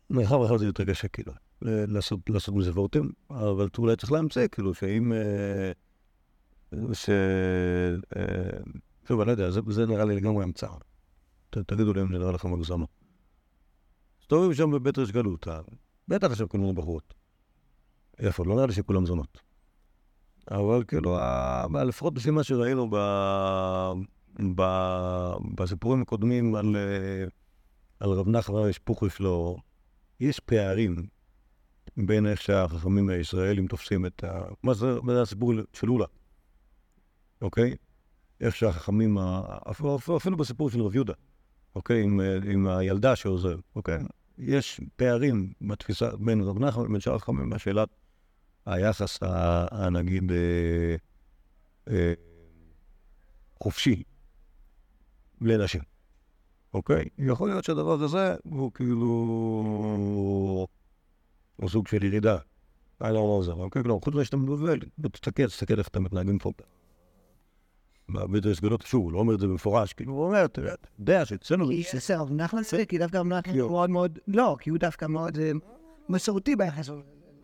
מאחר 0.10 0.40
ואחר 0.40 0.58
זה 0.58 0.66
יותר 0.66 0.86
קשה, 0.86 1.08
כאילו, 1.08 1.34
לעשות, 1.62 2.20
מזה 2.54 2.72
וורטים, 2.72 3.12
אבל 3.30 3.68
אולי 3.78 3.96
צריך 3.96 4.12
להמציא, 4.12 4.48
כאילו, 4.48 4.74
שאם... 4.74 5.14
אה, 6.74 6.94
ש... 6.94 7.10
אה, 8.16 8.60
שוב, 9.08 9.20
אני 9.20 9.28
לא 9.28 9.32
יודע, 9.32 9.52
זה, 9.52 9.86
נראה 9.86 10.06
לי 10.06 10.16
לגמרי 10.16 10.44
המצאה. 10.44 10.76
תגידו 11.50 11.94
לי 11.94 12.02
אם 12.02 12.08
זה 12.14 12.20
נראה 12.20 12.32
לכם 12.32 12.54
מגזמה. 12.54 12.86
מסתובבים 14.22 14.54
שם 14.54 14.72
בבית 14.72 14.98
ריש 14.98 15.12
גלות, 15.12 15.48
אה, 15.48 15.60
בטח 16.08 16.34
שם 16.34 16.48
כל 16.48 16.58
מיני 16.58 16.74
בחורות. 16.74 17.14
איפה? 18.20 18.46
לא 18.46 18.56
נראה 18.56 18.66
לי 18.68 18.74
שכולם 18.74 19.06
זונות. 19.06 19.38
אבל 20.52 20.84
כאילו, 20.88 21.18
ה- 21.20 21.84
לפחות 21.86 22.16
לפי 22.18 22.32
מה 22.32 22.44
שראינו. 22.44 22.90
בסיפורים 25.56 26.02
הקודמים 26.02 26.56
על, 26.56 26.76
אה, 26.76 27.26
על 28.00 28.10
רב 28.10 28.30
נחמן 28.30 28.72
שפוכו 28.72 29.10
שלו, 29.10 29.58
יש 30.20 30.40
פערים 30.40 30.96
בין 31.98 32.28
איך 32.28 32.42
שהחכמים 32.42 33.10
הישראלים 33.10 33.68
תופסים 33.68 34.06
את 34.06 34.24
ה... 34.24 34.42
מה 34.64 34.74
זה 34.74 35.22
הסיפור 35.22 35.54
של 35.74 35.90
אולה, 35.90 36.06
אוקיי? 37.44 37.76
איך 38.42 38.56
שהחכמים, 38.56 39.18
אפילו, 39.72 40.38
בסיפור 40.38 40.70
של 40.70 40.82
רב 40.82 40.96
יהודה, 40.96 41.14
אוקיי? 41.76 42.04
עם, 42.04 42.20
עם 42.50 42.68
הילדה 42.68 43.16
שעוזר, 43.16 43.56
אוקיי? 43.76 43.98
יש 44.38 44.82
פערים 44.96 45.54
בתפיסה 45.62 46.10
בין 46.20 46.42
רב 46.42 46.60
נחמן 46.60 46.86
לבין 46.86 47.00
שאר 47.00 47.16
החכמים 47.16 47.50
בשאלת 47.50 47.90
היחס, 48.66 49.20
הנגיד, 49.72 50.32
אה, 50.32 50.96
אה, 51.90 52.14
חופשי 53.64 54.04
לנשים. 55.42 55.82
אוקיי? 56.74 57.06
יכול 57.18 57.50
להיות 57.50 57.64
שהדבר 57.64 58.04
הזה 58.04 58.36
הוא 58.44 58.72
כאילו... 58.74 59.08
הוא 61.56 61.70
סוג 61.70 61.88
של 61.88 62.04
ירידה. 62.04 62.38
אני 63.02 63.14
לא 63.14 63.20
עוזר, 63.20 63.54
אוקיי? 63.54 63.84
כלומר, 63.84 64.00
חוץ 64.04 64.14
מזה 64.14 64.26
שאתה 64.26 64.38
מבלבל, 64.38 64.80
תסתכל, 65.12 65.48
תסתכל 65.48 65.80
איך 65.80 65.88
אתם 65.88 66.04
מתנהגים 66.04 66.40
פה. 66.40 66.52
בבית 68.10 68.46
הסגולות, 68.46 68.82
שוב, 68.82 69.04
הוא 69.04 69.12
לא 69.12 69.20
אומר 69.20 69.36
את 69.36 69.40
זה 69.40 69.48
במפורש, 69.48 69.94
כאילו, 69.94 70.14
הוא 70.14 70.26
אומר, 70.26 70.46
אתה 70.46 70.62
יודע 71.00 71.26
שאצלנו... 71.26 71.68
כי 71.68 71.84
זה 72.00 72.18
רב 72.18 72.32
נחמן 72.32 72.64
צדיק, 72.64 72.90
כי 72.90 72.98
דווקא 72.98 73.18
לא. 73.18 73.64
הוא 73.64 73.72
מאוד 73.72 73.90
מאוד, 73.90 74.20
לא, 74.28 74.58
כי 74.60 74.70
הוא 74.70 74.78
דווקא 74.78 75.06
מאוד 75.06 75.38
אה, 75.38 75.52
מסורתי 76.10 76.56
ביחס. 76.56 76.90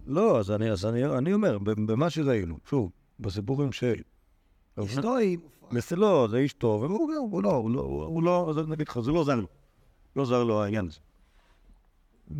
לא, 0.05 0.39
אז 0.39 0.51
אני, 0.85 1.33
אומר, 1.33 1.57
במה 1.59 2.09
שראינו, 2.09 2.57
שוב, 2.69 2.91
בסיפורים 3.19 3.71
של... 3.71 3.93
היסטורי, 4.77 5.37
בסדר, 5.71 5.99
לא, 5.99 6.27
זה 6.31 6.37
איש 6.37 6.53
טוב, 6.53 6.83
הוא, 6.83 7.11
לא, 7.43 7.51
הוא 7.55 8.23
לא, 8.23 8.53
לא, 8.55 8.73
אגיד 8.73 8.87
לך, 8.89 8.99
זה 8.99 9.11
לא 9.11 9.23
זר 9.23 9.35
לו. 9.35 9.47
לא 10.15 10.25
זר 10.25 10.43
לו 10.43 10.63
העניין 10.63 10.87
הזה. 10.87 10.99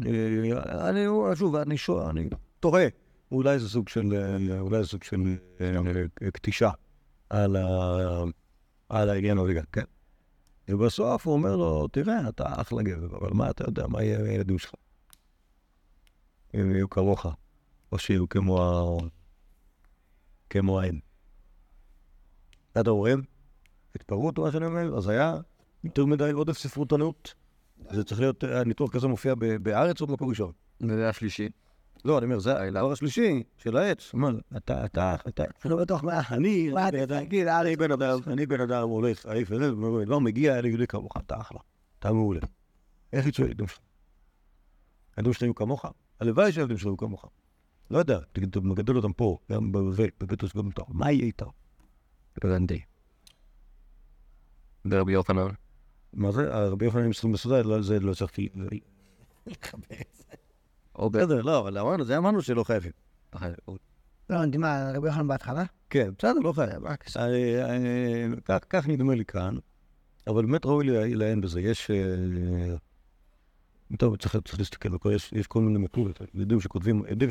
אה, 0.06 0.90
אני, 0.90 1.06
שוב, 1.36 1.56
אני 1.56 1.78
שואל, 1.78 2.06
אני 2.06 2.30
תוהה, 2.60 2.88
אולי 3.32 3.60
זה 3.60 3.70
סוג 3.70 3.90
של, 3.90 4.14
אה, 4.14 4.60
אולי 4.60 4.84
זה 4.84 4.90
סוג 4.90 5.04
של 5.04 5.36
קטישה 6.34 6.70
על 7.30 9.10
העניין 9.10 9.38
הזה, 9.38 9.62
כן. 9.72 9.84
ובסוף 10.70 11.28
הוא 11.28 11.34
אומר 11.34 11.56
לו, 11.56 11.88
תראה, 11.88 12.30
אתה 12.30 12.62
אחלה 12.62 12.84
גבר, 12.84 13.18
אבל 13.18 13.34
מה 13.34 13.50
אתה 13.50 13.64
יודע, 13.68 13.88
מה 13.88 14.04
יהיה 14.04 14.20
הילדים 14.20 14.60
שלך? 14.60 14.74
אם 16.56 16.72
יהיו 16.72 16.90
כמוך, 16.90 17.26
או 17.92 18.00
שיהיו 18.00 18.30
כמו 18.30 18.62
ה... 18.64 18.98
כמו 20.50 20.80
האם. 20.80 21.00
אתם 22.72 22.92
רואים? 22.92 23.24
התפרעות, 23.96 24.40
מה 24.40 24.52
שאני 24.52 24.66
אומר, 24.66 24.98
אז 24.98 25.10
היה 25.10 25.38
יותר 25.84 26.06
מדי 26.06 26.32
עודף 26.32 26.58
ספרותנות. 26.58 27.34
זה 27.92 28.04
צריך 28.04 28.20
להיות, 28.22 28.44
הניתוח 28.44 28.92
כזה 28.92 29.08
מופיע 29.08 29.34
בארץ 29.62 30.02
או 30.02 30.08
במקום 30.08 30.30
ראשון? 30.30 30.52
וזה 30.82 31.10
השלישי. 31.10 31.50
לא, 32.06 32.18
אני 32.18 32.26
אומר, 32.26 32.40
זה 32.40 32.62
הדבר 32.62 32.92
השלישי 32.92 33.44
של 33.58 33.78
העץ. 33.78 34.14
מה, 34.14 34.30
אתה, 34.58 34.86
אתה, 34.86 35.16
אתה, 35.28 35.44
אני 35.44 35.72
לא 35.72 35.78
בטוח 35.78 36.04
מה. 36.04 36.22
אני, 36.32 36.70
מה 36.70 36.90
אתה 36.90 37.26
תגיד, 37.26 37.48
אני 37.48 37.76
בן 37.76 37.92
אדם, 37.92 38.20
אני 38.28 38.46
בן 38.46 38.62
אדם 38.62 38.90
הולך, 38.90 39.26
עייף 39.26 39.52
וזה, 39.52 39.72
לא 40.08 40.22
מגיע, 40.22 40.60
אני 40.60 40.68
יהודי 40.68 40.88
כמוך, 40.88 41.18
אתה 41.18 41.42
אחלה, 41.42 41.60
אתה 42.00 42.14
מעולה. 42.14 42.42
איך 43.14 43.26
יצאו 43.26 43.44
הילדים 43.44 43.68
שלך? 43.68 43.80
הילדים 45.18 45.34
שלך 45.34 45.42
יהיו 45.42 45.56
כמוך? 45.56 45.86
הלוואי 46.20 46.52
שהילדים 46.52 46.78
שלך 46.78 46.86
יהיו 46.86 46.98
כמוך. 46.98 47.26
לא 47.92 47.98
יודע, 47.98 48.20
תגיד, 48.32 48.50
אתה 48.50 48.60
מגדל 48.60 48.96
אותם 48.96 49.14
פה, 49.14 49.38
גם 49.52 49.72
בבבל, 49.72 50.10
בבית 50.20 50.44
הסגול 50.44 50.64
מותר, 50.64 50.84
מה 50.88 51.12
יהיה 51.12 51.26
איתם? 51.26 51.46
הבנתי. 52.44 52.82
ורבי 54.86 55.12
יוחנן. 55.12 55.48
מה 56.14 56.32
זה? 56.32 56.50
רבי 56.50 56.86
יוחנן 56.86 57.04
עם 57.04 57.14
סכום 57.14 57.32
מסודר, 57.32 57.62
לא, 57.62 57.82
זה 57.82 58.00
לא 58.00 58.14
צריך... 58.14 58.32
או 59.74 59.78
ב... 59.78 59.94
בסדר, 60.98 61.42
לא, 61.42 61.60
אבל 61.60 61.78
אמרנו, 61.78 62.06
זה 62.06 62.18
אמרנו 62.18 62.42
שלא 62.42 62.64
חייבים. 62.64 62.92
לא, 64.30 64.44
אני 64.44 64.46
יודע 64.46 64.58
מה, 64.58 64.92
רבי 64.96 65.08
יוחנן 65.08 65.28
בהתחלה? 65.28 65.64
כן, 65.90 66.10
בסדר, 66.18 66.40
לא 66.44 66.52
חייב. 66.52 66.86
רק 66.86 67.04
אה, 67.18 68.28
כך- 68.70 68.88
נדמה 68.88 69.16
לי 69.16 69.26
כאן, 69.26 69.56
אבל 70.28 70.46
באמת 70.46 70.66
ראוי 70.66 70.86
לי- 70.86 71.16
לעיין 71.16 71.42
בזה. 71.42 71.62
יש... 71.62 71.92
אה, 71.92 72.76
טוב, 73.98 74.16
צריך 74.16 74.36
להסתכל, 74.60 74.90
יש 75.32 75.48
כל 75.48 75.62
מיני 75.62 75.80
מקורות, 75.80 76.22
יודעים 76.34 76.60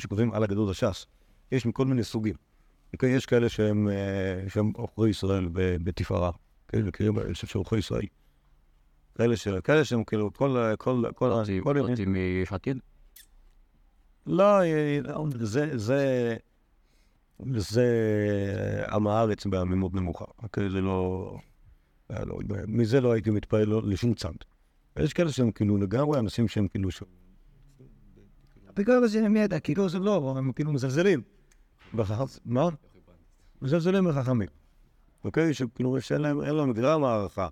שכותבים 0.01 0.33
על 0.33 0.43
הגדול 0.45 0.71
הש"ס. 0.71 1.07
יש 1.53 1.67
מכל 1.67 1.85
מיני 1.87 2.05
סוגים. 2.05 2.35
אוקיי, 2.93 3.11
יש 3.11 3.27
כאלה 3.27 3.49
שהם 3.49 3.89
אה, 3.89 4.45
שהם 4.49 4.73
עוכרי 4.77 5.11
ישראל 5.11 5.49
בתפארה. 5.53 6.31
כן, 6.69 6.83
מכירים, 6.87 7.19
אני 7.19 7.35
חושב 7.35 7.47
שעוכרי 7.47 7.79
ישראל. 7.79 8.07
כאלה 9.19 9.37
כאלה 9.61 9.85
שהם 9.85 10.05
כאילו, 10.05 10.33
כל... 10.33 10.57
כל... 10.79 11.03
כל... 11.15 11.31
אותי 11.31 12.05
כל... 12.05 12.11
לא, 14.29 14.61
זה, 15.41 15.79
זה, 15.79 16.37
זה 17.57 17.87
עם 18.93 19.07
הארץ 19.07 19.47
בעמימות 19.47 19.95
נמוכה. 19.95 20.25
אוקיי, 20.43 20.71
זה 20.71 20.81
לא... 20.81 21.35
אה, 22.11 22.25
לא, 22.25 22.39
מזה 22.67 23.01
לא 23.01 23.13
הייתי 23.13 23.31
מתפעל 23.31 23.65
לא- 23.65 23.83
לשום 23.85 24.15
צד. 24.15 24.33
יש 24.99 25.13
כאלה 25.13 25.33
שהם 25.33 25.51
כאילו 25.51 25.77
לגמרי 25.77 26.19
אנשים 26.19 26.49
שהם 26.49 26.69
כאילו... 26.69 26.91
ש- 26.91 27.03
הביקורת 28.69 29.03
הזה 29.03 29.29
מי 29.29 29.41
ידע, 29.41 29.61
כאילו. 29.61 29.89
זה 29.89 29.99
לא, 29.99 30.35
הם 30.39 30.53
כאילו 30.53 30.73
מזלזלים. 30.73 31.23
מה? 32.45 32.69
מזלזלים 33.63 34.09
בחכמים. 34.09 34.49
אוקיי? 35.25 35.55
שכאילו 35.55 36.01
שאין 36.01 36.21
להם, 36.21 36.43
אין 36.43 36.55
להם 36.55 36.73
גרם 36.73 37.05
הערכה. 37.05 37.49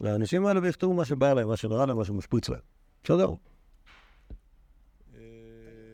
לאנשים 0.00 0.46
האלה 0.46 0.60
ויכתבו 0.62 0.94
מה 0.94 1.04
שבא 1.04 1.32
להם, 1.34 1.48
מה 1.48 1.56
שנראה 1.56 1.86
להם, 1.86 1.96
מה 1.96 2.04
שמשפריץ 2.04 2.48
להם. 2.48 2.60
בסדר. 3.04 3.34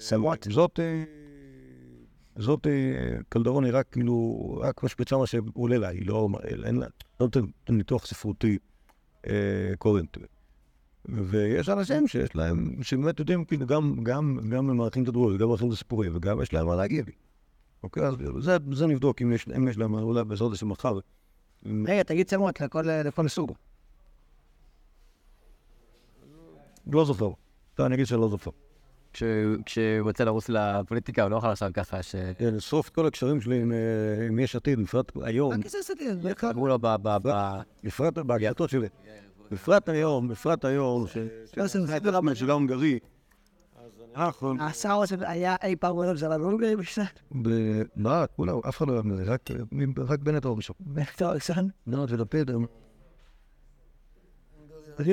סמואט. 0.02 0.46
זאת, 0.50 0.80
אה, 0.80 1.04
זאת 2.36 2.66
אה, 2.66 2.72
קלדרון 3.28 3.64
היא 3.64 3.72
רק 3.74 3.86
כאילו, 3.90 4.58
רק 4.62 4.82
משפריצה 4.82 5.16
מה 5.16 5.26
שעולה 5.26 5.78
לה, 5.78 5.88
היא 5.88 6.06
לא, 6.06 6.28
אין 6.64 6.76
לה, 6.76 6.86
לא 7.20 7.26
נותן 7.26 7.40
ניתוח 7.68 8.06
ספרותי 8.06 8.58
אה, 9.26 9.72
קורנט. 9.78 10.18
ויש 11.04 11.68
אנשים 11.68 12.08
שיש 12.08 12.36
להם, 12.36 12.82
שבאמת 12.82 13.18
יודעים, 13.18 13.44
כאילו, 13.44 13.66
גם, 13.66 13.96
גם, 14.02 14.38
גם 14.48 14.70
הם 14.70 14.76
מעריכים 14.76 15.02
את 15.02 15.08
הדברים, 15.08 15.38
גם 15.38 15.46
מעריכים 15.46 15.68
את 15.68 15.72
הסיפורים, 15.72 16.16
וגם 16.16 16.42
יש 16.42 16.52
להם 16.52 16.66
מה 16.66 16.76
להגיד. 16.76 17.10
אוקיי, 17.82 18.06
אז 18.06 18.14
זה, 18.38 18.56
זה 18.72 18.86
נבדוק 18.86 19.22
אם 19.22 19.32
יש, 19.32 19.48
אם 19.56 19.68
יש 19.68 19.78
להם, 19.78 19.94
אולי 19.94 20.24
בעזרת 20.24 20.52
השם 20.52 20.68
מחר. 20.68 20.98
רגע, 21.66 22.02
תגיד 22.02 22.28
סמואט 22.28 22.62
לכל 22.62 22.82
לכל 22.82 23.28
סוג. 23.28 23.52
לא 26.86 27.04
זוכר. 27.04 27.30
טוב, 27.74 27.86
אני 27.86 27.94
אגיד 27.94 28.06
שלא 28.06 28.28
זוכר. 28.28 28.50
כשהוא 29.12 29.56
רוצה 30.00 30.24
לרוץ 30.24 30.48
לפוליטיקה, 30.48 31.22
הוא 31.22 31.30
לא 31.30 31.36
יכול 31.36 31.48
לעשות 31.48 31.74
ככה 31.74 32.02
ש... 32.02 32.14
אה, 32.14 32.32
לשרוף 32.40 32.88
את 32.88 32.94
כל 32.94 33.06
הקשרים 33.06 33.40
שלי 33.40 33.60
עם, 33.62 33.72
אה, 33.72 34.42
יש 34.42 34.56
עתיד, 34.56 34.80
בפרט 34.80 35.12
היום. 35.22 35.52
רק 35.52 35.68
זה 35.68 35.78
סתיר, 35.82 36.18
זה 36.22 36.32
אחד. 36.32 36.50
אמרו 36.54 36.66
לו 36.68 36.78
ב... 36.78 36.86
ב... 37.02 37.08
ב... 37.28 37.32
בפרט 37.84 38.18
בהגייתות 38.18 38.70
שלי. 38.70 38.88
בפרט 39.50 39.88
היום, 39.88 40.28
בפרט 40.28 40.64
היום, 40.64 41.06
ש... 41.06 41.16
לא, 41.56 41.66
זה- 41.66 41.86
שגם 42.34 42.50
הונגרי, 42.50 42.98
אז 43.84 43.90
נכון. 44.14 44.60
השר 44.60 44.92
הזה 45.02 45.16
היה 45.30 45.56
אי 45.62 45.76
פעם 45.76 45.92
רואה 45.94 46.14
זה 46.14 46.28
לא 46.28 46.56
גרים 46.58 46.78
בשביל 46.78 47.06
ב- 47.42 47.82
מה, 47.96 48.24
כולם, 48.36 48.58
אף 48.68 48.76
אחד 48.76 48.86
לא 48.88 48.92
אוהב 48.92 49.06
את 49.06 49.16
זה, 49.16 49.32
רק- 50.04 50.20
בנט 50.20 50.44
הראשון. 50.44 50.76
בנט 50.80 51.22
הראשון. 51.22 51.68
בנט 51.86 52.10
ולפיד 52.10 52.50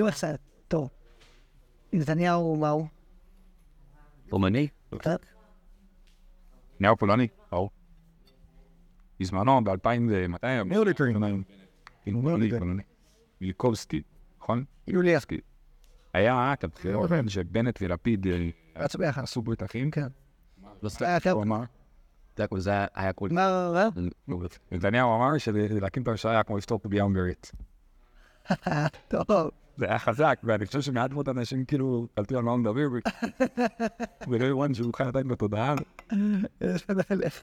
איך 0.08 0.20
זה 0.20 0.36
טוב. 0.68 0.90
נתניהו 1.94 2.56
מה 2.56 2.70
הוא? 2.70 2.88
רומני? 4.32 4.68
קצת? 5.00 5.26
נאו 6.80 6.98
פולני, 6.98 7.28
ברור. 7.52 7.70
בזמנו, 9.20 9.64
ב-2000, 9.64 10.00
מי 10.66 10.76
הוא 10.76 10.86
ליטרין? 10.86 11.14
פולני, 12.12 12.50
פולני. 12.60 12.84
מילקובסקי, 13.42 14.02
נכון? 14.42 14.64
יוליאסקי. 14.88 15.38
היה 16.14 16.54
את 16.54 16.64
הבחירות 16.64 17.10
שבנט 17.28 17.80
ולפיד 17.82 18.26
רצו 18.76 18.98
ביחד. 18.98 19.24
עשו 19.24 19.42
ברית 19.42 19.64
אחים. 19.64 19.92
כן. 19.92 20.08
לא 20.84 20.90
הוא 21.32 21.44
אמר, 21.44 21.62
זה 22.58 22.72
היה- 22.94 23.14
כל... 23.14 23.30
מה, 23.32 23.72
מה? 24.28 24.38
נתניהו 24.72 25.16
אמר 25.16 25.38
שלהקים 25.38 26.04
את 26.04 26.08
הממשלה 26.08 26.32
היה 26.32 26.44
כמו 26.44 26.58
לפתור 26.58 26.80
פגיעה 26.80 27.04
הונגרית. 27.04 27.52
טוב. 29.08 29.52
זה 29.80 29.86
היה 29.86 30.00
חזק, 30.00 30.40
ואני 30.44 30.66
חושב 30.66 30.82
שמעט 30.82 31.12
מאוד 31.12 31.30
אנשים 31.30 31.66
כאילו 31.66 32.08
קלטו 32.16 32.38
על 32.38 32.44
מה 32.44 32.52
הוא 32.52 32.60
מדבר, 32.60 32.88
ולא 34.28 34.46
הבנו 34.46 34.76
שהוא 34.76 34.94
חי 34.94 35.04
עדיין 35.04 35.28
בתודעה. 35.28 35.76
יש 36.62 36.86
מלך. 36.90 37.42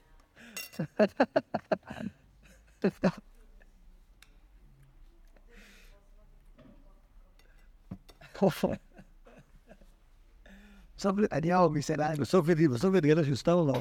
בסוף 10.96 11.18
נתניהו 11.18 11.70
מסעדה. 11.70 12.12
בסוף 12.20 12.48
ידי- 12.48 12.68
בסוף 12.68 12.94
יתגלה 12.94 13.24
שהוא 13.24 13.36
סתם 13.36 13.52
אמר. 13.52 13.80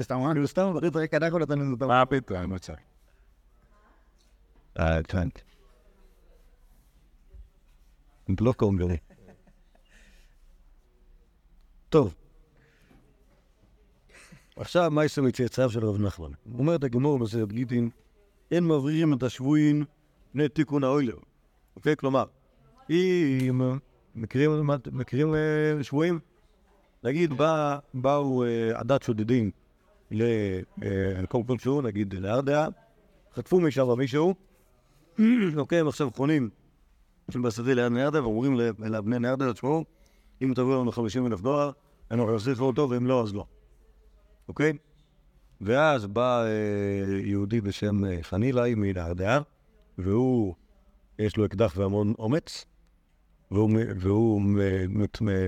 סתם 0.00 0.14
אמר? 0.14 0.38
הוא 0.38 0.46
סתם 0.46 0.62
אמר, 0.62 0.80
רק 0.94 1.14
אנחנו 1.14 1.38
נתנו 1.38 1.74
את 1.74 1.82
מה 1.82 2.06
פתאום, 2.06 2.38
אני 4.76 5.57
אה. 8.30 8.34
לא 8.40 8.52
קונגרי. 8.52 8.96
טוב. 11.88 12.14
עכשיו, 14.56 14.90
מה 14.90 15.04
יש 15.04 15.18
מצאצאיו 15.18 15.70
של 15.70 15.84
רב 15.84 16.00
נחמן? 16.00 16.30
הוא 16.44 16.58
אומר 16.58 16.74
את 16.76 16.84
הגמור 16.84 17.18
בסרט 17.18 17.48
גיטין, 17.48 17.90
אין 18.50 18.64
מברירים 18.64 19.12
את 19.12 19.22
השבויים 19.22 19.84
בני 20.34 20.48
תיקון 20.48 20.84
האוילר. 20.84 21.16
אוקיי? 21.76 21.96
כלומר, 21.96 22.24
אם 22.90 23.60
מכירים, 24.14 25.34
אה, 25.34 25.82
שבויים? 25.82 26.18
נגיד, 27.04 27.32
בא, 27.32 27.78
באו 27.94 28.44
אה, 28.44 28.78
עדת 28.78 29.02
שודדים 29.02 29.50
למקום 30.10 31.42
כלשהו, 31.42 31.82
נגיד 31.82 32.14
לארדעה, 32.14 32.68
חטפו 33.34 33.60
משם 33.60 33.98
מישהו, 33.98 34.34
אוקיי, 35.56 35.80
הם 35.80 35.88
עכשיו 35.88 36.10
חונים 36.14 36.50
בשדה 37.36 37.74
ליד 37.74 37.92
נרדה, 37.92 38.22
ואומרים 38.22 38.56
לבני 38.78 39.18
נרדה, 39.18 39.52
תשמעו, 39.52 39.84
אם 40.42 40.52
תביאו 40.54 40.80
לנו 40.80 40.92
50 40.92 41.26
אלף 41.26 41.40
דולר, 41.40 41.70
אנחנו 42.10 42.34
נחזיר 42.34 42.60
אותו, 42.60 42.90
ואם 42.90 43.06
לא, 43.06 43.22
אז 43.22 43.34
לא. 43.34 43.44
אוקיי? 44.48 44.72
ואז 45.60 46.06
בא 46.06 46.44
אה, 46.44 47.18
יהודי 47.24 47.60
בשם 47.60 48.04
אה, 48.04 48.18
חנילאי 48.22 48.74
מנהרדעה, 48.74 49.40
והוא, 49.98 50.54
יש 51.18 51.36
לו 51.36 51.44
אקדח 51.44 51.74
והמון 51.76 52.14
אומץ, 52.18 52.64
והוא, 53.50 53.70
והוא 54.00 54.42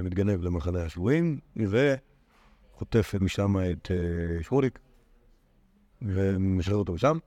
מתגנב 0.02 0.42
למחנה 0.42 0.82
השבויים, 0.82 1.40
וחוטף 1.56 3.14
משם 3.20 3.56
את 3.58 3.90
אה, 3.90 4.42
שמוליק, 4.42 4.78
ומשחרר 6.02 6.76
אותו 6.76 6.92
משם, 6.92 7.18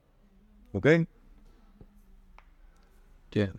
אוקיי? 0.74 1.06
כן. 3.32 3.52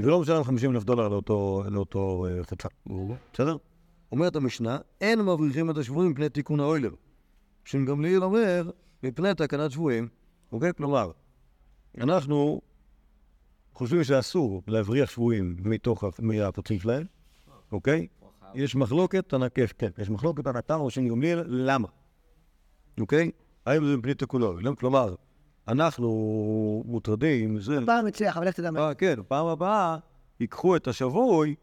ולא 0.00 0.20
משלם 0.20 0.44
50 0.44 0.70
אלף 0.74 0.84
דולר 0.84 1.08
לאותו, 1.08 1.62
אה, 2.26 2.44
חצה. 2.44 2.68
בסדר? 3.32 3.56
אומרת 4.12 4.36
המשנה, 4.36 4.78
אין 5.00 5.20
מבריחים 5.22 5.70
את 5.70 5.76
השבויים 5.76 6.10
מפני 6.10 6.28
תיקון 6.28 6.60
האוילר. 6.60 6.90
שם 7.64 7.84
גמליאל 7.84 8.24
אומר, 8.24 8.70
מפני 9.02 9.34
תקנת 9.34 9.70
שבויים, 9.70 10.08
אוקיי? 10.52 10.74
כלומר, 10.76 11.10
אנחנו 12.00 12.60
חושבים 13.74 14.04
שאסור 14.04 14.62
להבריח 14.66 15.10
שבויים 15.10 15.56
מתוך, 15.64 16.04
ה- 16.04 16.08
מהפוצים 16.18 16.78
שלהם, 16.78 17.06
אוקיי? 17.72 18.06
יש 18.54 18.76
מחלוקת, 18.76 19.34
כן, 19.78 19.90
יש 19.98 20.10
מחלוקת 20.10 20.46
או 20.80 20.90
שם 20.90 21.08
גמליאל, 21.08 21.44
למה? 21.46 21.88
אוקיי? 23.00 23.30
האם 23.66 23.84
זה 23.86 23.96
מפני 23.96 24.14
תיקון 24.14 24.42
האוילר? 24.42 24.74
כלומר, 24.74 25.14
אנחנו 25.68 26.82
מוטרדים, 26.86 27.60
זה... 27.60 27.78
פעם 27.86 28.06
הצליח, 28.06 28.36
אבל 28.36 28.46
איך 28.46 28.56
תדע 28.56 28.70
מה? 28.70 28.80
אה, 28.80 28.94
כן, 28.94 29.14
פעם 29.28 29.46
הבאה 29.46 29.96
ייקחו 30.40 30.76
את 30.76 30.88
השבוי 30.88 31.54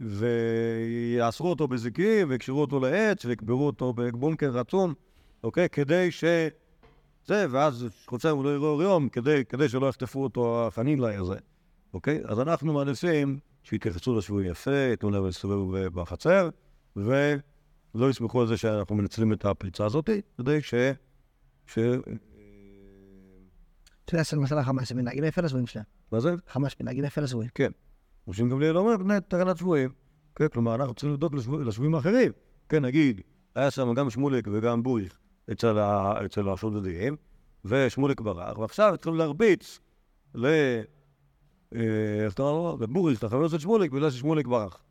ויאסרו 0.00 1.50
אותו 1.50 1.68
בזיקים 1.68 2.30
ויקשרו 2.30 2.60
אותו 2.60 2.80
לעץ 2.80 3.24
ויקברו 3.24 3.66
אותו 3.66 3.92
בבונקר 3.92 4.50
רצון, 4.50 4.94
אוקיי? 5.44 5.68
כדי 5.68 6.10
ש... 6.10 6.24
זה, 7.26 7.46
ואז 7.50 7.86
חודשיים 8.06 8.36
הוא 8.36 8.44
לא 8.44 8.54
יראה 8.54 8.68
אור 8.68 8.82
יום, 8.82 9.08
כדי, 9.08 9.44
כדי 9.44 9.68
שלא 9.68 9.86
יחטפו 9.86 10.22
אותו 10.22 10.66
החנילאי 10.66 11.16
הזה, 11.16 11.36
אוקיי? 11.94 12.20
אז 12.24 12.40
אנחנו 12.40 12.72
מעדיפים 12.72 13.38
שיתייחסו 13.62 14.18
לשבוי 14.18 14.48
יפה, 14.48 14.70
ייתנו 14.70 15.10
להם 15.10 15.24
להסתובב 15.26 15.88
בחצר, 15.88 16.48
ולא 16.96 18.10
יסמכו 18.10 18.40
על 18.40 18.46
זה 18.46 18.56
שאנחנו 18.56 18.94
מנצלים 18.94 19.32
את 19.32 19.44
הפריצה 19.44 19.84
הזאת, 19.84 20.10
כדי 20.38 20.62
ש... 20.62 20.74
ש... 21.66 21.78
אתה 24.06 24.14
יודע, 24.14 24.42
מסע 24.42 24.62
חמאס, 24.62 24.92
מנהגים 24.92 25.24
יפה 25.24 25.40
לזויים 25.42 25.66
שלהם. 25.66 25.84
מה 26.12 26.20
זה? 26.20 26.34
חמאס 26.48 26.72
מנהגים 26.80 27.04
יפה 27.04 27.20
לזויים. 27.20 27.50
כן. 27.54 27.70
ראשים 28.28 28.50
גמליאל 28.50 28.76
אומר, 28.78 28.96
בני 28.96 29.14
תקנת 29.28 29.56
שבויים. 29.56 29.90
כן, 30.34 30.48
כלומר, 30.48 30.74
אנחנו 30.74 30.94
צריכים 30.94 31.16
לשבו- 31.32 31.58
לשבויים 31.58 31.94
האחרים. 31.94 32.32
כן, 32.68 32.84
נגיד, 32.84 33.20
היה 33.54 33.70
שם 33.70 33.94
גם 33.94 34.10
שמוליק 34.10 34.48
וגם 34.52 34.82
בוריך 34.82 35.18
אצל, 35.52 36.48
השודדים, 36.52 37.16
ושמוליק 37.64 38.20
ברח, 38.20 38.58
ועכשיו 38.58 38.94
התחילו 38.94 39.14
להרביץ 39.14 39.80
ל... 40.34 40.46
אה, 41.74 42.24
איך 42.24 42.34
אתה 42.34 42.42
אומר? 42.42 42.74
לבוריך, 42.84 43.24
לחבר 43.24 43.48
של 43.48 43.58
שמוליק, 43.58 43.92
בגלל 43.92 44.10
ששמוליק 44.10 44.46
ברח. 44.46 44.82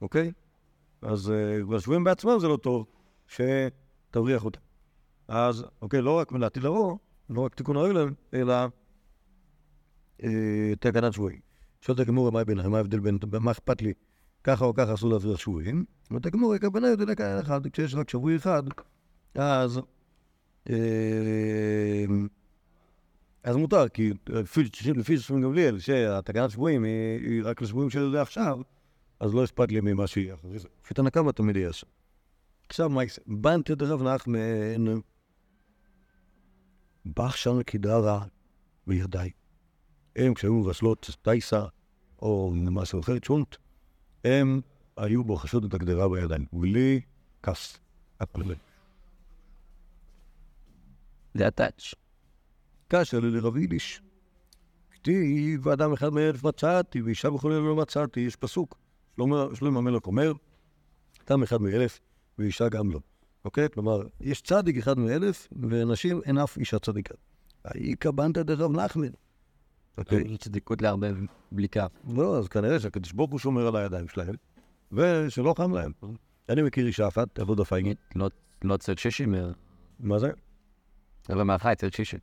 אוקיי? 0.00 0.32
אז 1.02 1.30
אה, 1.30 1.58
לשבויים 1.76 2.04
בעצמם 2.04 2.38
זה 2.40 2.48
לא 2.48 2.56
טוב 2.56 2.86
שתבריח 3.26 4.44
אותם. 4.44 4.60
אז, 5.28 5.64
אוקיי, 5.82 6.02
לא 6.02 6.18
רק 6.18 6.32
לעתיד 6.32 6.62
לבוא, 6.62 6.96
לא 7.34 7.40
רק 7.40 7.54
תיקון 7.54 7.76
האוילם, 7.76 8.12
אלא 8.34 8.54
אה, 10.24 10.72
תקנת 10.80 11.12
שבויים. 11.12 11.40
שואלת 11.80 12.00
הגמור, 12.00 12.30
מה 12.30 12.40
הביניים? 12.40 12.70
מה 12.70 12.76
ההבדל 12.76 13.00
בין, 13.00 13.18
מה 13.40 13.50
אכפת 13.50 13.82
לי? 13.82 13.92
ככה 14.44 14.64
או 14.64 14.74
ככה 14.74 14.94
אסור 14.94 15.10
להבריח 15.10 15.38
שבויים. 15.38 15.84
אומרת 16.10 16.26
הגמור, 16.26 16.54
הכוונה 16.54 16.88
היא 16.88 16.96
לכאן 16.96 17.38
אחד, 17.40 17.66
כשיש 17.66 17.94
רק 17.94 18.10
שבוי 18.10 18.36
אחד, 18.36 18.62
אז... 19.34 19.80
אה, 20.70 22.04
אז 23.44 23.56
מותר, 23.56 23.88
כי 23.88 24.12
לפי 24.94 25.18
ששומעים 25.18 25.44
גמליאל, 25.44 25.78
שהתקנת 25.78 26.50
שבויים 26.50 26.84
היא 27.20 27.42
רק 27.44 27.62
לשבויים 27.62 27.90
של 27.90 28.10
זה 28.10 28.22
עכשיו, 28.22 28.60
אז 29.20 29.34
לא 29.34 29.44
אכפת 29.44 29.72
לי 29.72 29.80
ממה 29.80 30.06
שיהיה 30.06 30.34
אחרי 30.34 30.58
זה. 30.58 30.68
לפי 30.84 30.94
תנא 30.94 31.10
קמא 31.10 31.30
תמיד 31.30 31.56
יהיה 31.56 31.72
שם. 31.72 31.86
עכשיו, 32.68 32.90
מה 32.90 33.04
יקרה? 33.04 33.24
בנתי 33.26 33.74
דרב 33.74 34.02
נחמן, 34.02 35.00
בחשן 37.06 37.62
קידרה 37.62 38.24
בידי. 38.86 39.30
הם, 40.16 40.34
כשהיו 40.34 40.54
מבשלות 40.54 41.10
טייסה, 41.22 41.64
או 42.22 42.52
משהו 42.54 43.00
אחר, 43.00 43.18
צ'ונט, 43.18 43.56
הם 44.24 44.60
היו 44.96 45.24
בוחשות 45.24 45.64
את 45.64 45.74
הגדרה 45.74 46.08
בידיים, 46.08 46.46
בלי 46.52 47.00
כף. 47.42 47.78
זה 51.34 51.46
הטאץ'. 51.46 51.94
כאשר 52.90 53.20
לרב 53.20 53.56
יידיש, 53.56 54.02
כתיב 54.90 55.68
אדם 55.68 55.92
אחד 55.92 56.08
מאלף 56.08 56.44
מצאתי, 56.44 57.02
ואישה 57.02 57.28
אלה 57.44 57.60
לא 57.60 57.76
מצאתי, 57.76 58.20
יש 58.20 58.36
פסוק. 58.36 58.78
שלמה 59.54 59.78
המלך 59.78 60.06
אומר, 60.06 60.32
אדם 61.26 61.42
אחד 61.42 61.62
מאלף, 61.62 62.00
ואישה 62.38 62.68
גם 62.68 62.90
לא. 62.90 63.00
אוקיי? 63.44 63.68
כלומר, 63.74 64.02
יש 64.20 64.42
צדיק 64.42 64.76
אחד 64.76 64.98
מאלף, 64.98 65.48
ונשים 65.62 66.20
אין 66.24 66.38
אף 66.38 66.58
אישה 66.58 66.78
צדיקה. 66.78 67.14
האיכא 67.64 68.10
בנתא 68.10 68.42
דרב 68.42 68.72
נחמן. 68.76 69.08
אוקיי? 69.98 70.28
זו 70.28 70.38
צדיקות 70.38 70.82
להרבה 70.82 71.06
בלי 71.52 71.68
כף. 71.68 71.92
לא, 72.16 72.38
אז 72.38 72.48
כנראה 72.48 72.80
שהקדוש 72.80 73.12
ברוך 73.12 73.30
הוא 73.30 73.38
שומר 73.38 73.66
על 73.66 73.76
הידיים 73.76 74.08
שלהם, 74.08 74.34
ושלא 74.92 75.54
חם 75.58 75.74
להם. 75.74 75.92
אני 76.48 76.62
מכיר 76.62 76.86
אישה 76.86 77.08
אחת, 77.08 77.38
עבודה 77.38 77.64
פייגי. 77.64 77.94
לא- 78.16 78.28
לא 78.64 78.76
צד 78.76 78.98
שישים, 78.98 79.34
אה, 79.34 79.50
מה 80.00 80.18
זה? 80.18 80.30
רבע 81.30 81.44
מהחי 81.44 81.72
צד 81.76 81.92
שישים. 81.92 82.20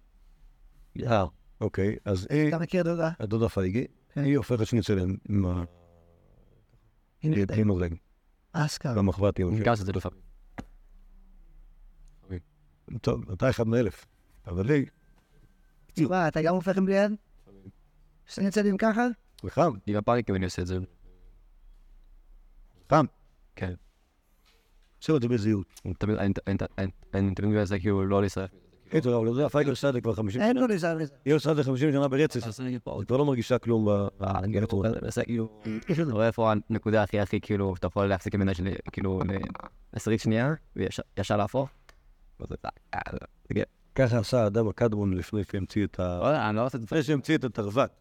אה, 1.05 1.25
אוקיי, 1.61 1.95
אז 2.05 2.27
היא, 2.29 2.47
אתה 2.49 2.59
מכיר 2.59 2.83
דודה? 2.83 3.09
הדודה 3.19 3.49
פייגי, 3.49 3.85
כן. 4.13 4.23
היא 4.23 4.37
הופכת 4.37 4.67
שניצל 4.67 4.99
עם 5.29 5.45
ה... 5.45 5.63
הנה, 7.23 7.35
עם 7.57 7.71
הזלג. 7.71 7.95
אסכרה. 8.53 8.93
במחבת 8.95 9.39
יום. 9.39 9.53
ניגש 9.53 9.79
לזה 9.81 9.91
לפעמים. 9.91 10.28
טוב, 12.97 13.31
אתה 13.31 13.49
אחד 13.49 13.67
מאלף. 13.67 14.05
אבל 14.47 14.65
לי, 14.67 14.85
מה, 16.09 16.27
אתה 16.27 16.41
גם 16.41 16.55
הופך 16.55 16.77
עם 16.77 16.85
בלי 16.85 16.95
יד? 16.95 17.11
שני 18.27 18.51
צדדים 18.51 18.77
ככה? 18.77 19.07
חם, 19.47 19.71
אני 19.87 19.95
גם 19.95 20.01
פאניק 20.01 20.29
אם 20.29 20.35
אני 20.35 20.45
עושה 20.45 20.61
את 20.61 20.67
זה. 20.67 20.77
חם. 22.89 23.05
כן. 23.55 23.73
עושה 25.01 25.15
את 25.15 25.21
זה 25.21 25.27
בזהירות. 25.27 25.81
אני 25.85 25.93
תמיד, 25.93 26.17
אני- 27.13 27.33
תמיד 27.35 27.49
מנסה 27.51 27.79
כאילו 27.79 28.05
לא 28.07 28.21
להישרף. 28.21 28.49
כן, 28.89 28.99
טוב, 28.99 29.13
אבל 29.27 29.35
זה 29.35 29.45
הפייגל 29.45 29.69
עושה 29.69 29.89
את 29.89 29.93
זה 29.93 30.01
כבר 30.01 30.13
50 30.13 30.41
אין 30.41 30.57
לו 30.57 30.67
ניסיון 30.67 30.97
לזה. 30.97 31.13
היא 31.25 31.33
עושה 31.33 31.51
את 31.51 31.55
זה 31.55 31.63
50 31.63 31.91
שנה 31.91 32.07
ברצף. 32.07 32.59
היא 32.59 32.79
כבר 33.07 33.17
לא 33.17 33.25
מרגישה 33.25 33.57
כלום 33.57 33.85
ב... 33.85 34.07
אני 34.23 34.59
מנסה 35.01 35.23
כאילו, 35.23 35.61
אתה 36.03 36.11
רואה 36.11 36.27
איפה 36.27 36.51
הנקודה 36.69 37.03
הכי 37.03 37.19
הכי 37.19 37.41
כאילו, 37.41 37.75
שאתה 37.75 37.87
יכול 37.87 38.05
להחזיק 38.05 38.35
ממנה 38.35 38.51
כאילו 38.91 39.21
לעשרית 39.93 40.19
שנייה, 40.21 40.53
וישר 40.75 41.37
להפוך. 41.37 41.69
ככה 43.95 44.17
עשה 44.19 44.43
האדם 44.43 44.67
הקדמון 44.67 45.13
לפני 45.13 45.41
שהמציא 45.51 45.85
את 45.85 45.99
ה... 45.99 46.19
לא 46.19 46.49
אני 46.49 46.55
לא 46.55 46.65
עושה 46.65 46.77
את 46.77 46.81
זה. 46.81 46.85
לפני 46.85 47.03
שהמציא 47.03 47.35
את 47.35 47.43
התרוות. 47.43 47.91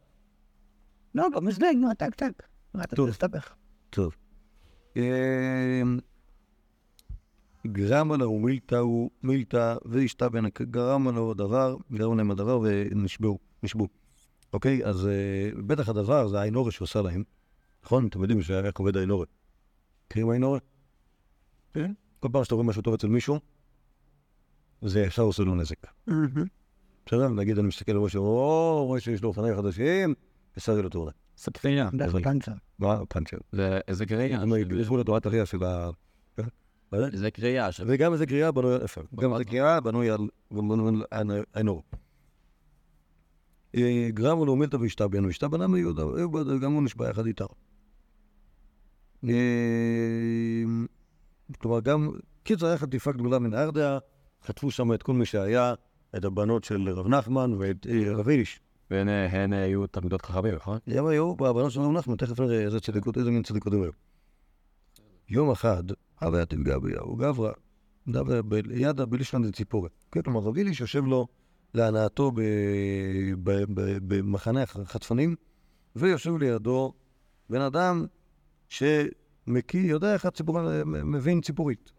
לא, 1.14 1.28
במזלג, 1.36 1.76
נו, 1.80 1.89
טק, 1.99 2.14
טק. 2.14 2.43
אתה 2.82 2.97
טוב. 2.97 3.09
מסתבך? 3.09 3.55
טוב. 3.91 4.16
אמ, 4.97 5.99
גרם 7.66 8.12
עליו 8.12 8.32
מילתאו, 8.39 9.11
מילתא 9.22 9.76
והשתבן, 9.84 10.45
גרם 10.62 11.09
עליו 11.09 11.30
הדבר, 11.30 11.76
גרם 11.93 12.16
להם 12.16 12.30
הדבר 12.30 12.61
ונשבעו, 12.62 13.39
נשבעו. 13.62 13.89
אוקיי, 14.53 14.84
אז 14.86 15.07
אה, 15.07 15.51
בטח 15.66 15.89
הדבר 15.89 16.28
זה 16.28 16.41
האינורת 16.41 16.72
שהוא 16.72 16.86
עשה 16.86 17.03
להם. 17.03 17.24
נכון? 17.84 18.07
אתם 18.07 18.22
יודעים 18.22 18.43
ש- 18.43 18.51
איך 18.51 18.78
עובד 18.78 18.97
האינורת. 18.97 19.28
מכירים 20.07 20.30
האינורת? 20.30 20.62
כן. 21.74 21.93
כל 22.20 22.28
פעם 22.32 22.45
שאתה 22.45 22.55
רואה 22.55 22.66
משהו 22.66 22.82
טוב 22.82 22.95
אצל 22.95 23.09
מישהו, 23.09 23.39
זה 24.82 25.00
ישר 25.00 25.22
עושה 25.22 25.42
לו 25.42 25.54
נזק. 25.54 25.86
בסדר? 27.06 27.28
נגיד 27.28 27.58
אני 27.58 27.68
מסתכל 27.68 27.92
על 27.92 27.98
מישהו, 27.98 28.24
או, 28.24 28.84
רואה 28.86 29.00
שיש 29.00 29.22
לו 29.22 29.28
אופניים 29.28 29.56
חדשים, 29.56 30.14
יהיה 30.68 30.82
לו 30.82 30.88
תאונה. 30.88 31.10
סקריה. 31.36 31.90
דרך 31.92 32.12
פנצר. 32.22 32.52
מה? 32.78 33.06
פאנצ'ר. 33.08 33.36
זה 33.52 33.80
איזה 33.88 34.06
קריאה. 34.06 34.44
יש 34.80 34.88
לו 34.88 35.04
תורת 35.04 35.26
הריח 35.26 35.44
של 35.44 35.64
ה... 35.64 35.90
מה 36.92 36.98
זה? 36.98 37.18
זה 37.18 37.30
קריאה. 37.30 37.68
וגם 37.86 38.12
איזה 38.12 38.26
קריאה 38.26 38.52
בנוי 38.52 38.74
על 38.74 38.84
אפר. 38.84 39.02
גם 39.20 39.32
איזה 39.32 39.44
קריאה 39.44 39.80
בנוי 39.80 40.10
על 40.10 41.30
האינור. 41.54 41.82
אה, 43.74 44.08
גרם 44.14 44.44
לו 44.44 44.56
מילתא 44.56 44.76
והשתבן, 44.76 45.24
והשתבן 45.24 45.62
עם 45.62 45.76
יהודה, 45.76 46.02
גם 46.62 46.72
הוא 46.72 46.82
נשבע 46.82 47.10
יחד 47.10 47.26
איתם. 47.26 47.44
אה, 49.28 49.34
כלומר, 51.58 51.80
גם, 51.80 52.10
קיצר, 52.42 52.66
היה 52.66 52.78
חטיפה 52.78 53.12
גדולה 53.12 53.38
מן 53.38 53.54
הארדעה, 53.54 53.98
חטפו 54.47 54.70
שם 54.70 54.93
את 54.93 55.03
כל 55.03 55.12
מי 55.12 55.26
שהיה, 55.26 55.74
את 56.16 56.24
הבנות 56.24 56.64
של 56.64 56.89
רב 56.89 57.09
נחמן 57.09 57.53
ואת 57.59 57.86
אה, 57.86 58.14
רב 58.14 58.28
איליש. 58.28 58.61
והן 58.91 59.09
הן 59.09 59.53
היו 59.53 59.86
תלמידות 59.86 60.22
חכמים, 60.22 60.55
נכון? 60.55 60.78
הם 60.86 61.07
היו 61.07 61.34
בבנות 61.34 61.72
של 61.72 61.80
רב 61.80 61.93
נחמן, 61.93 62.16
תכף 62.16 62.41
נראה 62.41 62.61
איזה 62.61 62.80
צדיקות, 62.80 63.18
איזה 63.18 63.30
מין 63.30 63.43
צדיקות 63.43 63.72
הם 63.72 63.82
היו. 63.82 63.91
יום 65.28 65.51
אחד, 65.51 65.82
הווה 66.20 66.47
תפגע 66.47 66.78
ביהו 66.78 67.16
גברא, 67.16 67.53
דווקא 68.09 68.41
ליד 68.64 69.01
הבלישלנד 69.01 69.47
זה 69.47 69.53
ציפורת. 69.53 69.91
כן, 70.12 70.22
כלומר, 70.22 70.41
רב 70.41 70.57
איליש 70.57 70.80
יושב 70.80 71.05
לו 71.05 71.26
להנאתו 71.74 72.32
במחנה 74.09 74.62
החטפנים, 74.62 75.36
ויושב 75.97 76.36
לידו 76.36 76.93
בן 77.51 77.61
אדם 77.61 78.07
שמקיא, 78.68 79.91
יודע 79.91 80.14
איך 80.14 80.26
הציפור, 80.26 80.59
מבין 80.84 81.41
ציפורית. 81.41 81.93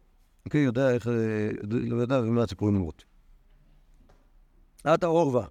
אוקיי, 0.50 0.62
יודע 0.62 0.92
איך, 0.92 1.08
אה, 1.08 1.50
יודע 1.86 2.22
מה 2.22 2.44
הציפורים 2.44 2.76
אומרות. 2.76 3.06
עטה 4.84 5.08
עורבה, 5.08 5.46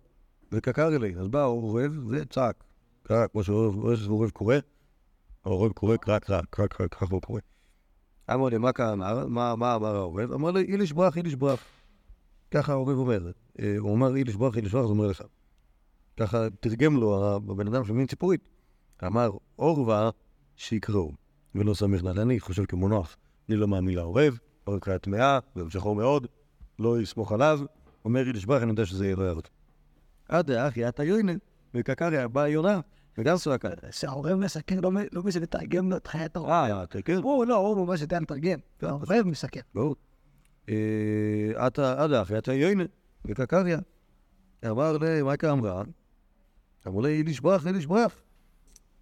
וקקר 0.53 0.89
אלי, 0.89 1.15
אז 1.17 1.29
בא 1.29 1.39
העורב 1.39 1.93
וצעק. 2.09 2.65
קרא, 3.03 3.27
כמו 3.27 3.45
שעורב 3.45 4.31
קורא, 4.31 4.57
העורב 5.45 5.73
קורא, 5.73 5.97
קרא, 5.97 6.19
קרא, 6.19 6.41
קרא, 6.51 6.67
קרא, 6.67 6.87
ככה 6.89 7.07
הוא 7.11 7.23
קורא. 7.23 7.41
אמר 8.35 8.49
לי, 8.49 8.59
מה 8.59 8.71
אמר? 8.93 9.27
מה 9.27 9.53
אמר 9.53 9.97
העורב? 9.97 10.33
אמר 10.33 10.51
לי, 10.51 10.61
איליש 10.61 10.93
ברח, 10.93 11.17
איליש 11.17 11.35
ברח. 11.35 11.65
ככה 12.51 12.73
העורב 12.73 12.97
אומר. 12.97 13.31
אה, 13.61 13.75
הוא 13.79 13.91
אומר, 13.91 14.17
איליש 14.17 14.37
ברח, 14.37 14.57
איליש 14.57 14.73
ברח, 14.73 14.87
זה 14.87 14.91
אומר 14.91 15.07
לך. 15.07 15.23
ככה 16.17 16.47
תרגם 16.61 16.97
לו 16.97 17.37
הבן 17.37 17.67
אדם 17.67 17.85
שמבין 17.85 18.07
ציפורית. 18.07 18.49
אמר, 19.07 19.31
עורבה, 19.57 20.11
שיקראו. 20.57 21.13
ולא 21.55 21.75
סמיך 21.75 22.03
נעל. 22.03 22.21
אני 22.21 22.41
חושב 22.41 22.65
כמונח, 22.65 23.17
אני 23.49 23.57
לא 23.57 23.69
מאמין 23.69 23.95
לעורב, 23.95 24.39
ברכה 24.69 24.99
טמאה, 24.99 25.39
והמשכו 25.57 25.95
מאוד, 25.95 26.27
לא 26.79 27.01
יסמוך 27.01 27.33
עליו. 27.33 27.61
אומר 28.05 28.27
איליש 28.27 28.45
ברח, 28.45 28.63
אני 28.63 28.71
יודע 28.71 28.87
שזה 28.87 29.17
לא 29.17 29.25
יעבוד. 29.25 29.49
עד 30.29 30.51
אחי, 30.51 30.89
אתה 30.89 31.05
יוינה, 31.05 31.33
וקקריה 31.75 32.29
באה 32.29 32.49
יונה, 32.49 32.81
וגם 33.19 33.37
צועקה. 33.37 33.69
שהעורב 33.91 34.35
מסכן, 34.35 34.79
לא 34.79 34.91
לא 35.13 35.23
מי 35.23 35.33
שמתרגם 35.33 35.91
לו 35.91 35.97
את 35.97 36.07
חיית 36.07 36.37
הרוב. 36.37 36.51
אה, 36.51 36.83
אתה 36.83 37.03
כן? 37.03 37.17
הוא 37.17 37.47
לא, 37.47 37.57
הוא 37.57 37.87
ממש 37.87 38.01
יודע 38.01 38.21
לתרגם. 38.21 38.59
העורב 38.83 39.23
מסכן. 39.25 39.61
ברור. 39.75 39.97
אה, 40.69 40.75
עד 41.97 42.13
אחי, 42.13 42.39
אתה 42.39 42.53
יוינה, 42.53 42.85
וקקריה. 43.25 43.79
אמר 44.71 44.99
לי, 44.99 45.23
מה 45.23 45.37
קרה 45.37 45.53
אמרה? 45.53 45.83
אמרו 46.87 47.03
לי, 47.03 47.11
איליש 47.11 47.41
ברח, 47.41 47.67
איליש 47.67 47.87
ברח. 47.87 48.21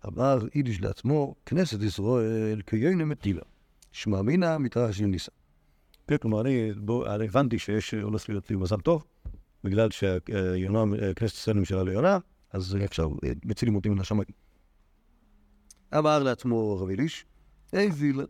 אמר 0.06 0.38
איליש 0.54 0.80
לעצמו, 0.80 1.34
כנסת 1.46 1.82
ישראל 1.82 2.60
כיוינה 2.66 3.04
מטילה. 3.04 3.42
שמע 3.92 4.22
מינה 4.22 4.58
מתרחש 4.58 4.98
של 4.98 5.06
ניסה. 5.06 5.32
כן, 6.09 6.16
כלומר, 6.16 6.40
אני, 6.40 6.70
הבנתי 7.24 7.59
שיש, 7.59 7.94
הולך 7.94 8.28
להיות 8.28 8.50
לי 8.50 8.57
מזל 8.57 8.76
טוב, 8.76 9.04
בגלל 9.64 9.88
שיונה, 9.90 10.84
כנסת 11.16 11.34
ישראל 11.34 11.57
נמשלה 11.57 11.82
ליונה, 11.82 12.18
אז 12.52 12.76
עכשיו 12.84 13.11
אה, 13.24 13.32
מצילים 13.44 13.76
אותי 13.76 13.88
מן 13.88 13.98
השמיים. 13.98 14.28
אמר 15.98 16.22
לעצמו 16.22 16.78
רב 16.80 16.88
אליש, 16.90 17.24
היי 17.72 17.88
וילה, 17.88 18.24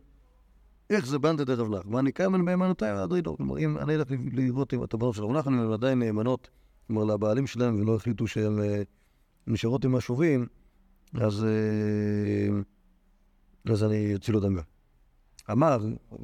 איך 0.89 1.05
זה 1.05 1.19
בנת 1.19 1.39
דרב 1.39 1.71
לך? 1.71 1.85
ואני 1.85 2.11
קיימן 2.11 2.45
בהימנותיי 2.45 2.89
עד 2.89 3.11
רידו. 3.11 3.37
כלומר, 3.37 3.57
אם 3.57 3.77
אני 3.77 3.95
אלך 3.95 4.07
לראות 4.33 4.73
אם 4.73 4.83
את 4.83 4.93
הבנות 4.93 5.15
של 5.15 5.23
רב 5.23 5.31
נחמן, 5.31 5.59
הן 5.59 5.71
עדיין 5.71 5.99
נאמנות, 5.99 6.49
כלומר, 6.87 7.03
לבעלים 7.03 7.47
שלהם, 7.47 7.81
ולא 7.81 7.95
החליטו 7.95 8.27
שהן 8.27 8.59
אה, 8.59 8.81
נשארות 9.47 9.85
עם 9.85 9.95
השובים, 9.95 10.47
אה, 11.17 11.25
אז 13.65 13.83
אני 13.83 14.15
אציל 14.15 14.35
אותם 14.35 14.55
גם. 14.55 14.76
אמר 15.51 15.77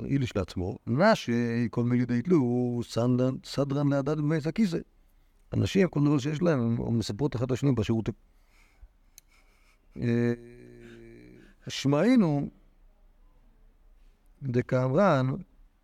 איליש 0.05 0.35
לעצמו, 0.35 0.77
נא 0.87 1.15
שכל 1.15 1.83
מילי 1.83 2.05
דייתלו 2.05 2.37
הוא 2.37 2.83
סדרן 3.43 3.89
להדד 3.89 4.17
במייס 4.17 4.47
הכיסא. 4.47 4.77
אנשים, 5.53 5.87
כל 5.87 5.99
דבר 6.05 6.17
שיש 6.17 6.41
להם, 6.41 6.59
הם- 6.59 6.97
מספרות 6.99 7.35
אחד 7.35 7.51
לשני 7.51 7.71
בשירותים. 7.71 8.13
אה, 10.01 10.33
שמעינו 11.67 12.49
דקאמרן, 14.43 15.27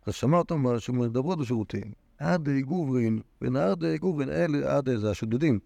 אז 0.06 0.14
שמע 0.14 0.38
אותם 0.38 0.64
שמדברות 0.78 1.38
בשירותים. 1.38 1.92
עד 2.18 2.48
גוברין, 2.64 3.20
ונעד 3.42 3.84
גוברין, 4.00 4.28
אלה, 4.28 4.76
עד 4.76 4.96
זה 4.96 5.10
השודדים. 5.10 5.58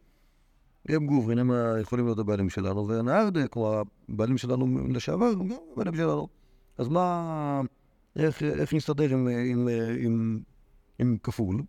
הם 0.88 1.06
גוברין, 1.06 1.38
הם 1.38 1.50
יכולים 1.80 2.04
להיות 2.04 2.18
הבעלים 2.18 2.50
שלנו, 2.50 2.88
ונעד, 2.88 3.38
כמו 3.50 3.82
הבעלים 4.08 4.38
שלנו 4.38 4.88
לשעבר, 4.88 5.24
הם 5.40 5.48
גם 5.48 5.56
הבעלים 5.72 5.94
שלנו. 5.94 6.28
אז 6.78 6.88
מה, 6.88 7.60
איך, 8.16 8.42
איך 8.42 8.74
נסתדר 8.74 9.10
עם, 9.12 9.28
עם, 9.28 9.68
עם, 9.98 10.40
עם 10.98 11.16
כפול? 11.22 11.62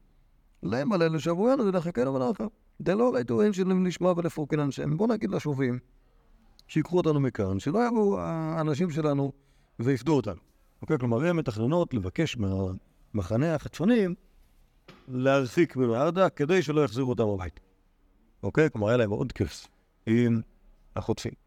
להם 0.64 0.94
על 0.94 1.04
אלה 1.04 1.20
שבוענו 1.20 1.66
ונחכנו 1.66 2.14
ונחכה. 2.14 2.46
דלא 2.82 3.14
ראיתו 3.14 3.42
אין 3.42 3.54
שלהם 3.54 3.86
לשמה 3.86 4.14
ולפרוקן 4.18 4.60
אנשיהם. 4.60 4.98
בוא 4.98 5.08
נגיד 5.08 5.32
לשובים, 5.32 5.80
שיקחו 6.68 6.98
אותנו 6.98 7.20
מכאן, 7.20 7.60
שלא 7.60 7.88
יבואו 7.88 8.20
האנשים 8.20 8.92
שלנו 8.92 9.32
ויפדו 9.80 10.16
אותנו. 10.16 10.42
אוקיי? 10.82 11.00
כלומר, 11.00 11.26
הן 11.26 11.36
מתכננות 11.36 11.94
לבקש 11.94 12.38
מהמחנה 12.38 13.56
החטפנים 13.56 14.16
להרחיק 15.08 15.76
ממערדה 15.76 16.30
כדי 16.30 16.62
שלא 16.62 16.84
יחזירו 16.84 17.10
אותם 17.10 17.28
הביתה. 17.28 17.62
אוקיי? 18.44 18.70
כלומר, 18.70 18.88
היה 18.88 18.98
להם 18.98 19.10
מאוד 19.10 19.32
כיף 19.32 19.68
עם 20.06 20.42
החוטפים. 20.96 21.45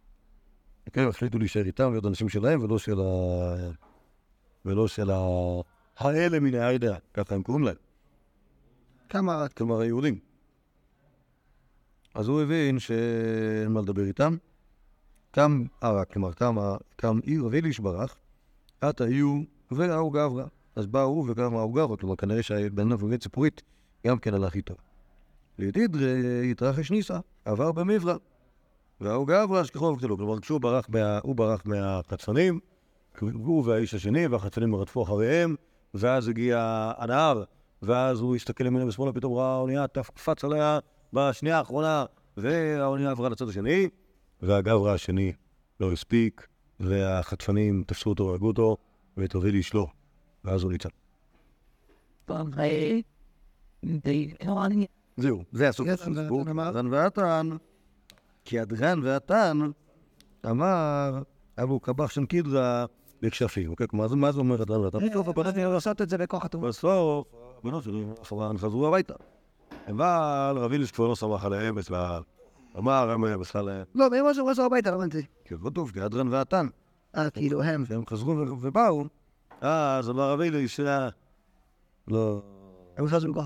אוקיי? 0.88 1.02
הם 1.02 1.08
החליטו 1.08 1.38
להישאר 1.38 1.66
איתם, 1.66 1.90
להיות 1.90 2.06
אנשים 2.06 2.28
שלהם, 2.28 2.62
ולא 2.62 2.78
של 2.78 3.00
ה... 3.00 3.04
ולא 4.64 4.88
של 4.88 5.10
ה... 5.10 5.16
האלה 5.96 6.40
מן 6.40 6.54
העדה, 6.54 6.96
ככה 7.14 7.34
הם 7.34 7.42
קוראים 7.42 7.64
להם. 7.64 7.76
כמה... 9.08 9.48
כלומר, 9.48 9.80
היהודים. 9.80 10.18
אז 12.14 12.28
הוא 12.28 12.42
הבין 12.42 12.78
שאין 12.78 13.72
מה 13.72 13.80
לדבר 13.80 14.04
איתם. 14.04 14.36
קם 15.30 15.64
ערק, 15.80 16.12
כלומר, 16.12 16.32
קם, 16.96 17.18
עיר 17.22 17.46
ואליש 17.50 17.80
ברח, 17.80 18.16
עתה 18.80 19.08
יהיו 19.08 19.42
והאו 19.70 20.10
גברא. 20.10 20.44
אז 20.76 20.86
בא 20.86 21.02
הוא 21.02 21.30
וגם 21.30 21.56
האו 21.56 21.72
גברא, 21.72 21.96
כלומר, 21.96 22.16
כנראה 22.16 22.42
שהבן 22.42 22.92
אדם 22.92 23.00
בבית 23.00 23.22
ציפורית 23.22 23.62
גם 24.06 24.18
כן 24.18 24.34
הלך 24.34 24.54
איתו. 24.54 24.74
לידידרי 25.58 26.50
התרחש 26.50 26.90
ניסה, 26.90 27.18
עבר 27.44 27.72
במברא. 27.72 28.16
והאו 29.00 29.26
גברא 29.26 29.62
אשכחו 29.62 29.84
וקטלו. 29.84 30.16
כלומר, 30.16 30.40
כשהוא 30.40 30.60
ברח, 30.60 30.86
מה, 30.88 31.18
הוא 31.22 31.36
ברח 31.36 31.62
מהקצפנים, 31.64 32.60
הוא 33.20 33.66
והאיש 33.66 33.94
השני, 33.94 34.26
והחצנים 34.26 34.74
רדפו 34.74 35.02
אחריהם, 35.02 35.54
ואז 35.94 36.28
הגיע 36.28 36.92
הנהר, 36.98 37.44
ואז 37.82 38.20
הוא 38.20 38.36
הסתכל 38.36 38.66
ימינה 38.66 38.86
ושמאלה, 38.86 39.12
פתאום 39.12 39.34
ראה 39.34 39.54
האונייה, 39.54 39.86
קפץ 39.88 40.44
עליה 40.44 40.78
בשנייה 41.12 41.58
האחרונה, 41.58 42.04
והאונייה 42.36 43.10
עברה 43.10 43.28
לצד 43.28 43.48
השני, 43.48 43.88
והגברא 44.42 44.94
השני 44.94 45.32
לא 45.80 45.92
הספיק, 45.92 46.46
והחטפנים 46.80 47.84
תפסו 47.86 48.10
אותו 48.10 48.26
והרגו 48.26 48.46
אותו, 48.46 48.76
ואת 49.16 49.34
הוביל 49.34 49.54
איש 49.54 49.74
לא, 49.74 49.86
ואז 50.44 50.62
הוא 50.62 50.72
ניצל. 50.72 50.88
זהו, 55.16 55.44
זה 55.52 55.68
הסוג 55.68 55.88
יש, 55.88 56.00
כי 58.48 58.60
הדרן 58.60 59.00
והתן 59.02 59.58
אמר 60.50 61.22
אבו 61.62 61.80
קבח 61.80 62.10
שם 62.10 62.26
קידרה 62.26 62.84
בכשפים, 63.22 63.70
אוקיי? 63.70 63.88
כלומר, 63.88 64.14
מה 64.14 64.32
זה 64.32 64.38
אומר 64.38 64.62
הדרן 64.62 64.80
והתן? 64.80 64.98
לעשות 65.56 66.02
את 66.02 66.08
זה 66.08 66.18
בכוח 66.18 66.44
הטוב. 66.44 66.66
בסוף, 66.66 67.26
הבנות 67.58 67.84
כמובן 68.28 68.58
חזרו 68.58 68.88
הביתה. 68.88 69.14
אבל 69.88 70.54
רב 70.58 70.72
אילש 70.72 70.90
כבר 70.90 71.06
לא 71.08 71.14
סמך 71.14 71.44
עליהם 71.44 71.74
בכלל. 71.74 72.22
אמר, 72.78 73.10
הם 73.10 73.40
בכלל, 73.40 73.82
לא, 73.94 74.10
מי 74.10 74.16
משהו 74.30 74.46
חזרו 74.50 74.64
הביתה, 74.64 74.90
לא 74.90 74.96
הבנתי. 74.96 75.22
זה 75.48 75.56
כתוב, 75.64 75.90
כי 75.90 76.00
הדרן 76.00 76.28
והתן, 76.28 76.66
אה, 77.16 77.30
כאילו 77.30 77.62
הם. 77.62 77.86
שהם 77.86 78.06
חזרו 78.06 78.30
ובאו, 78.60 79.04
אז 79.60 80.10
אמר 80.10 80.42
אילש, 80.42 80.80
אה, 80.80 81.08
לא. 82.08 82.42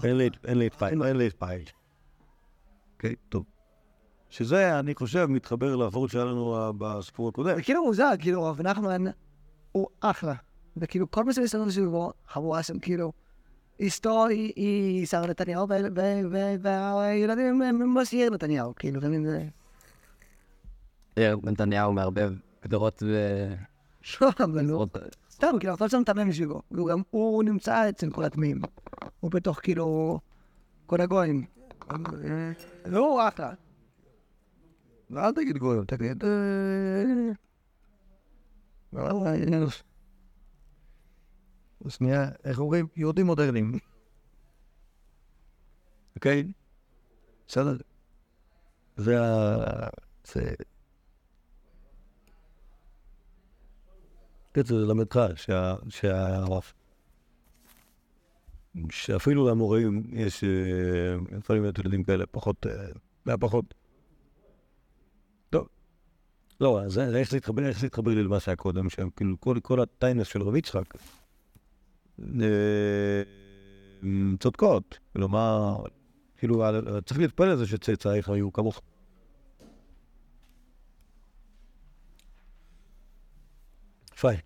אין 0.05 0.17
לי- 0.17 0.29
אין 0.45 0.59
להתפעל, 0.59 1.03
אין 1.03 1.17
להתפעל. 1.17 1.61
אוקיי, 2.95 3.15
טוב. 3.29 3.45
שזה, 4.33 4.79
אני 4.79 4.95
חושב, 4.95 5.27
מתחבר 5.27 5.77
לעבוד 5.77 6.11
שהיה 6.11 6.25
לנו 6.25 6.57
אה, 6.57 6.71
בסיפור 6.79 7.29
הקודם. 7.29 7.55
זה 7.57 7.63
כאילו 7.63 7.85
מוזר, 7.85 8.11
כאילו 8.19 8.43
רב 8.45 8.61
נחמן 8.63 9.05
הוא 9.73 9.87
אחלה. 10.01 10.35
וכאילו 10.77 11.11
כל 11.11 11.25
מה 11.25 11.33
שמסתובב 11.33 11.71
סביבו, 11.71 12.13
חבורה 12.29 12.63
שם 12.63 12.79
כאילו, 12.79 13.13
אשתו 13.87 14.27
היא- 14.27 15.07
שרה 15.07 15.27
נתניהו, 15.27 15.67
והילדים 16.63 17.63
הם 17.63 17.79
ממש 17.79 18.13
יאיר 18.13 18.31
נתניהו, 18.31 18.73
כאילו? 18.77 19.01
זה- 19.01 19.49
יאיר 21.17 21.37
נתניהו 21.43 21.93
מערבב 21.93 22.33
גדרות 22.65 23.03
ו... 23.07 23.17
לא, 24.21 24.29
אבל 24.45 24.71
הוא... 24.71 24.87
סתם, 25.31 25.55
כאילו, 25.61 25.75
הכל 25.75 25.89
שם 25.89 26.01
מטמא 26.01 26.25
מסביבו. 26.25 26.63
והוא 26.71 26.89
גם, 26.89 27.03
הוא 27.11 27.45
נמצא 27.45 27.89
אצל 27.89 28.11
כל 28.11 28.25
הטמאים. 28.25 28.61
הוא 29.21 29.31
בתוך, 29.31 29.61
כאילו, 29.63 30.19
כל 30.87 31.01
הגויים. 31.01 31.45
והוא 32.85 33.21
אחלה. 33.29 33.53
אל 35.17 35.33
תגיד 35.33 35.59
גויים, 35.59 35.85
תגיד. 35.85 36.25
שנייה, 41.89 42.29
איך 42.45 42.59
אומרים? 42.59 42.87
יהודים 42.97 43.27
מודרניים. 43.27 43.79
אוקיי? 46.17 46.53
בסדר. 47.49 47.77
זה 48.97 49.23
ה... 49.23 49.89
זה... 50.25 50.55
קיצר, 54.53 54.75
זה 54.75 54.81
ללמדך 54.81 55.27
שה... 55.35 55.75
שה... 55.89 56.45
שאפילו 58.91 59.49
למורים 59.49 60.03
יש... 60.13 60.45
אה, 60.45 61.17
להיות 61.51 61.79
ילדים 61.79 62.05
כאלה 62.05 62.27
פחות... 62.27 62.67
אה, 62.67 62.73
מה 63.27 63.39
פחות. 63.39 63.75
לא, 66.63 66.81
אז 66.81 66.99
איך 66.99 67.31
זה 67.31 67.37
התחבר, 67.37 67.67
איך 67.67 67.81
זה 67.81 67.87
התחבר 67.87 68.11
לי 68.11 68.23
למה 68.23 68.41
שהיה 68.41 68.57
קודם, 68.57 68.91
שכאילו 68.91 69.41
כל, 69.41 69.59
כל 69.63 69.81
הטיינס 69.81 70.27
של 70.27 70.43
רב 70.43 70.57
יצחק 70.57 70.95
אה, 72.21 73.23
צודקות. 74.39 74.99
כלומר, 75.13 75.77
כאילו, 76.39 76.65
צריך 77.07 77.21
להתפלל 77.21 77.49
על 77.49 77.57
זה 77.57 77.67
שצאצאיך 77.67 78.29
היו 78.29 78.53
כמוך. 78.53 78.81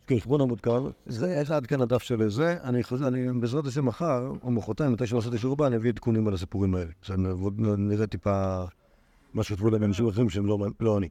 כן, 0.06 0.16
בוא 0.26 0.38
נעמוד 0.38 0.60
כאן. 0.60 0.82
זה, 1.06 1.42
עד 1.50 1.66
כאן 1.66 1.80
הדף 1.80 2.02
של 2.02 2.28
זה. 2.28 2.56
אני 2.64 2.82
חוזר, 2.82 3.08
אני 3.08 3.40
בעזרת 3.40 3.66
השם 3.66 3.86
מחר, 3.86 4.32
או 4.42 4.50
מחרתיים, 4.50 4.92
מתי 4.92 5.06
שאני 5.06 5.16
עושה 5.16 5.28
את 5.28 5.34
השיעור 5.34 5.52
הבא, 5.52 5.66
אני 5.66 5.76
אביא 5.76 5.90
עדכונים 5.90 6.28
על 6.28 6.34
הסיפורים 6.34 6.74
האלה. 6.74 6.90
אז 7.08 7.14
נראה 7.78 8.06
טיפה 8.06 8.64
מה 9.34 9.42
שכתבו 9.42 9.70
להם 9.70 9.84
אנשים 9.84 10.08
אחרים 10.08 10.30
שהם 10.30 10.46
לא 10.46 10.58
לא 10.80 10.98
אני. 10.98 11.08